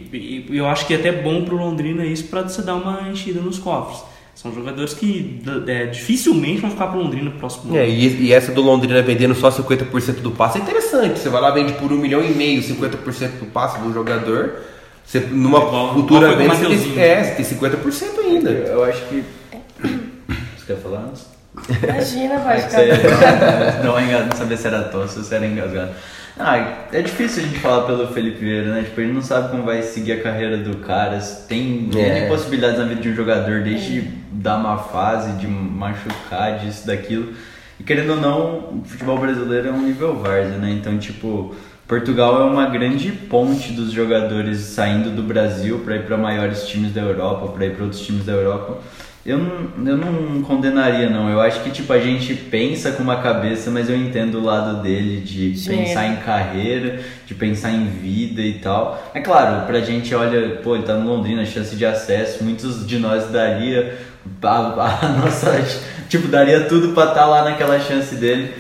e- 0.50 0.56
eu 0.56 0.66
acho 0.66 0.86
que 0.86 0.94
é 0.94 0.96
até 0.96 1.12
bom 1.12 1.44
pro 1.44 1.56
Londrina 1.56 2.04
isso 2.04 2.24
para 2.24 2.42
você 2.42 2.62
dar 2.62 2.74
uma 2.76 3.08
enchida 3.10 3.40
nos 3.40 3.58
cofres. 3.58 4.02
São 4.40 4.54
jogadores 4.54 4.94
que 4.94 5.42
é, 5.66 5.84
dificilmente 5.86 6.62
vão 6.62 6.70
ficar 6.70 6.86
pro 6.86 6.98
Londrina 6.98 7.24
no 7.30 7.32
próximo 7.38 7.76
É, 7.76 7.80
ano. 7.82 7.90
e, 7.90 8.22
e 8.28 8.32
essa 8.32 8.50
do 8.52 8.62
Londrina 8.62 9.02
vendendo 9.02 9.34
só 9.34 9.50
50% 9.50 10.20
do 10.22 10.30
passe 10.30 10.56
é 10.58 10.62
interessante. 10.62 11.18
Você 11.18 11.28
vai 11.28 11.42
lá 11.42 11.50
vende 11.50 11.74
por 11.74 11.92
um 11.92 11.96
milhão 11.98 12.24
e 12.24 12.30
meio 12.30 12.62
50% 12.62 13.38
do 13.38 13.46
passe 13.52 13.78
do 13.80 13.92
jogador. 13.92 14.54
Você, 15.04 15.20
numa 15.20 15.58
Igual- 15.58 15.92
futura 15.92 16.34
venda 16.36 16.54
você 16.54 16.66
tem, 16.66 16.98
é, 16.98 17.22
você 17.24 17.34
tem 17.34 17.44
50% 17.44 18.18
ainda. 18.24 18.50
Eu 18.50 18.82
acho 18.84 19.04
que. 19.08 19.22
Os 20.56 20.64
quer 20.64 20.76
falar 20.78 21.00
antes? 21.00 21.26
Imagina, 21.82 22.34
É 22.34 22.38
pode 22.38 22.62
que 22.64 22.70
você 22.70 22.94
ficar. 22.96 23.82
não, 23.84 24.00
enga- 24.00 24.24
não 24.24 24.36
sabia 24.36 24.56
se 24.56 24.66
era 24.66 24.84
tosse 24.84 25.18
ou 25.18 25.24
se 25.24 25.34
era 25.34 25.44
engasgado. 25.46 25.90
Ah, 26.42 26.86
é 26.92 27.02
difícil 27.02 27.42
a 27.42 27.46
gente 27.46 27.58
falar 27.58 27.86
pelo 27.86 28.08
Felipe 28.08 28.38
Vieira, 28.38 28.74
né? 28.74 28.82
Tipo, 28.82 29.02
ele 29.02 29.12
não 29.12 29.20
sabe 29.20 29.50
como 29.50 29.62
vai 29.62 29.82
seguir 29.82 30.12
a 30.12 30.22
carreira 30.22 30.56
do 30.56 30.78
cara. 30.78 31.18
Tem 31.46 31.90
É. 31.94 32.28
Possibilidades 32.28 32.78
na 32.78 32.84
vida 32.86 33.00
de 33.00 33.10
um 33.10 33.14
jogador, 33.14 33.62
desde 33.62 34.00
dar 34.32 34.56
uma 34.56 34.78
fase, 34.78 35.32
de 35.32 35.46
machucar, 35.46 36.58
disso, 36.58 36.86
daquilo. 36.86 37.34
E 37.78 37.82
querendo 37.82 38.10
ou 38.10 38.16
não, 38.16 38.80
o 38.80 38.82
futebol 38.86 39.18
brasileiro 39.18 39.68
é 39.68 39.72
um 39.72 39.82
nível 39.82 40.16
várzea, 40.16 40.56
né? 40.56 40.70
Então, 40.70 40.96
tipo, 40.98 41.54
Portugal 41.86 42.40
é 42.40 42.44
uma 42.44 42.66
grande 42.66 43.10
ponte 43.10 43.72
dos 43.72 43.90
jogadores 43.92 44.58
saindo 44.60 45.10
do 45.10 45.22
Brasil 45.22 45.80
para 45.80 45.96
ir 45.96 46.02
para 46.04 46.16
maiores 46.16 46.66
times 46.66 46.92
da 46.92 47.00
Europa, 47.02 47.48
para 47.48 47.66
ir 47.66 47.74
para 47.74 47.84
outros 47.84 48.00
times 48.00 48.24
da 48.24 48.32
Europa. 48.32 48.78
Eu 49.24 49.36
não, 49.36 49.86
eu 49.86 49.96
não 49.98 50.42
condenaria, 50.42 51.10
não. 51.10 51.28
Eu 51.28 51.40
acho 51.40 51.62
que, 51.62 51.70
tipo, 51.70 51.92
a 51.92 51.98
gente 51.98 52.34
pensa 52.34 52.92
com 52.92 53.02
uma 53.02 53.20
cabeça, 53.20 53.70
mas 53.70 53.90
eu 53.90 53.96
entendo 53.96 54.38
o 54.38 54.44
lado 54.44 54.82
dele 54.82 55.20
de 55.20 55.62
pensar 55.68 56.06
em 56.06 56.16
carreira, 56.16 57.00
de 57.26 57.34
pensar 57.34 57.70
em 57.70 57.86
vida 57.86 58.40
e 58.40 58.54
tal. 58.54 59.10
É 59.12 59.20
claro, 59.20 59.66
pra 59.66 59.80
gente, 59.80 60.14
olha, 60.14 60.56
pô, 60.62 60.74
ele 60.74 60.84
tá 60.84 60.94
no 60.94 61.06
Londrina, 61.06 61.44
chance 61.44 61.76
de 61.76 61.84
acesso, 61.84 62.42
muitos 62.42 62.86
de 62.86 62.98
nós 62.98 63.30
daria 63.30 63.98
a, 64.42 65.02
a 65.02 65.08
nossa, 65.20 65.52
tipo, 66.08 66.26
daria 66.28 66.64
tudo 66.64 66.94
pra 66.94 67.04
estar 67.04 67.26
lá 67.26 67.44
naquela 67.44 67.78
chance 67.78 68.14
dele. 68.14 68.54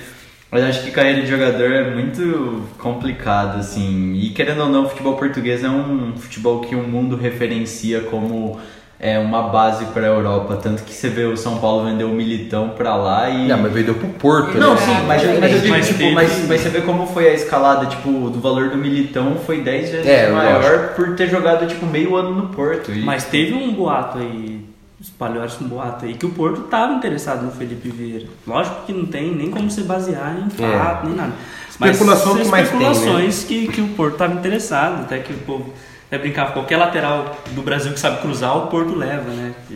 Mas 0.50 0.64
acho 0.64 0.82
que 0.82 0.90
carreira 0.90 1.22
de 1.22 1.28
jogador 1.28 1.72
é 1.72 1.90
muito 1.94 2.64
complicado, 2.76 3.60
assim. 3.60 4.14
E 4.14 4.30
querendo 4.30 4.62
ou 4.62 4.68
não, 4.68 4.84
o 4.84 4.88
futebol 4.88 5.16
português 5.16 5.62
é 5.62 5.70
um 5.70 6.16
futebol 6.16 6.60
que 6.60 6.74
o 6.74 6.82
mundo 6.82 7.16
referencia 7.16 8.00
como 8.00 8.58
é, 9.00 9.18
uma 9.18 9.44
base 9.48 9.86
para 9.86 10.02
a 10.02 10.08
Europa. 10.08 10.56
Tanto 10.62 10.82
que 10.84 10.92
você 10.92 11.08
vê 11.08 11.24
o 11.24 11.36
São 11.36 11.58
Paulo 11.58 11.86
vender 11.86 12.04
o 12.04 12.10
Militão 12.10 12.70
pra 12.76 12.94
lá 12.94 13.30
e. 13.30 13.48
Não, 13.48 13.56
mas 13.58 13.72
vendeu 13.72 13.94
pro 13.94 14.08
Porto, 14.08 14.58
Não, 14.58 14.74
né? 14.74 14.80
sim, 14.80 15.06
mas, 15.06 15.22
mas 15.40 15.52
eu 15.52 15.58
digo, 15.60 15.68
Mas 15.70 15.88
tipo, 15.88 16.12
mas, 16.12 16.48
mas 16.48 16.60
você 16.60 16.68
vê 16.68 16.80
como 16.82 17.06
foi 17.06 17.28
a 17.28 17.32
escalada, 17.34 17.86
tipo, 17.86 18.10
do 18.28 18.38
valor 18.40 18.68
do 18.68 18.76
Militão 18.76 19.36
foi 19.46 19.62
10 19.62 19.90
vezes 19.90 20.06
É, 20.06 20.30
maior 20.30 20.88
por 20.94 21.16
ter 21.16 21.28
jogado, 21.30 21.66
tipo, 21.66 21.86
meio 21.86 22.14
ano 22.14 22.34
no 22.34 22.48
Porto. 22.48 22.92
E- 22.92 23.00
Mas 23.02 23.24
teve 23.24 23.54
um 23.54 23.72
boato 23.72 24.18
aí, 24.18 24.60
espalhou-se 25.00 25.64
um 25.64 25.68
boato 25.68 26.04
aí, 26.04 26.12
que 26.14 26.26
o 26.26 26.30
Porto 26.30 26.64
estava 26.66 26.92
interessado 26.92 27.42
no 27.42 27.50
Felipe 27.52 27.88
Vieira. 27.88 28.26
Lógico 28.46 28.84
que 28.86 28.92
não 28.92 29.06
tem 29.06 29.34
nem 29.34 29.50
como 29.50 29.70
se 29.70 29.80
basear 29.82 30.36
em 30.46 30.50
fato, 30.50 31.06
nem 31.06 31.16
nada. 31.16 31.32
É. 31.56 31.70
Especulação 31.88 32.34
são 32.34 32.42
que 32.42 32.48
mais 32.48 32.68
tem, 32.68 32.78
né? 32.78 32.90
especulações 32.90 33.44
que, 33.44 33.68
que 33.68 33.80
o 33.80 33.88
Porto 33.88 34.12
estava 34.12 34.34
interessado, 34.34 35.00
até 35.04 35.18
que 35.20 35.32
o 35.32 35.38
povo 35.38 35.72
vai 36.10 36.18
brincar, 36.18 36.52
qualquer 36.52 36.76
lateral 36.76 37.36
do 37.52 37.62
Brasil 37.62 37.92
que 37.92 38.00
sabe 38.00 38.20
cruzar, 38.20 38.56
o 38.56 38.66
Porto 38.66 38.94
leva, 38.94 39.30
né? 39.30 39.54
Que, 39.68 39.74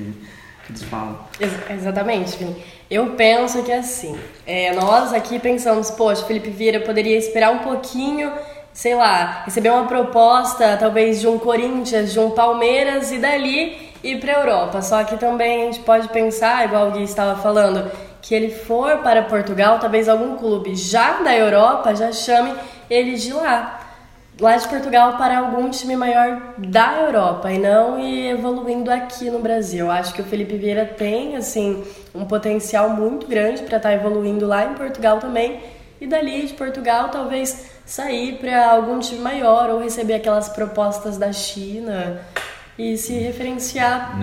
que 0.66 0.73
eles 0.73 0.83
falam. 0.83 1.18
Ex- 1.38 1.70
exatamente, 1.70 2.37
Vini. 2.37 2.62
Eu 2.90 3.11
penso 3.11 3.62
que 3.62 3.70
é 3.73 3.79
assim. 3.79 4.18
é, 4.47 4.73
nós 4.75 5.12
aqui 5.12 5.38
pensamos, 5.38 5.90
poxa, 5.90 6.25
Felipe 6.25 6.51
Vieira 6.51 6.81
poderia 6.81 7.16
esperar 7.16 7.51
um 7.51 7.59
pouquinho, 7.59 8.33
sei 8.73 8.94
lá, 8.94 9.42
receber 9.44 9.70
uma 9.70 9.87
proposta 9.87 10.77
talvez 10.77 11.20
de 11.20 11.29
um 11.29 11.38
Corinthians, 11.38 12.12
de 12.12 12.18
um 12.18 12.31
Palmeiras 12.31 13.12
e 13.12 13.18
dali 13.18 13.90
ir 14.03 14.20
para 14.20 14.33
Europa. 14.33 14.83
Só 14.83 15.03
que 15.05 15.16
também 15.16 15.62
a 15.62 15.64
gente 15.66 15.81
pode 15.81 16.09
pensar, 16.09 16.64
igual 16.66 16.88
o 16.88 16.90
Gui 16.92 17.05
estava 17.05 17.40
falando, 17.40 17.90
que 18.20 18.35
ele 18.35 18.51
for 18.51 18.99
para 18.99 19.23
Portugal, 19.23 19.79
talvez 19.79 20.09
algum 20.09 20.37
clube 20.37 20.75
já 20.75 21.23
da 21.23 21.35
Europa 21.35 21.94
já 21.94 22.11
chame 22.12 22.53
ele 22.90 23.16
de 23.16 23.33
lá 23.33 23.81
lá 24.40 24.57
de 24.57 24.68
Portugal 24.68 25.16
para 25.16 25.38
algum 25.38 25.70
time 25.70 25.97
maior 25.97 26.55
da 26.59 27.03
Europa 27.03 27.53
e 27.53 27.59
não 27.59 27.99
ir 28.01 28.31
evoluindo 28.31 28.90
aqui 28.90 29.31
no 29.31 29.38
Brasil. 29.38 29.90
Acho 29.90 30.12
que 30.12 30.23
o 30.23 30.25
Felipe 30.25 30.57
Vieira 30.57 30.85
tem 30.85 31.37
assim 31.37 31.85
um 32.14 32.25
potencial 32.25 32.90
muito 32.90 33.27
grande 33.27 33.62
para 33.62 33.77
estar 33.77 33.92
evoluindo 33.92 34.47
lá 34.47 34.64
em 34.64 34.75
Portugal 34.75 35.18
também 35.18 35.61
e 36.01 36.07
dali 36.07 36.47
de 36.47 36.55
Portugal 36.55 37.09
talvez 37.11 37.70
sair 37.87 38.38
para 38.38 38.70
algum 38.73 38.99
time 38.99 39.20
maior 39.20 39.70
ou 39.70 39.79
receber 39.79 40.14
aquelas 40.14 40.49
propostas 40.49 41.16
da 41.16 41.33
China 41.33 42.20
e 42.77 42.97
se 42.99 43.12
referenciar 43.12 44.18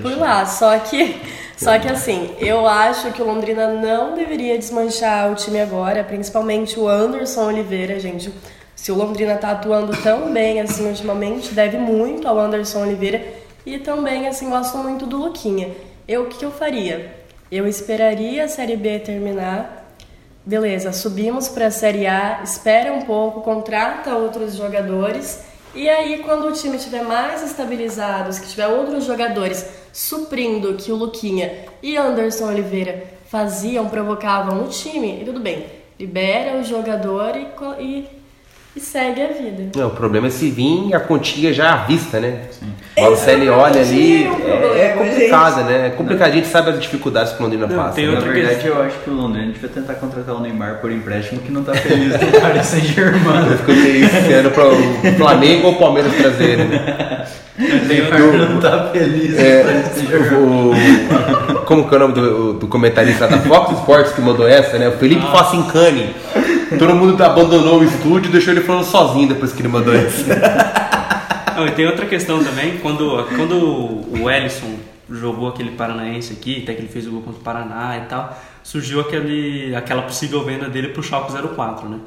por 0.00 0.12
China. 0.12 0.16
lá, 0.16 0.46
só 0.46 0.78
que, 0.78 1.20
só 1.56 1.76
que 1.80 1.88
assim, 1.88 2.32
eu 2.38 2.68
acho 2.68 3.10
que 3.10 3.20
o 3.20 3.26
Londrina 3.26 3.66
não 3.66 4.14
deveria 4.14 4.56
desmanchar 4.56 5.32
o 5.32 5.34
time 5.34 5.60
agora, 5.60 6.04
principalmente 6.04 6.78
o 6.78 6.86
Anderson 6.86 7.46
Oliveira, 7.46 7.98
gente. 7.98 8.32
Se 8.78 8.92
o 8.92 8.94
Londrina 8.94 9.36
tá 9.36 9.50
atuando 9.50 9.92
tão 10.02 10.32
bem 10.32 10.60
assim 10.60 10.86
ultimamente, 10.86 11.52
deve 11.52 11.76
muito 11.76 12.28
ao 12.28 12.38
Anderson 12.38 12.82
Oliveira 12.82 13.20
e 13.66 13.76
também 13.76 14.28
assim 14.28 14.48
gosto 14.48 14.78
muito 14.78 15.04
do 15.04 15.16
Luquinha. 15.16 15.74
Eu 16.06 16.22
o 16.22 16.26
que, 16.26 16.44
eu 16.44 16.52
faria? 16.52 17.12
Eu 17.50 17.66
esperaria 17.66 18.44
a 18.44 18.48
Série 18.48 18.76
B 18.76 19.00
terminar. 19.00 19.92
Beleza, 20.46 20.92
subimos 20.92 21.48
para 21.48 21.66
a 21.66 21.70
Série 21.72 22.06
A, 22.06 22.40
espera 22.44 22.92
um 22.92 23.02
pouco, 23.02 23.40
contrata 23.40 24.14
outros 24.14 24.54
jogadores 24.54 25.42
e 25.74 25.88
aí 25.88 26.20
quando 26.20 26.46
o 26.46 26.52
time 26.52 26.76
estiver 26.76 27.02
mais 27.02 27.42
estabilizado, 27.42 28.30
que 28.40 28.48
tiver 28.48 28.68
outros 28.68 29.04
jogadores 29.04 29.68
suprindo 29.92 30.70
o 30.70 30.76
que 30.76 30.92
o 30.92 30.96
Luquinha 30.96 31.64
e 31.82 31.96
Anderson 31.96 32.46
Oliveira 32.46 33.08
faziam, 33.26 33.88
provocavam 33.88 34.54
no 34.54 34.68
time, 34.68 35.20
e 35.20 35.24
tudo 35.24 35.40
bem. 35.40 35.66
Libera 35.98 36.56
o 36.58 36.62
jogador 36.62 37.32
e, 37.36 37.82
e, 37.82 38.17
e 38.78 38.80
segue 38.80 39.20
a 39.20 39.26
vida. 39.26 39.64
Não, 39.76 39.88
o 39.88 39.90
problema 39.90 40.28
é 40.28 40.30
se 40.30 40.48
vir 40.50 40.94
a 40.94 41.00
quantia 41.00 41.52
já 41.52 41.72
à 41.72 41.76
vista, 41.78 42.20
né? 42.20 42.42
O 42.96 43.02
Marcelo 43.02 43.52
olha 43.52 43.80
ali, 43.80 44.24
é 44.24 44.28
um 44.28 44.32
é, 44.32 44.36
problema, 44.36 44.76
é 44.78 44.88
complicado, 44.92 45.64
né? 45.64 45.86
É 45.86 45.90
complicado, 45.90 46.28
a 46.28 46.32
gente 46.32 46.46
sabe 46.46 46.70
as 46.70 46.80
dificuldades 46.80 47.32
que 47.32 47.40
o 47.40 47.42
Londrina 47.44 47.66
Não, 47.66 47.76
passa. 47.76 47.94
tem 47.96 48.06
né? 48.06 48.12
Na 48.12 48.18
outra 48.18 48.32
verdade, 48.32 48.66
eu 48.66 48.82
acho 48.82 48.98
que 48.98 49.10
o 49.10 49.14
Londrina 49.14 49.52
devia 49.52 49.68
tentar 49.68 49.94
contratar 49.94 50.34
o 50.36 50.40
Neymar 50.40 50.76
por 50.80 50.92
empréstimo 50.92 51.40
que 51.40 51.50
não 51.50 51.64
tá 51.64 51.74
feliz 51.74 52.12
no 52.20 52.40
Paris 52.40 52.66
Saint-Germain. 52.66 53.56
Ficou 53.58 53.74
esse 53.74 54.48
para 54.50 54.68
o 54.68 55.14
Flamengo 55.16 55.66
ou 55.68 55.72
o 55.74 55.76
Palmeiras 55.78 56.12
trazer 56.14 56.50
ele. 56.50 56.64
né? 56.64 57.26
O 57.58 57.86
Neymar 57.88 58.48
não 58.48 58.60
tá 58.60 58.90
feliz 58.92 59.36
É, 59.38 59.58
no 59.64 59.70
Paris 59.72 59.86
Saint-Germain. 59.94 60.36
o, 60.36 61.64
como 61.64 61.88
que 61.88 61.94
é 61.94 61.96
o 61.96 62.00
nome 62.00 62.14
do, 62.14 62.52
do 62.54 62.66
comentarista 62.68 63.26
da 63.26 63.38
Fox 63.38 63.72
Sports 63.80 64.12
que 64.12 64.20
mandou 64.20 64.46
essa, 64.48 64.78
né? 64.78 64.88
O 64.88 64.92
Felipe 64.92 65.22
Ah. 65.26 65.32
Facincani. 65.36 66.10
Todo 66.76 66.94
mundo 66.94 67.22
abandonou 67.22 67.80
o 67.80 67.84
estúdio 67.84 68.28
e 68.28 68.32
deixou 68.32 68.52
ele 68.52 68.62
falando 68.62 68.84
sozinho 68.84 69.28
depois 69.28 69.52
que 69.52 69.60
ele 69.60 69.68
mandou 69.68 69.94
essa. 69.94 70.24
Não, 71.56 71.66
e 71.66 71.72
tem 71.72 71.86
outra 71.86 72.06
questão 72.06 72.42
também, 72.42 72.78
quando, 72.78 73.26
quando 73.34 74.20
o 74.20 74.30
Ellison 74.30 74.76
jogou 75.10 75.48
aquele 75.48 75.70
paranaense 75.70 76.32
aqui, 76.32 76.60
até 76.62 76.74
que 76.74 76.82
ele 76.82 76.88
fez 76.88 77.06
o 77.06 77.10
gol 77.10 77.22
contra 77.22 77.40
o 77.40 77.42
Paraná 77.42 77.98
e 77.98 78.08
tal, 78.08 78.38
surgiu 78.62 79.00
aquele, 79.00 79.74
aquela 79.74 80.02
possível 80.02 80.44
venda 80.44 80.68
dele 80.68 80.88
pro 80.88 81.02
Schalke 81.02 81.32
04, 81.32 81.88
né? 81.88 81.98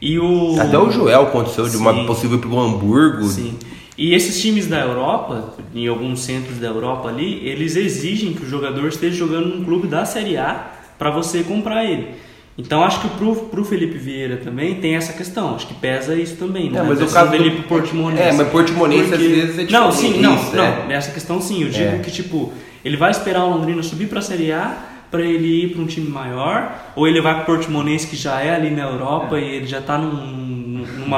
E 0.00 0.18
o... 0.18 0.60
Até 0.60 0.76
o 0.78 0.90
Joel 0.90 1.22
aconteceu 1.22 1.68
de 1.68 1.76
uma 1.76 1.94
Sim. 1.94 2.06
possível 2.06 2.36
ir 2.36 2.40
pro 2.40 2.58
Hamburgo. 2.58 3.24
Sim. 3.24 3.56
E 3.96 4.14
esses 4.14 4.40
times 4.40 4.66
da 4.66 4.80
Europa, 4.80 5.54
em 5.74 5.86
alguns 5.86 6.20
centros 6.20 6.58
da 6.58 6.66
Europa 6.66 7.08
ali, 7.08 7.46
eles 7.46 7.76
exigem 7.76 8.32
que 8.32 8.44
o 8.44 8.48
jogador 8.48 8.88
esteja 8.88 9.16
jogando 9.16 9.46
num 9.46 9.64
clube 9.64 9.86
da 9.86 10.04
Série 10.04 10.36
A 10.36 10.72
para 10.98 11.10
você 11.10 11.42
comprar 11.42 11.84
ele. 11.84 12.08
Então 12.56 12.84
acho 12.84 13.00
que 13.00 13.08
pro, 13.08 13.34
pro 13.34 13.64
Felipe 13.64 13.96
Vieira 13.96 14.36
também 14.36 14.74
tem 14.74 14.94
essa 14.94 15.12
questão, 15.14 15.54
acho 15.54 15.66
que 15.66 15.74
pesa 15.74 16.14
isso 16.14 16.36
também, 16.36 16.70
né? 16.70 16.80
É, 16.80 16.82
mas 16.82 16.98
o 16.98 17.02
questão 17.04 17.22
caso 17.26 17.30
do- 17.38 17.50
pro 17.50 17.62
Portimonense. 17.62 18.22
É, 18.22 18.32
mas 18.32 18.48
Portimonense, 18.48 19.08
Porque- 19.08 19.14
às 19.24 19.30
vezes, 19.30 19.58
é 19.58 19.72
Não, 19.72 19.88
diferente, 19.90 20.14
sim, 20.16 20.20
não, 20.20 20.34
isso, 20.34 20.56
não, 20.56 20.64
é. 20.64 20.86
nessa 20.86 21.10
questão 21.12 21.40
sim, 21.40 21.62
eu 21.62 21.70
digo 21.70 21.96
É. 21.96 21.98
que 22.00 22.10
tipo, 22.10 22.52
ele 22.84 22.96
vai 22.98 23.10
esperar 23.10 23.44
o 23.44 23.50
Londrina 23.50 23.82
subir 23.82 24.06
pra 24.06 24.20
Série 24.20 24.52
A 24.52 24.76
para 25.10 25.22
ele 25.22 25.64
ir 25.64 25.68
para 25.72 25.82
um 25.82 25.86
time 25.86 26.08
maior, 26.10 26.72
ou 26.94 27.06
ele 27.08 27.20
vai 27.22 27.34
pro 27.36 27.44
Portimonense 27.54 28.06
que 28.06 28.16
já 28.16 28.40
é 28.40 28.54
ali 28.54 28.70
na 28.70 28.82
Europa 28.82 29.38
e 29.38 29.44
ele 29.56 29.66
já 29.66 29.80
tá 29.80 29.96
num, 29.96 30.10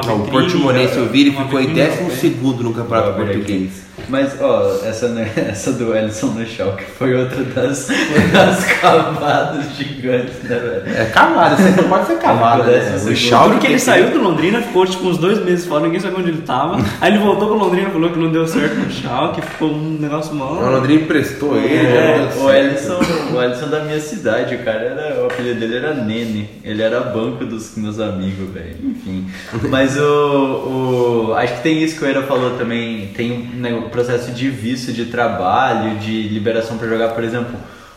numa 0.01 0.13
Não, 0.13 0.21
o 0.21 0.23
vitrine, 0.25 0.31
Portimonense 0.31 0.97
eu 0.97 1.05
vi, 1.07 1.21
ele 1.21 1.31
ficou 1.31 1.59
em 1.59 1.67
vitrine 1.67 1.87
12 1.87 1.97
europeia. 1.97 2.19
segundo 2.19 2.63
no 2.63 2.73
Campeonato 2.73 3.11
Vou 3.11 3.21
abrir 3.21 3.23
aqui. 3.31 3.37
Português. 3.39 3.85
Mas, 4.09 4.39
ó, 4.41 4.81
essa, 4.85 5.07
né, 5.07 5.31
essa 5.49 5.71
do 5.71 5.95
Ellison 5.95 6.27
no 6.27 6.45
Schalke 6.45 6.83
foi 6.83 7.15
outra 7.15 7.43
das, 7.43 7.87
das 8.31 8.65
cavadas 8.65 9.75
gigantes, 9.75 10.43
né, 10.43 10.59
velho? 10.59 10.97
É 10.97 11.05
cavada, 11.05 11.55
sempre 11.55 11.83
pode 11.85 12.05
ser 12.07 12.17
cavada, 12.17 12.69
Ele 12.71 12.81
né? 12.89 12.95
O 12.95 12.99
ser 12.99 13.15
Schalke 13.15 13.51
Porque 13.51 13.67
ele 13.67 13.79
saiu 13.79 14.11
do 14.11 14.19
Londrina, 14.21 14.61
ficou 14.61 14.85
tipo 14.85 15.07
uns 15.07 15.17
dois 15.17 15.43
meses 15.43 15.65
fora, 15.65 15.83
ninguém 15.83 15.99
sabia 16.01 16.19
onde 16.19 16.29
ele 16.29 16.41
tava. 16.41 16.77
Aí 17.01 17.11
ele 17.13 17.19
voltou 17.19 17.47
pro 17.47 17.57
Londrina, 17.57 17.89
falou 17.89 18.09
que 18.11 18.19
não 18.19 18.31
deu 18.31 18.45
certo 18.45 18.75
no 18.75 18.91
Schalke, 18.91 19.41
ficou 19.41 19.69
um 19.71 19.97
negócio 19.99 20.35
mal. 20.35 20.53
O 20.53 20.69
Londrina 20.71 21.01
emprestou 21.01 21.57
ele. 21.57 21.85
já 21.85 21.99
É, 21.99 22.17
deu 22.17 22.27
o 22.43 22.47
certo. 22.49 22.51
Ellison, 22.51 22.99
o 23.33 23.41
Ellison 23.41 23.67
da 23.69 23.79
minha 23.79 23.99
cidade, 23.99 24.55
o 24.55 24.59
cara 24.63 24.81
era. 24.81 25.24
Apelido 25.35 25.59
dele 25.59 25.75
era 25.75 25.93
Nene. 25.93 26.49
Ele 26.63 26.81
era 26.81 27.01
banco 27.01 27.45
dos 27.45 27.75
meus 27.75 27.99
amigos, 27.99 28.49
velho. 28.49 28.77
Enfim. 28.83 29.27
Mas 29.69 29.97
o, 29.97 31.29
o. 31.29 31.33
Acho 31.35 31.55
que 31.57 31.63
tem 31.63 31.83
isso 31.83 31.97
que 31.97 32.05
o 32.05 32.07
Era 32.07 32.23
falou 32.23 32.57
também. 32.57 33.07
Tem 33.07 33.37
né, 33.53 33.73
o 33.73 33.89
processo 33.89 34.31
de 34.31 34.49
vício 34.49 34.93
de 34.93 35.05
trabalho, 35.05 35.97
de 35.99 36.23
liberação 36.29 36.77
pra 36.77 36.87
jogar, 36.87 37.09
por 37.09 37.23
exemplo. 37.23 37.55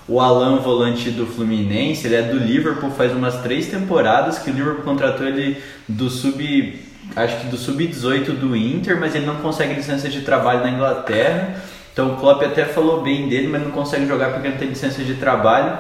O 0.09 0.21
Alan, 0.21 0.57
volante 0.57 1.11
do 1.11 1.27
Fluminense, 1.27 2.07
ele 2.07 2.17
é 2.17 2.23
do 2.23 2.39
Liverpool 2.39 2.91
faz 2.91 3.13
umas 3.13 3.43
três 3.43 3.67
temporadas 3.67 4.39
que 4.39 4.51
o 4.51 4.55
Liverpool 4.55 4.83
contratou 4.83 5.27
ele 5.27 5.59
do 5.87 6.09
sub. 6.09 6.81
Acho 7.15 7.41
que 7.41 7.47
do 7.47 7.57
sub-18 7.57 8.33
do 8.33 8.57
Inter, 8.57 8.99
mas 8.99 9.15
ele 9.15 9.27
não 9.27 9.37
consegue 9.37 9.75
licença 9.75 10.09
de 10.09 10.23
trabalho 10.23 10.61
na 10.61 10.71
Inglaterra. 10.71 11.57
Então 11.93 12.13
o 12.13 12.17
Klopp 12.17 12.43
até 12.43 12.65
falou 12.65 13.03
bem 13.03 13.29
dele, 13.29 13.49
mas 13.49 13.63
não 13.63 13.71
consegue 13.71 14.07
jogar 14.07 14.31
porque 14.33 14.49
não 14.49 14.57
tem 14.57 14.69
licença 14.69 15.03
de 15.03 15.15
trabalho. 15.15 15.79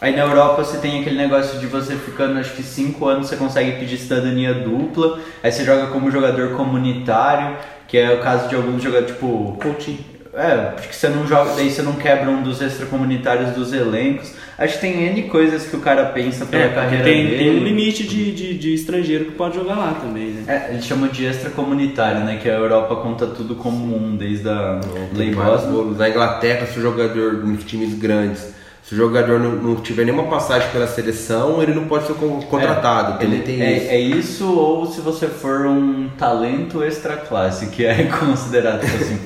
Aí 0.00 0.14
na 0.14 0.22
Europa 0.22 0.62
você 0.64 0.78
tem 0.78 1.00
aquele 1.00 1.16
negócio 1.16 1.58
de 1.58 1.66
você 1.66 1.94
ficando 1.96 2.38
acho 2.38 2.52
que 2.54 2.62
5 2.62 3.06
anos 3.06 3.28
você 3.28 3.36
consegue 3.36 3.72
pedir 3.80 3.96
cidadania 3.98 4.52
dupla, 4.52 5.18
aí 5.42 5.50
você 5.50 5.64
joga 5.64 5.86
como 5.86 6.10
jogador 6.10 6.50
comunitário, 6.50 7.56
que 7.88 7.96
é 7.96 8.12
o 8.12 8.18
caso 8.20 8.48
de 8.48 8.54
alguns 8.54 8.82
jogadores 8.82 9.14
tipo 9.14 9.56
Coutinho. 9.62 9.98
é, 10.34 10.54
porque 10.74 10.92
você 10.92 11.08
não 11.08 11.26
joga, 11.26 11.54
daí 11.56 11.70
você 11.70 11.80
não 11.80 11.94
quebra 11.94 12.28
um 12.30 12.42
dos 12.42 12.60
extracomunitários 12.60 13.50
dos 13.52 13.72
elencos. 13.72 14.32
Acho 14.58 14.74
que 14.74 14.80
tem 14.80 15.02
N 15.06 15.22
coisas 15.24 15.66
que 15.66 15.76
o 15.76 15.80
cara 15.80 16.06
pensa 16.06 16.44
pela 16.46 16.64
É, 16.64 16.68
carreira 16.68 17.04
tem, 17.04 17.26
dele. 17.26 17.38
tem 17.38 17.50
um 17.60 17.64
limite 17.64 18.06
de, 18.06 18.32
de, 18.32 18.54
de 18.58 18.74
estrangeiro 18.74 19.26
que 19.26 19.32
pode 19.32 19.54
jogar 19.54 19.76
lá 19.76 19.94
também, 20.00 20.28
né? 20.30 20.44
É, 20.46 20.72
eles 20.72 20.84
chamam 20.86 21.08
de 21.08 21.24
extracomunitário, 21.26 22.20
né? 22.20 22.38
Que 22.42 22.48
a 22.48 22.54
Europa 22.54 22.96
conta 22.96 23.26
tudo 23.26 23.54
como 23.56 23.94
um, 23.96 24.16
desde 24.16 24.48
a 24.48 24.80
lei 25.14 25.30
bolos. 25.34 25.98
Na 25.98 26.08
Inglaterra, 26.08 26.66
se 26.66 26.78
o 26.78 26.82
jogador 26.82 27.34
nos 27.44 27.64
times 27.64 27.94
grandes, 27.98 28.54
se 28.88 28.94
o 28.94 28.96
jogador 28.96 29.40
não, 29.40 29.50
não 29.52 29.74
tiver 29.76 30.04
nenhuma 30.04 30.24
passagem 30.24 30.68
pela 30.70 30.86
seleção, 30.86 31.60
ele 31.62 31.74
não 31.74 31.86
pode 31.86 32.06
ser 32.06 32.14
con- 32.14 32.40
contratado. 32.42 33.22
Ele, 33.22 33.36
Ele 33.36 33.42
tem 33.42 33.60
é, 33.62 33.76
isso. 33.78 33.90
é 33.90 33.98
isso 33.98 34.46
ou 34.58 34.86
se 34.86 35.00
você 35.00 35.26
for 35.26 35.66
um 35.66 36.08
talento 36.16 36.82
extra 36.84 37.16
classe, 37.16 37.66
que 37.66 37.84
é 37.84 38.04
considerado 38.20 38.80
tipo 38.82 38.96
assim. 38.96 39.18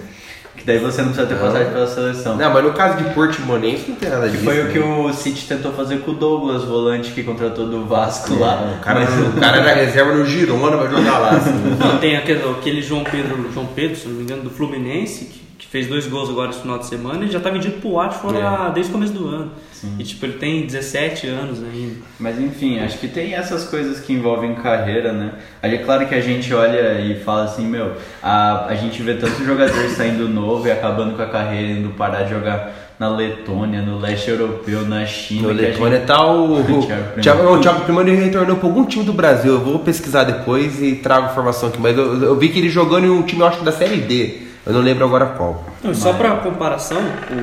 que 0.57 0.65
daí 0.65 0.79
você 0.79 1.03
não 1.03 1.09
precisa 1.13 1.27
ter 1.27 1.35
Não. 1.35 1.43
passagem 1.47 1.73
pela 1.73 1.87
seleção. 1.87 2.37
Não, 2.37 2.51
mas 2.53 2.65
no 2.65 2.73
caso 2.73 2.97
de 3.03 3.05
Portimonense 3.15 3.85
não 3.91 3.97
tem 3.97 4.09
nada 4.09 4.27
Que 4.27 4.33
disso. 4.33 4.45
foi 4.45 4.61
o 4.61 4.65
né? 4.65 4.73
que 4.73 4.79
o 4.79 5.13
City 5.13 5.47
tentou 5.47 5.73
fazer 5.73 5.99
com 6.01 6.11
o 6.13 6.15
Douglas, 6.15 6.65
volante 6.65 7.11
que 7.13 7.23
contratou 7.23 7.67
do 7.67 7.85
Vasco 7.87 8.35
lá. 8.39 8.63
É, 8.73 8.77
O 8.79 8.81
cara, 8.81 9.01
Mas- 9.01 9.29
o 9.37 9.41
cara 9.41 9.57
era 9.59 9.75
reserva 9.75 10.15
no 10.15 10.25
Girona, 10.25 10.77
vai 10.79 10.91
jogar 10.91 11.19
lá. 11.19 11.31
assim. 11.33 11.51
Não, 11.79 11.99
tem 11.99 12.17
aquele, 12.17 12.43
aquele 12.51 12.81
João 12.81 13.05
Pedro, 13.05 13.51
João 13.53 13.67
Pedro, 13.75 13.95
se 13.97 14.09
não 14.09 14.15
me 14.17 14.23
engano, 14.23 14.43
do 14.43 14.51
Fluminense, 14.51 15.27
que, 15.27 15.39
que 15.39 15.50
fez 15.71 15.87
dois 15.87 16.07
gols 16.07 16.29
agora 16.29 16.51
esse 16.51 16.61
final 16.61 16.79
de 16.79 16.87
semana 16.87 17.25
e 17.25 17.31
já 17.31 17.39
tá 17.41 17.49
vendido 17.49 17.81
pro 17.81 17.93
Watford 17.93 18.37
É. 18.39 18.43
lá 18.43 18.69
desde 18.71 18.91
o 18.91 18.93
começo 18.95 19.13
do 19.13 19.27
ano. 19.29 19.53
E 19.99 20.03
tipo, 20.05 20.27
ele 20.27 20.35
tem 20.35 20.67
17 20.67 21.27
anos 21.29 21.63
ainda. 21.63 21.95
Mas 22.19 22.39
enfim, 22.39 22.81
acho 22.81 22.99
que 22.99 23.09
tem 23.09 23.35
essas 23.35 23.65
coisas 23.65 24.01
que 24.01 24.13
envolvem 24.13 24.55
carreira, 24.57 25.13
né? 25.13 25.33
Aí 25.63 25.75
é 25.75 25.79
claro 25.79 26.07
que 26.07 26.15
a 26.15 26.21
gente 26.21 26.53
olha 26.53 27.01
e 27.01 27.15
fala 27.21 27.45
assim, 27.45 27.67
meu, 27.67 27.93
a, 28.23 28.67
a 28.67 28.75
gente 28.75 29.01
vê 29.03 29.15
tanto 29.15 29.43
jogador 29.45 29.89
saindo 29.97 30.29
novo 30.29 30.67
e 30.67 30.71
acabando 30.73 31.17
com 31.17 31.23
a 31.23 31.27
carreira, 31.27 31.71
indo 31.79 31.91
parar 31.91 32.25
de 32.25 32.31
jogar 32.31 32.73
na 32.99 33.09
Letônia, 33.09 33.81
no 33.81 33.99
leste 33.99 34.29
europeu, 34.29 34.83
na 34.87 35.07
China. 35.07 35.49
No 35.49 35.55
Letônia 35.55 35.99
gente- 35.99 36.07
tá 36.07 36.27
o. 36.31 36.63
Thiago 36.85 37.17
O. 37.17 37.21
Thiago, 37.23 37.43
não, 37.45 37.53
o 37.55 37.61
Thiago 37.61 37.81
Primeiro 37.85 38.11
ele 38.11 38.25
retornou 38.25 38.57
pra 38.57 38.69
algum 38.69 38.85
time 38.85 39.05
do 39.05 39.13
Brasil. 39.15 39.53
Eu 39.55 39.61
vou 39.61 39.79
pesquisar 39.79 40.25
depois 40.25 40.83
e 40.83 40.97
trago 40.97 41.31
informação 41.31 41.71
aqui. 41.71 41.81
Mas 41.81 41.97
eu, 41.97 42.21
eu 42.23 42.37
vi 42.37 42.51
que 42.51 42.59
ele 42.59 42.69
jogando 42.69 43.07
em 43.07 43.11
um 43.11 43.23
time, 43.23 43.41
eu 43.41 43.47
acho 43.47 43.59
que 43.61 43.65
da 43.65 43.73
Série 43.73 43.97
D. 44.03 44.50
Eu 44.67 44.75
não 44.75 44.81
lembro 44.83 45.05
agora 45.07 45.27
qual. 45.27 45.65
Não, 45.83 45.95
só 45.95 46.13
pra 46.13 46.33
comparação, 46.37 46.99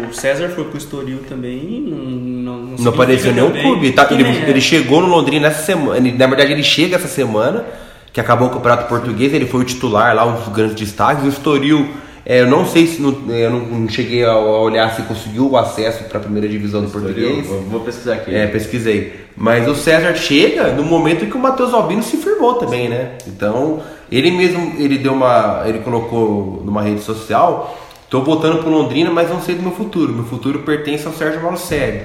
o 0.10 0.14
César 0.14 0.50
foi 0.50 0.66
pro 0.66 0.78
Estoril 0.78 1.20
também 1.28 1.58
e 1.58 1.80
não, 1.90 1.98
não, 1.98 2.58
não, 2.68 2.78
Não 2.78 2.92
apareceu 2.94 3.34
nenhum 3.34 3.48
também 3.48 3.64
clube. 3.64 3.92
Tá, 3.92 4.08
ele, 4.12 4.24
é. 4.24 4.50
ele 4.50 4.62
chegou 4.62 5.02
no 5.02 5.08
Londrina 5.08 5.48
essa 5.48 5.64
semana. 5.64 5.98
ele- 5.98 6.12
na 6.16 6.28
verdade, 6.28 6.52
ele 6.54 6.64
chega 6.64 6.96
essa 6.96 7.08
semana, 7.08 7.66
que 8.14 8.22
acabou 8.22 8.48
o 8.48 8.52
Campeonato 8.52 8.88
Português. 8.88 9.34
Ele 9.34 9.48
foi 9.48 9.62
o 9.62 9.64
titular 9.64 10.16
lá, 10.16 10.26
um 10.26 10.36
dos 10.36 10.48
grandes 10.50 10.76
destaques. 10.76 11.24
O 11.26 11.28
Estoril, 11.28 11.90
é, 12.24 12.42
eu 12.42 12.48
não 12.48 12.66
sei 12.68 12.86
se. 12.86 13.02
no- 13.02 13.34
eu 13.34 13.50
não, 13.50 13.90
cheguei 13.90 14.24
a, 14.24 14.38
olhar 14.38 14.94
se 14.96 15.02
conseguiu 15.02 15.50
o 15.50 15.58
acesso 15.58 16.04
para 16.04 16.20
a 16.20 16.22
primeira 16.22 16.48
divisão 16.48 16.84
do 16.84 16.90
português. 16.90 17.48
Vou, 17.48 17.62
vou 17.64 17.80
pesquisar 17.80 18.14
aqui. 18.14 18.34
É, 18.34 18.46
pesquisei. 18.46 19.26
Mas 19.36 19.68
o 19.68 19.74
César 19.76 20.14
chega 20.16 20.72
no 20.72 20.84
momento 20.84 21.26
que 21.26 21.36
o 21.36 21.40
Matheus 21.40 21.74
Albino 21.74 22.04
se 22.04 22.18
firmou 22.18 22.54
também, 22.56 22.88
né? 22.90 23.14
Então, 23.28 23.82
ele 24.12 24.32
mesmo, 24.32 24.74
ele 24.78 24.98
deu 24.98 25.14
uma. 25.14 25.64
Ele 25.66 25.80
colocou 25.80 26.62
numa 26.66 26.82
rede 26.82 27.02
social. 27.02 27.78
Tô 28.10 28.22
voltando 28.22 28.60
pro 28.60 28.70
Londrina, 28.70 29.10
mas 29.12 29.30
não 29.30 29.42
sei 29.42 29.56
do 29.56 29.62
meu 29.64 29.72
futuro. 29.74 30.14
Meu 30.14 30.24
futuro 30.26 30.60
pertence 30.60 31.06
ao 31.06 31.14
Sérgio 31.14 31.42
Malucelli. 31.44 32.02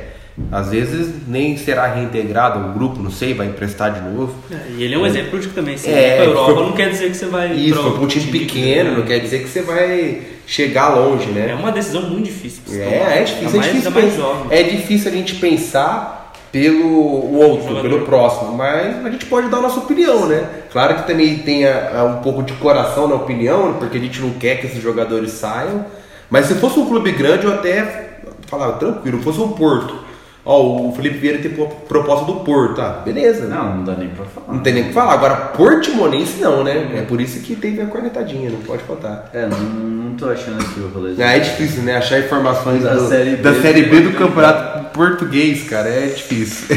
Às 0.51 0.71
vezes 0.71 1.15
nem 1.29 1.59
será 1.59 1.87
reintegrado 1.87 2.59
ao 2.59 2.71
grupo, 2.73 3.01
não 3.03 3.11
sei, 3.11 3.35
vai 3.35 3.49
emprestar 3.49 3.93
de 3.93 4.01
novo. 4.01 4.35
É, 4.51 4.57
E 4.79 4.83
ele 4.83 4.95
é 4.95 4.99
um 4.99 5.05
exemplo 5.07 5.39
de 5.39 5.47
que 5.49 5.55
também, 5.55 5.77
se 5.77 5.91
É, 5.91 5.93
é, 6.09 6.17
pra 6.17 6.25
Europa, 6.25 6.55
foi- 6.55 6.63
não 6.65 6.73
quer 6.73 6.89
dizer 6.89 7.11
que 7.11 7.17
você 7.19 7.27
vai. 7.27 7.53
Isso, 7.53 7.83
foi 7.83 7.91
pra 7.93 8.01
um 8.01 8.07
time 8.07 8.27
pequeno, 8.33 8.97
não 8.97 9.03
quer 9.05 9.19
dizer 9.19 9.43
que 9.43 9.49
você 9.49 9.61
vai 9.61 10.23
chegar 10.47 10.89
longe, 10.97 11.27
né? 11.27 11.51
É 11.51 11.55
uma 11.55 11.71
decisão 11.71 12.03
muito 12.09 12.25
difícil. 12.25 12.63
você 12.67 12.79
tomar. 12.83 12.95
É, 13.13 13.19
é 13.21 13.23
difícil, 13.25 13.49
é 13.49 13.53
mais, 13.61 13.73
difícil, 13.73 14.47
é 14.51 14.63
difícil 14.63 15.11
a 15.13 15.15
gente 15.15 15.35
pensar 15.35 16.22
pelo 16.53 16.87
o 16.87 17.39
outro, 17.39 17.81
pelo 17.81 18.01
próximo, 18.03 18.53
mas 18.53 19.05
a 19.05 19.11
gente 19.11 19.25
pode 19.27 19.49
dar 19.49 19.57
a 19.57 19.63
nossa 19.63 19.81
opinião, 19.81 20.27
né? 20.27 20.47
Claro 20.71 20.97
que 20.97 21.07
também 21.07 21.39
tem 21.39 21.67
a- 21.67 22.01
a 22.01 22.05
um 22.05 22.17
pouco 22.23 22.43
de 22.43 22.53
coração 22.55 23.09
na 23.09 23.15
opinião, 23.15 23.75
porque 23.79 23.97
a 23.97 24.01
gente 24.01 24.21
não 24.21 24.31
quer 24.33 24.61
que 24.61 24.67
esses 24.67 24.83
jogadores 24.83 25.33
saiam, 25.33 25.87
mas 26.29 26.47
se 26.47 26.55
fosse 26.57 26.79
um 26.79 26.87
clube 26.87 27.11
grande 27.13 27.47
eu 27.47 27.55
até 27.55 28.11
falava 28.47 28.75
tranquilo, 28.75 29.23
fosse 29.23 29.41
um 29.41 29.49
Porto. 29.53 30.02
Ó, 30.45 30.89
o 30.89 30.93
Felipe 30.97 31.19
Vieira 31.19 31.39
tem 31.39 31.53
pro- 31.53 31.69
proposta 31.69 32.25
do 32.27 32.41
Porto, 32.41 32.81
ah, 32.81 33.01
beleza. 33.05 33.47
Não, 33.47 33.77
não 33.77 33.85
dá 33.85 33.95
nem 33.95 34.09
pra 34.09 34.25
falar. 34.25 34.53
Não 34.53 34.59
tem 34.61 34.75
nem 34.75 34.83
o 34.83 34.87
que 34.89 34.93
falar. 34.93 35.13
Agora, 35.15 35.37
Portimonense 35.37 36.41
não, 36.41 36.65
né? 36.65 36.91
É 36.97 37.03
por 37.03 37.21
isso 37.21 37.39
que 37.41 37.55
teve 37.55 37.81
a 37.81 37.87
cornetadinha, 37.87 38.51
não 38.51 38.59
pode 38.61 38.83
faltar. 38.83 39.31
É, 39.33 39.47
não, 39.47 39.57
não 39.61 40.17
tô 40.17 40.29
achando 40.29 40.61
aqui 40.61 40.81
o 40.81 40.89
rolê. 40.89 41.15
Ah, 41.23 41.37
é 41.37 41.39
difícil, 41.39 41.83
né? 41.85 41.97
Achar 41.97 42.19
informações 42.19 42.83
Da 42.83 42.95
do- 42.95 43.09
Série 43.09 43.31
B 43.31 43.37
da 43.37 43.51
do 43.53 43.63
Série 43.63 43.83
B 43.83 44.01
do 44.01 44.13
Campeonato. 44.15 44.59
Campeonato 44.63 44.93
Português, 44.93 45.63
cara. 45.69 45.89
É 45.89 46.07
difícil. 46.09 46.77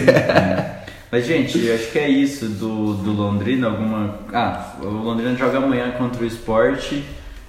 Mas, 1.11 1.25
gente, 1.25 1.65
eu 1.65 1.73
acho 1.75 1.91
que 1.91 1.97
é 1.99 2.07
isso 2.09 2.45
do, 2.45 2.93
do 2.93 3.11
Londrina. 3.13 3.67
Alguma. 3.67 4.15
Ah, 4.31 4.73
o 4.81 4.85
Londrina 4.87 5.35
joga 5.35 5.57
amanhã 5.57 5.91
contra 5.97 6.23
o 6.23 6.25
esporte. 6.27 7.03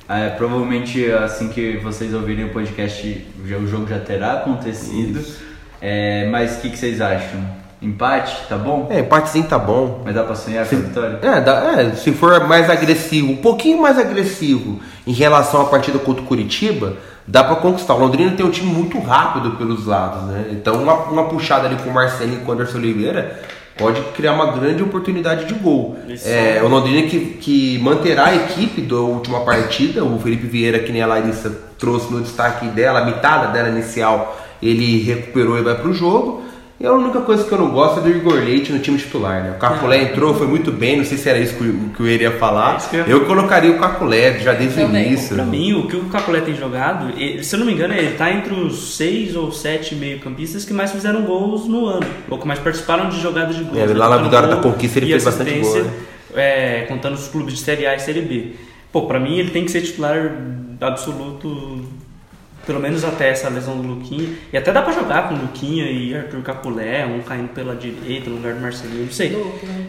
É, 0.09 0.29
provavelmente 0.31 1.05
assim 1.12 1.49
que 1.49 1.77
vocês 1.79 2.14
ouvirem 2.14 2.45
o 2.45 2.51
podcast, 2.51 3.27
o 3.45 3.67
jogo 3.67 3.87
já 3.89 3.99
terá 3.99 4.35
acontecido. 4.35 5.21
É, 5.89 6.26
mas 6.30 6.57
o 6.57 6.61
que, 6.62 6.70
que 6.70 6.76
vocês 6.78 7.01
acham? 7.01 7.41
Empate, 7.80 8.34
tá 8.49 8.57
bom? 8.57 8.89
é, 8.91 9.01
empatezinho 9.01 9.45
tá 9.47 9.59
bom. 9.59 10.01
Mas 10.05 10.14
dá 10.14 10.24
pra 10.24 10.34
sonhar 10.34 10.66
com 10.66 10.74
a 10.74 10.78
vitória? 10.78 11.18
É, 11.22 11.41
dá- 11.41 11.74
é, 11.80 11.91
se 11.95 12.11
for 12.11 12.45
mais 12.49 12.68
agressivo, 12.68 13.30
um 13.30 13.37
pouquinho 13.37 13.80
mais 13.82 13.99
agressivo 13.99 14.80
em 15.07 15.12
relação 15.12 15.61
à 15.61 15.66
partida 15.66 15.99
contra 15.99 16.22
o 16.22 16.26
Curitiba, 16.26 16.95
dá 17.26 17.45
pra 17.45 17.55
conquistar. 17.57 17.95
O 17.95 17.99
Londrina 17.99 18.32
tem 18.32 18.45
um 18.45 18.51
time 18.51 18.72
muito 18.72 18.99
rápido 18.99 19.53
pelos 19.53 19.87
lados, 19.87 20.22
né? 20.24 20.47
Então 20.51 20.74
uma, 20.82 20.95
uma 21.05 21.24
puxada 21.28 21.66
ali 21.68 21.76
com 21.76 21.91
o 21.91 21.95
Marcelinho 21.95 22.41
e 22.41 22.45
com 22.45 22.51
o 22.51 22.55
Anderson 22.55 22.78
Oliveira 22.78 23.41
pode 23.78 24.01
criar 24.16 24.32
uma 24.32 24.53
grande 24.53 24.82
oportunidade 24.82 25.45
de 25.45 25.53
gol. 25.55 25.99
Isso. 26.09 26.26
É, 26.26 26.62
o 26.64 26.68
Londrina 26.68 27.07
que, 27.09 27.20
que 27.41 27.78
manterá 27.80 28.28
a 28.28 28.34
equipe 28.34 28.80
da 28.80 28.97
última 28.97 29.41
partida, 29.41 30.03
o 30.03 30.18
Felipe 30.18 30.47
Vieira, 30.47 30.78
que 30.78 30.91
nem 30.91 31.03
a 31.03 31.07
Larissa 31.07 31.53
trouxe 31.78 32.11
no 32.11 32.22
destaque 32.22 32.66
dela, 32.68 33.01
a 33.01 33.05
mitada 33.05 33.49
dela 33.49 33.68
inicial, 33.68 34.34
ele 34.63 35.03
recuperou 35.03 35.59
e 35.59 35.63
vai 35.63 35.75
pro 35.75 35.93
jogo. 35.93 36.43
E 36.79 36.85
a 36.85 36.93
única 36.93 37.23
coisa 37.23 37.43
que 37.43 37.51
eu 37.51 37.57
não 37.57 37.71
gosto 37.71 38.01
é 38.01 38.03
do 38.03 38.11
Igor 38.11 38.35
Leite 38.35 38.71
no 38.71 38.79
time 38.81 38.99
titular, 38.99 39.43
né? 39.43 39.53
O 39.57 39.59
Caculé 39.59 40.03
entrou, 40.03 40.35
foi 40.35 40.47
muito 40.47 40.71
bem, 40.71 40.99
não 40.99 41.07
sei 41.07 41.17
se 41.17 41.27
era 41.27 41.39
isso 41.39 41.55
que, 41.55 41.65
o- 41.65 41.91
que 41.97 42.01
eu 42.01 42.07
iria 42.07 42.33
falar. 42.33 42.77
É 42.93 42.97
eu 42.99 43.07
eu 43.07 43.25
colocaria 43.25 43.71
o 43.71 43.79
Caculé 43.79 44.39
já 44.41 44.53
desde 44.53 44.83
o 44.83 44.85
início. 44.85 45.35
Pra 45.37 45.45
mim, 45.47 45.73
o 45.73 45.87
que 45.87 45.97
o 45.97 46.05
Caculé 46.05 46.43
tem 46.43 46.55
jogado, 46.55 47.19
ele- 47.19 47.43
se 47.43 47.55
eu 47.55 47.61
não 47.61 47.67
me 47.67 47.73
engano, 47.73 47.95
ele 47.95 48.15
tá 48.15 48.31
entre 48.31 48.53
os 48.53 48.95
seis 48.95 49.35
ou 49.35 49.51
sete 49.51 49.95
meio-campistas 49.95 50.67
que 50.67 50.75
mais 50.75 50.93
fizeram 50.93 51.23
gols 51.23 51.67
no 51.67 51.87
ano, 51.87 52.07
ou 52.29 52.37
que 52.39 52.47
mais 52.47 52.59
participaram 52.61 53.09
de 53.09 53.23
jogadas 53.23 53.57
de 53.57 53.65
gols. 53.65 53.79
É, 53.79 53.87
né? 53.87 53.95
lá 53.95 54.11
na 54.11 54.19
Vitória 54.19 54.47
da 54.49 54.57
Conquista 54.57 54.99
ele 54.99 55.07
fez 55.07 55.25
bastante 55.25 55.59
gol, 55.59 55.75
né? 55.83 55.91
é, 56.35 56.81
contando 56.89 57.15
os 57.15 57.27
clubes 57.29 57.55
de 57.55 57.61
Série 57.61 57.87
A 57.87 57.95
e 57.97 58.01
Série 58.01 58.21
B. 58.21 58.49
Pô, 58.93 59.07
pra 59.07 59.19
mim 59.19 59.39
ele 59.39 59.51
tem 59.51 59.65
que 59.65 59.71
ser 59.71 59.81
titular 59.81 60.31
absoluto, 60.79 61.81
pelo 62.67 62.81
menos 62.81 63.05
até 63.05 63.31
essa 63.31 63.49
lesão 63.49 63.77
do 63.77 63.87
Luquinha. 63.87 64.29
E 64.53 64.57
até 64.57 64.73
dá 64.73 64.83
pra 64.83 64.93
jogar 64.93 65.29
com 65.29 65.35
Luquinha 65.35 65.85
e 65.91 66.14
Arthur 66.14 66.43
Capulé, 66.43 67.07
um 67.07 67.21
caindo 67.21 67.49
pela 67.49 67.75
direita 67.77 68.29
no 68.29 68.37
lugar 68.37 68.55
do 68.55 68.61
Marcelinho, 68.61 69.05
não 69.05 69.12
sei. 69.12 69.37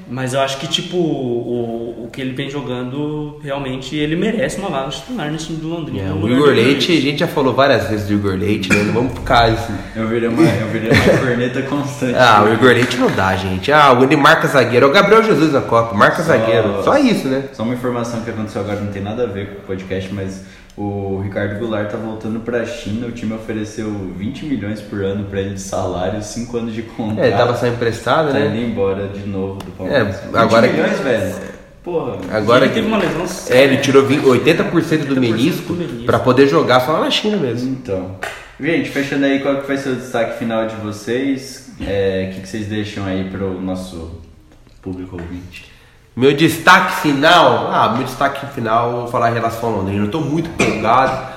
Mas 0.09 0.34
eu 0.34 0.39
acho 0.41 0.57
que, 0.59 0.67
tipo, 0.67 0.95
o, 0.97 2.05
o 2.05 2.09
que 2.11 2.21
ele 2.21 2.32
vem 2.34 2.49
jogando, 2.49 3.39
realmente, 3.43 3.95
ele 3.95 4.15
merece 4.15 4.59
uma 4.59 4.69
vaga 4.69 4.89
de 4.89 4.97
titular 4.97 5.32
nesse 5.32 5.47
time 5.47 5.59
do 5.59 5.67
Londrina. 5.69 6.09
É, 6.09 6.11
o 6.13 6.30
Igor 6.30 6.49
Leite, 6.49 6.91
a 6.97 7.01
gente 7.01 7.19
já 7.19 7.28
falou 7.28 7.53
várias 7.53 7.88
vezes 7.89 8.07
do 8.07 8.13
Igor 8.13 8.36
Leite, 8.36 8.69
né? 8.69 8.84
Não 8.84 8.93
vamos 8.93 9.13
ficar 9.13 9.45
assim. 9.45 9.73
Eu 9.95 10.07
virei 10.07 10.30
uma, 10.30 10.41
eu 10.43 10.67
virei 10.67 10.91
uma 10.91 11.17
corneta 11.19 11.61
constante. 11.63 12.15
Ah, 12.17 12.43
o 12.43 12.53
Igor 12.53 12.69
Leite 12.71 12.97
não 12.97 13.09
dá, 13.11 13.36
gente. 13.36 13.71
Ah, 13.71 13.97
ele 14.01 14.15
marca 14.15 14.47
zagueiro. 14.47 14.86
É 14.86 14.89
o 14.89 14.91
Gabriel 14.93 15.23
Jesus 15.23 15.51
na 15.53 15.61
Copa, 15.61 15.95
marca 15.95 16.17
Só- 16.17 16.23
zagueiro. 16.38 16.84
Só 16.84 16.97
isso, 16.97 17.28
né? 17.28 17.45
Só 17.53 17.63
uma 17.63 17.73
informação 17.73 18.21
que 18.21 18.30
aconteceu 18.30 18.61
agora, 18.61 18.80
não 18.80 18.91
tem 18.91 19.01
nada 19.01 19.23
a 19.23 19.28
ver 19.28 19.47
com 19.47 19.59
o 19.59 19.65
podcast, 19.65 20.13
mas 20.13 20.45
o 20.78 21.19
Ricardo 21.23 21.57
Goulart 21.59 21.89
tá 21.91 21.97
voltando 21.97 22.39
pra 22.41 22.63
China. 22.65 23.07
O 23.07 23.11
time 23.11 23.34
ofereceu 23.34 23.89
20 24.15 24.45
milhões 24.45 24.80
por 24.80 25.01
ano 25.03 25.25
pra 25.25 25.41
ele 25.41 25.55
de 25.55 25.61
salário, 25.61 26.21
5 26.21 26.55
anos 26.57 26.73
de 26.73 26.84
contrato. 26.84 27.19
É, 27.19 27.28
ele 27.30 27.36
tava 27.38 27.57
só 27.57 27.65
emprestado, 27.67 28.28
Tá 28.28 28.34
né? 28.39 28.45
indo 28.47 28.57
embora 28.71 29.07
de 29.07 29.28
novo 29.28 29.55
do 29.55 29.71
Palmeiras. 29.71 30.15
É, 30.15 30.28
20 30.28 30.36
agora- 30.38 30.67
milhões, 30.67 30.99
velho. 30.99 31.36
Porra. 31.84 32.17
Agora 32.32 32.65
ele 32.65 32.73
teve 32.73 32.86
uma 32.86 32.97
lesão 32.97 33.25
É, 33.49 33.63
ele 33.63 33.78
tirou 33.78 34.05
20 34.05 34.23
80% 34.25 35.05
do 35.07 35.15
80% 35.15 35.19
menisco 35.19 35.73
menisco. 35.73 36.05
pra 36.05 36.19
poder 36.19 36.45
jogar 36.47 36.82
só 36.82 36.99
na 36.99 37.09
China 37.09 37.38
mesmo. 37.38 37.69
Então. 37.71 38.17
Gente, 38.59 38.89
fechando 38.89 39.23
aí, 39.25 39.39
qual 39.39 39.61
que 39.61 39.67
vai 39.67 39.78
ser 39.78 39.89
o 39.89 39.95
destaque 39.95 40.38
final 40.38 40.67
de 40.67 40.75
vocês? 40.75 41.69
É, 41.80 42.30
O 42.30 42.36
que, 42.36 42.41
que 42.41 42.47
vocês 42.49 42.65
deixam 42.67 43.05
aí 43.05 43.23
pro 43.30 43.61
nosso 43.61 44.19
público 44.82 45.15
ouvinte? 45.15 45.65
Meu 46.18 46.34
destaque 46.34 47.01
final, 47.01 47.70
ah, 47.72 47.89
meu 47.89 48.03
destaque 48.03 48.43
final, 48.47 48.91
vou 48.91 49.07
falar 49.07 49.30
em 49.30 49.36
relação 49.36 49.70
ao 49.70 49.76
Londrina. 49.76 50.03
Eu 50.03 50.09
tô 50.09 50.20
muito 50.20 50.49
empolgado. 50.49 51.28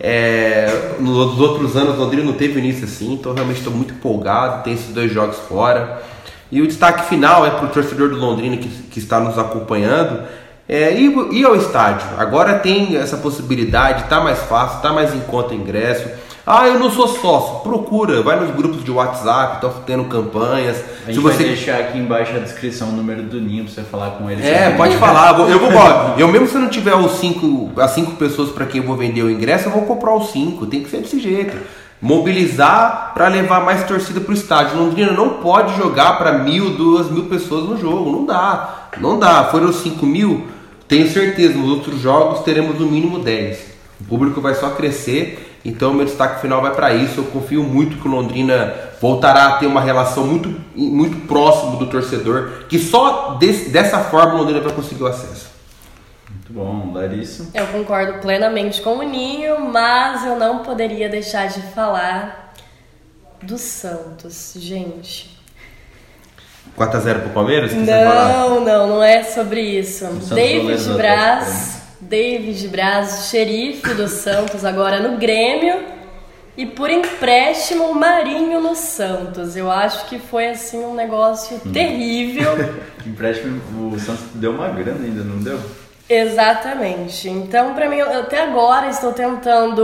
É, 0.00 0.96
nos 0.98 1.38
outros 1.38 1.76
anos, 1.76 1.96
Londrina 1.96 2.24
não 2.24 2.32
teve 2.32 2.58
início 2.58 2.82
assim, 2.82 3.12
então 3.12 3.32
realmente 3.32 3.58
estou 3.58 3.72
muito 3.72 3.94
empolgado. 3.94 4.64
Tem 4.64 4.72
esses 4.72 4.92
dois 4.92 5.12
jogos 5.12 5.38
fora. 5.38 6.02
E 6.50 6.60
o 6.60 6.66
destaque 6.66 7.08
final 7.08 7.46
é 7.46 7.50
para 7.50 7.66
o 7.66 7.68
torcedor 7.68 8.08
do 8.08 8.16
Londrina 8.16 8.56
que, 8.56 8.68
que 8.68 8.98
está 8.98 9.20
nos 9.20 9.38
acompanhando. 9.38 10.24
É, 10.68 10.92
ir, 10.92 11.14
ir 11.30 11.44
ao 11.44 11.54
estádio. 11.54 12.08
Agora 12.18 12.58
tem 12.58 12.96
essa 12.96 13.18
possibilidade, 13.18 14.08
tá 14.08 14.20
mais 14.20 14.40
fácil, 14.40 14.82
tá 14.82 14.92
mais 14.92 15.14
em 15.14 15.20
conta 15.20 15.54
ingresso. 15.54 16.08
Ah, 16.46 16.68
eu 16.68 16.78
não 16.78 16.90
sou 16.90 17.08
sócio. 17.08 17.60
Procura, 17.60 18.22
vai 18.22 18.38
nos 18.38 18.54
grupos 18.54 18.84
de 18.84 18.90
WhatsApp, 18.90 19.54
estão 19.54 19.70
tendo 19.86 20.04
campanhas. 20.04 20.76
A 21.06 21.06
gente 21.10 21.14
Se 21.16 21.20
vai 21.20 21.32
você 21.32 21.44
deixar 21.44 21.78
aqui 21.80 21.96
embaixo 21.98 22.36
a 22.36 22.38
descrição 22.38 22.90
o 22.90 22.92
número 22.92 23.22
do 23.22 23.40
ninho 23.40 23.64
pra 23.64 23.72
você 23.72 23.82
falar 23.82 24.10
com 24.12 24.30
ele. 24.30 24.46
É, 24.46 24.70
pode 24.76 24.96
falar. 24.98 25.38
Eu 25.48 25.58
vou- 25.58 25.72
Eu 26.18 26.28
mesmo 26.28 26.46
se 26.46 26.58
não 26.58 26.68
tiver 26.68 26.94
os 26.94 27.12
cinco, 27.12 27.70
as 27.80 27.92
cinco 27.92 28.12
pessoas 28.16 28.50
para 28.50 28.66
quem 28.66 28.82
eu 28.82 28.86
vou 28.86 28.94
vender 28.96 29.22
o 29.22 29.30
ingresso, 29.30 29.68
eu 29.68 29.72
vou 29.72 29.82
comprar 29.82 30.14
os 30.14 30.32
cinco. 30.32 30.66
Tem 30.66 30.82
que 30.82 30.90
ser 30.90 30.98
desse 30.98 31.18
jeito. 31.18 31.56
Mobilizar 32.02 33.12
para 33.14 33.28
levar 33.28 33.64
mais 33.64 33.84
torcida 33.84 34.20
pro 34.20 34.34
estádio. 34.34 34.76
Londrina 34.78 35.12
não 35.12 35.30
pode 35.40 35.74
jogar 35.76 36.18
para 36.18 36.32
mil, 36.38 36.70
duas 36.76 37.10
mil 37.10 37.24
pessoas 37.24 37.64
no 37.68 37.78
jogo. 37.78 38.10
Não 38.12 38.26
dá. 38.26 38.88
Não 39.00 39.18
dá. 39.18 39.44
Foram 39.44 39.72
cinco 39.72 40.04
mil. 40.04 40.46
Tenho 40.86 41.08
certeza, 41.10 41.54
nos 41.56 41.70
outros 41.70 42.00
jogos 42.00 42.40
teremos 42.40 42.78
no 42.78 42.86
mínimo 42.86 43.18
10. 43.18 43.58
O 44.00 44.04
público 44.04 44.40
vai 44.40 44.54
só 44.54 44.70
crescer. 44.70 45.43
Então, 45.64 45.94
meu 45.94 46.04
destaque 46.04 46.40
final 46.42 46.60
vai 46.60 46.74
para 46.74 46.92
isso. 46.92 47.20
Eu 47.20 47.24
confio 47.24 47.62
muito 47.62 47.96
que 47.96 48.06
o 48.06 48.10
Londrina 48.10 48.74
voltará 49.00 49.46
a 49.46 49.52
ter 49.58 49.66
uma 49.66 49.80
relação 49.80 50.24
muito, 50.26 50.54
muito 50.76 51.26
próximo 51.26 51.76
do 51.78 51.86
torcedor, 51.86 52.64
que 52.68 52.78
só 52.78 53.34
des- 53.38 53.70
dessa 53.72 53.98
forma 54.00 54.34
o 54.34 54.38
Londrina 54.38 54.60
vai 54.60 54.72
conseguir 54.74 55.02
o 55.02 55.06
acesso. 55.06 55.48
Muito 56.30 56.52
bom, 56.52 56.92
Larissa. 56.92 57.48
Eu 57.54 57.66
concordo 57.68 58.18
plenamente 58.20 58.82
com 58.82 58.98
o 58.98 59.02
Ninho, 59.02 59.58
mas 59.72 60.26
eu 60.26 60.36
não 60.36 60.58
poderia 60.58 61.08
deixar 61.08 61.48
de 61.48 61.60
falar 61.72 62.52
do 63.42 63.56
Santos, 63.56 64.52
gente. 64.56 65.32
4x0 66.76 67.20
pro 67.20 67.30
Palmeiras? 67.30 67.72
Não, 67.72 68.60
não, 68.60 68.86
não 68.86 69.02
é 69.02 69.22
sobre 69.22 69.60
isso. 69.60 70.04
David 70.34 70.82
Braz, 70.96 71.82
David 72.08 72.68
Braz, 72.68 73.28
xerife 73.30 73.94
do 73.94 74.08
Santos, 74.08 74.64
agora 74.64 75.00
no 75.00 75.16
Grêmio. 75.18 75.92
E 76.56 76.64
por 76.66 76.88
empréstimo, 76.88 77.92
Marinho 77.94 78.60
no 78.60 78.76
Santos. 78.76 79.56
Eu 79.56 79.70
acho 79.70 80.06
que 80.06 80.18
foi 80.20 80.48
assim 80.48 80.84
um 80.84 80.94
negócio 80.94 81.60
Hum. 81.66 81.72
terrível. 81.72 82.52
Empréstimo, 83.04 83.60
o 83.92 83.98
Santos 83.98 84.24
deu 84.34 84.52
uma 84.52 84.68
grana 84.68 85.04
ainda, 85.04 85.24
não 85.24 85.38
deu? 85.42 85.58
Exatamente. 86.08 87.28
Então, 87.28 87.74
pra 87.74 87.88
mim, 87.88 87.96
eu 87.96 88.20
até 88.20 88.42
agora 88.42 88.88
estou 88.88 89.12
tentando 89.12 89.82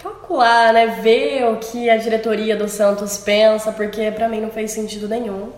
calcular, 0.00 0.72
né, 0.72 0.98
ver 1.02 1.44
o 1.50 1.56
que 1.56 1.88
a 1.90 1.96
diretoria 1.96 2.54
do 2.54 2.68
Santos 2.68 3.18
pensa, 3.18 3.72
porque 3.72 4.10
pra 4.12 4.28
mim 4.28 4.40
não 4.40 4.50
fez 4.50 4.70
sentido 4.72 5.08
nenhum. 5.08 5.48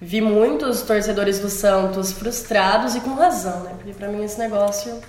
Vi 0.00 0.20
muitos 0.20 0.82
torcedores 0.82 1.40
do 1.40 1.48
Santos 1.48 2.12
frustrados 2.12 2.94
e 2.94 3.00
com 3.00 3.14
razão, 3.14 3.64
né? 3.64 3.72
Porque 3.76 3.92
pra 3.92 4.06
mim 4.08 4.22
esse 4.22 4.38
negócio 4.38 5.00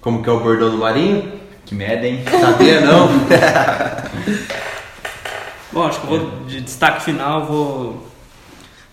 Como 0.00 0.22
que 0.22 0.28
é 0.28 0.32
o 0.32 0.40
bordão 0.40 0.70
do 0.70 0.76
Marinho? 0.76 1.40
Que 1.64 1.74
merda, 1.74 2.06
hein? 2.06 2.22
Sabia 2.28 2.82
não? 2.82 3.08
Bom, 5.72 5.84
acho 5.84 6.00
que 6.00 6.06
eu 6.06 6.18
vou 6.18 6.30
de 6.46 6.60
destaque 6.60 7.02
final, 7.02 7.46
vou 7.46 8.06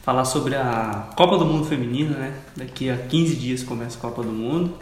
falar 0.02 0.24
sobre 0.24 0.56
a 0.56 1.10
Copa 1.18 1.38
do 1.38 1.46
Mundo 1.46 1.66
Feminina, 1.66 2.18
né? 2.18 2.34
Daqui 2.56 2.90
a 2.90 2.96
15 2.96 3.36
dias 3.36 3.64
começa 3.64 3.98
a 3.98 4.02
Copa 4.02 4.24
do 4.24 4.32
Mundo. 4.32 4.76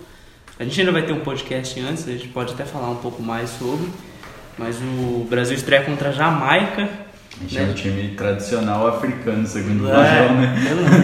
A 0.60 0.64
gente 0.64 0.80
ainda 0.80 0.92
vai 0.92 1.04
ter 1.04 1.14
um 1.14 1.22
podcast 1.22 1.80
antes, 1.80 2.08
a 2.08 2.12
gente 2.12 2.28
pode 2.28 2.54
até 2.54 2.66
falar 2.66 2.92
um 2.92 2.98
pouco 2.98 3.24
mais 3.24 3.50
sobre. 3.50 3.90
Mas 4.58 4.78
o 4.78 5.26
Brasil 5.28 5.56
estreia 5.56 5.84
contra 5.84 6.10
a 6.10 6.12
Jamaica. 6.12 6.88
A 7.38 7.44
gente 7.44 7.58
é 7.58 7.64
um 7.64 7.74
time 7.74 8.08
tradicional 8.16 8.88
africano, 8.88 9.46
segundo 9.46 9.84
o 9.86 9.90
É. 9.90 9.94
Lajão, 9.94 10.36
né? 10.36 10.56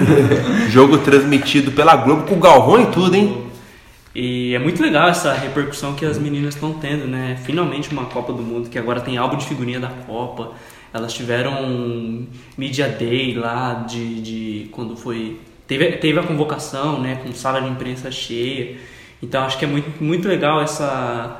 Jogo 0.71 0.97
transmitido 0.99 1.71
pela 1.71 1.95
Globo 1.97 2.23
com 2.23 2.35
o 2.35 2.39
Galvão 2.39 2.81
e 2.81 2.85
tudo, 2.87 3.15
hein? 3.15 3.47
E 4.15 4.53
é 4.53 4.59
muito 4.59 4.81
legal 4.81 5.07
essa 5.09 5.33
repercussão 5.33 5.93
que 5.93 6.05
as 6.05 6.17
meninas 6.17 6.55
estão 6.55 6.73
tendo, 6.73 7.05
né? 7.07 7.37
Finalmente 7.43 7.91
uma 7.91 8.05
Copa 8.05 8.31
do 8.33 8.41
Mundo 8.41 8.69
que 8.69 8.79
agora 8.79 9.01
tem 9.01 9.17
álbum 9.17 9.37
de 9.37 9.45
figurinha 9.45 9.79
da 9.79 9.89
Copa. 9.89 10.53
Elas 10.93 11.13
tiveram 11.13 11.63
um 11.63 12.27
Media 12.57 12.89
Day 12.89 13.33
lá 13.35 13.85
de, 13.87 14.21
de 14.21 14.69
quando 14.71 14.95
foi. 14.95 15.39
Teve, 15.67 15.93
teve 15.93 16.19
a 16.19 16.23
convocação, 16.23 16.99
né? 17.01 17.19
Com 17.23 17.33
sala 17.33 17.61
de 17.61 17.69
imprensa 17.69 18.11
cheia. 18.11 18.77
Então 19.23 19.43
acho 19.43 19.57
que 19.57 19.63
é 19.65 19.67
muito, 19.67 20.03
muito 20.03 20.27
legal 20.27 20.61
essa, 20.61 21.39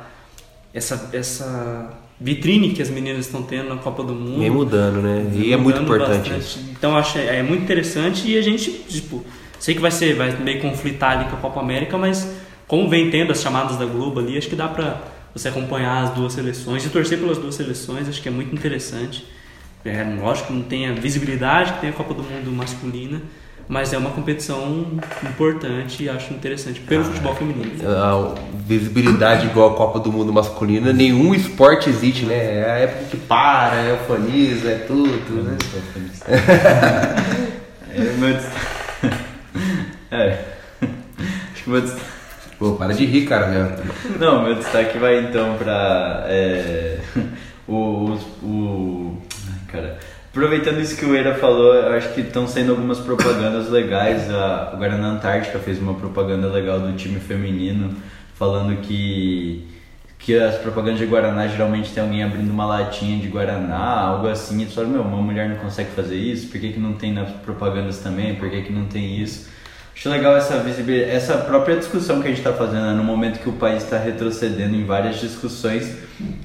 essa, 0.72 1.10
essa 1.12 1.90
vitrine 2.22 2.70
que 2.70 2.80
as 2.80 2.88
meninas 2.88 3.26
estão 3.26 3.42
tendo 3.42 3.68
na 3.68 3.76
Copa 3.76 4.02
do 4.02 4.14
Mundo. 4.14 4.38
Vem 4.38 4.50
mudando, 4.50 5.02
né? 5.02 5.30
E 5.34 5.52
é 5.52 5.56
muito 5.56 5.80
Mudando 5.80 5.82
importante 5.84 6.30
bastante. 6.30 6.40
isso. 6.40 6.60
Então 6.70 6.96
acho 6.96 7.18
é 7.18 7.42
muito 7.42 7.62
interessante 7.64 8.28
e 8.28 8.38
a 8.38 8.42
gente, 8.42 8.70
tipo, 8.88 9.24
sei 9.58 9.74
que 9.74 9.80
vai 9.80 9.90
ser, 9.90 10.14
vai 10.14 10.34
meio 10.36 10.60
conflitar 10.60 11.18
ali 11.18 11.28
com 11.28 11.36
a 11.36 11.38
Copa 11.38 11.60
América, 11.60 11.98
mas 11.98 12.28
como 12.68 12.88
vem 12.88 13.10
tendo 13.10 13.32
as 13.32 13.42
chamadas 13.42 13.76
da 13.76 13.84
Globo 13.84 14.20
ali, 14.20 14.38
acho 14.38 14.48
que 14.48 14.56
dá 14.56 14.68
pra 14.68 15.00
você 15.34 15.48
acompanhar 15.48 16.04
as 16.04 16.10
duas 16.10 16.32
seleções 16.32 16.84
e 16.84 16.90
torcer 16.90 17.18
pelas 17.18 17.38
duas 17.38 17.54
seleções, 17.54 18.08
acho 18.08 18.22
que 18.22 18.28
é 18.28 18.32
muito 18.32 18.54
interessante. 18.54 19.26
É, 19.84 20.04
lógico 20.20 20.48
que 20.48 20.52
não 20.52 20.62
tem 20.62 20.86
a 20.86 20.92
visibilidade 20.92 21.72
que 21.72 21.80
tem 21.80 21.90
a 21.90 21.92
Copa 21.92 22.14
do 22.14 22.22
Mundo 22.22 22.52
masculina, 22.52 23.20
mas 23.68 23.92
é 23.92 23.98
uma 23.98 24.10
competição 24.10 24.86
importante 25.22 26.02
e 26.04 26.08
acho 26.08 26.32
interessante 26.34 26.80
pelo 26.80 27.04
futebol 27.04 27.34
feminino. 27.34 27.72
A 27.88 28.34
visibilidade 28.66 29.46
igual 29.46 29.72
a 29.72 29.76
Copa 29.76 29.98
do 30.00 30.12
Mundo 30.12 30.32
masculina, 30.32 30.92
nenhum 30.92 31.34
esporte 31.34 31.88
existe, 31.88 32.24
né? 32.24 32.34
É 32.60 32.70
a 32.70 32.74
época 32.78 33.04
que 33.10 33.16
para, 33.16 33.76
é 33.82 33.90
eufaniza, 33.92 34.70
é 34.70 34.78
tudo, 34.86 35.42
né? 35.42 35.56
É, 37.94 38.00
meu 38.18 38.32
dest- 38.32 38.48
é. 40.10 40.38
Acho 41.52 41.64
que 41.64 41.70
meu 41.70 41.80
dest- 41.82 41.98
Pô, 42.58 42.72
para 42.72 42.94
de 42.94 43.04
rir, 43.04 43.26
cara. 43.26 43.48
Né? 43.48 43.76
Não, 44.18 44.42
meu 44.44 44.54
destaque 44.54 44.96
vai 44.98 45.18
então 45.24 45.56
pra. 45.58 46.24
é, 46.28 46.98
o, 47.68 47.74
o, 47.74 48.46
o- 48.46 49.22
ai, 49.48 49.58
Cara. 49.68 49.98
Aproveitando 50.32 50.80
isso 50.80 50.96
que 50.96 51.04
o 51.04 51.14
Eira 51.14 51.34
falou, 51.34 51.74
eu 51.74 51.92
acho 51.92 52.14
que 52.14 52.22
estão 52.22 52.46
sendo 52.46 52.70
algumas 52.70 52.98
propagandas 52.98 53.68
legais. 53.68 54.30
A, 54.30 54.74
o 54.74 54.82
Antártica 54.82 55.58
fez 55.58 55.78
uma 55.78 55.92
propaganda 55.92 56.48
legal 56.48 56.80
do 56.80 56.90
time 56.94 57.20
feminino, 57.20 57.94
falando 58.34 58.80
que, 58.80 59.68
que 60.18 60.34
as 60.38 60.54
propagandas 60.54 61.00
de 61.00 61.04
Guaraná 61.04 61.46
geralmente 61.48 61.92
tem 61.92 62.02
alguém 62.02 62.22
abrindo 62.24 62.50
uma 62.50 62.64
latinha 62.64 63.18
de 63.18 63.28
Guaraná, 63.28 64.00
algo 64.00 64.26
assim. 64.26 64.62
E 64.62 64.64
tu 64.64 64.72
fala, 64.72 64.86
meu, 64.86 65.02
uma 65.02 65.20
mulher 65.20 65.50
não 65.50 65.56
consegue 65.56 65.90
fazer 65.90 66.16
isso? 66.16 66.48
Por 66.48 66.58
que, 66.58 66.72
que 66.72 66.80
não 66.80 66.94
tem 66.94 67.12
nas 67.12 67.30
propagandas 67.30 67.98
também? 67.98 68.34
Por 68.34 68.48
que, 68.48 68.62
que 68.62 68.72
não 68.72 68.86
tem 68.86 69.20
isso? 69.20 69.50
Acho 69.94 70.08
legal 70.08 70.34
essa 70.34 70.58
visibilidade, 70.60 71.10
essa 71.10 71.36
própria 71.36 71.76
discussão 71.76 72.22
que 72.22 72.28
a 72.28 72.30
gente 72.30 72.38
está 72.38 72.54
fazendo, 72.54 72.86
né? 72.86 72.94
no 72.94 73.04
momento 73.04 73.38
que 73.38 73.50
o 73.50 73.52
país 73.52 73.84
está 73.84 73.98
retrocedendo 73.98 74.74
em 74.74 74.86
várias 74.86 75.20
discussões, 75.20 75.94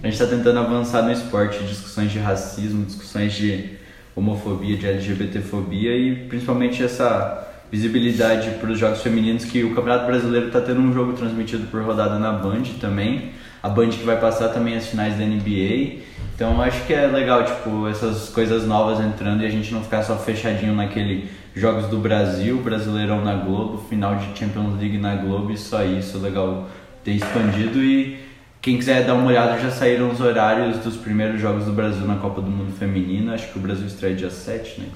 a 0.01 0.05
gente 0.05 0.21
está 0.21 0.27
tentando 0.27 0.59
avançar 0.59 1.01
no 1.01 1.11
esporte, 1.11 1.63
discussões 1.63 2.11
de 2.11 2.19
racismo, 2.19 2.85
discussões 2.85 3.33
de 3.33 3.77
homofobia, 4.15 4.77
de 4.77 4.87
LGBTfobia 4.87 5.95
e 5.95 6.15
principalmente 6.27 6.83
essa 6.83 7.47
visibilidade 7.71 8.51
para 8.59 8.71
os 8.71 8.79
jogos 8.79 9.01
femininos 9.01 9.43
que 9.45 9.63
o 9.63 9.75
Campeonato 9.75 10.05
Brasileiro 10.05 10.47
está 10.47 10.61
tendo 10.61 10.79
um 10.79 10.93
jogo 10.93 11.13
transmitido 11.13 11.67
por 11.67 11.81
rodada 11.81 12.17
na 12.17 12.31
Band 12.31 12.63
também, 12.79 13.31
a 13.61 13.67
Band 13.67 13.89
que 13.89 14.03
vai 14.03 14.19
passar 14.19 14.49
também 14.49 14.75
as 14.75 14.87
finais 14.87 15.17
da 15.17 15.25
NBA. 15.25 16.03
Então 16.35 16.61
acho 16.61 16.85
que 16.85 16.93
é 16.93 17.07
legal, 17.07 17.43
tipo, 17.43 17.87
essas 17.87 18.29
coisas 18.29 18.65
novas 18.65 18.99
entrando 18.99 19.43
e 19.43 19.47
a 19.47 19.49
gente 19.49 19.73
não 19.73 19.83
ficar 19.83 20.03
só 20.03 20.15
fechadinho 20.15 20.75
naquele 20.75 21.29
jogos 21.55 21.87
do 21.87 21.97
Brasil, 21.97 22.57
Brasileirão 22.57 23.23
na 23.23 23.33
Globo, 23.33 23.79
final 23.89 24.15
de 24.15 24.37
Champions 24.37 24.79
League 24.79 24.99
na 24.99 25.15
Globo 25.15 25.51
e 25.51 25.57
só 25.57 25.83
isso, 25.83 26.19
legal 26.19 26.69
ter 27.03 27.13
expandido 27.13 27.83
e 27.83 28.26
quem 28.61 28.77
quiser 28.77 29.05
dar 29.05 29.13
uma 29.13 29.27
olhada, 29.27 29.59
já 29.59 29.71
saíram 29.71 30.11
os 30.11 30.19
horários 30.19 30.77
dos 30.79 30.97
primeiros 30.97 31.39
jogos 31.39 31.65
do 31.65 31.71
Brasil 31.71 32.05
na 32.05 32.15
Copa 32.17 32.41
do 32.41 32.49
Mundo 32.49 32.73
Feminino, 32.77 33.33
acho 33.33 33.51
que 33.51 33.57
o 33.57 33.61
Brasil 33.61 33.87
estreia 33.87 34.15
dia 34.15 34.29
7, 34.29 34.81
né? 34.81 34.87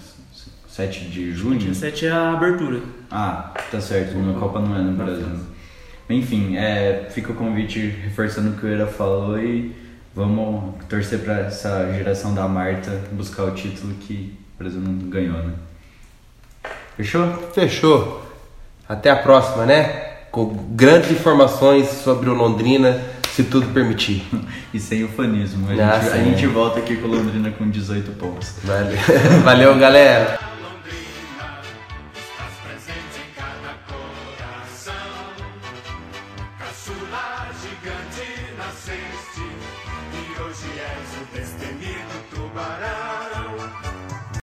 7 0.68 1.05
de 1.05 1.32
junho. 1.34 1.59
27 1.59 2.05
é 2.05 2.12
a 2.12 2.32
abertura. 2.32 2.80
Ah, 3.12 3.53
tá 3.70 3.82
certo, 3.82 4.16
a 4.18 4.39
Copa 4.39 4.59
não 4.59 4.76
é 4.76 4.80
no 4.80 4.93
Brasil. 4.93 5.28
Enfim, 6.09 6.57
é, 6.57 7.07
fica 7.09 7.32
o 7.32 7.36
convite 7.36 7.80
reforçando 7.80 8.49
o 8.49 8.53
que 8.53 8.66
o 8.66 8.70
Eira 8.70 8.88
falou 8.88 9.38
e 9.39 9.74
vamos 10.14 10.76
torcer 10.89 11.20
pra 11.20 11.39
essa 11.39 11.91
geração 11.93 12.34
da 12.34 12.47
Marta 12.47 13.01
buscar 13.12 13.43
o 13.43 13.51
título 13.51 13.93
que 13.95 14.38
o 14.55 14.64
Brasil 14.64 14.82
não 14.82 15.09
ganhou, 15.09 15.38
né? 15.38 15.53
Fechou? 16.97 17.34
Fechou. 17.53 18.22
Até 18.88 19.09
a 19.09 19.16
próxima, 19.16 19.66
né? 19.66 19.86
Com 20.32 20.53
grandes 20.72 21.12
informações 21.12 21.88
sobre 21.88 22.30
o 22.30 22.34
Londrina, 22.34 23.01
se 23.36 23.43
tudo 23.43 23.67
permitir. 23.67 24.23
E 24.73 24.79
sem 24.79 25.03
ufanismo. 25.03 25.67
A, 25.69 25.73
Ah, 25.95 25.99
gente, 25.99 26.13
a 26.13 26.23
gente 26.23 26.47
volta 26.47 26.79
aqui 26.79 26.95
com 26.95 27.07
Londrina 27.07 27.51
com 27.51 27.69
18 27.69 28.11
pontos. 28.11 28.53
Valeu, 28.63 28.97
Valeu 29.43 29.77
galera. 29.77 30.51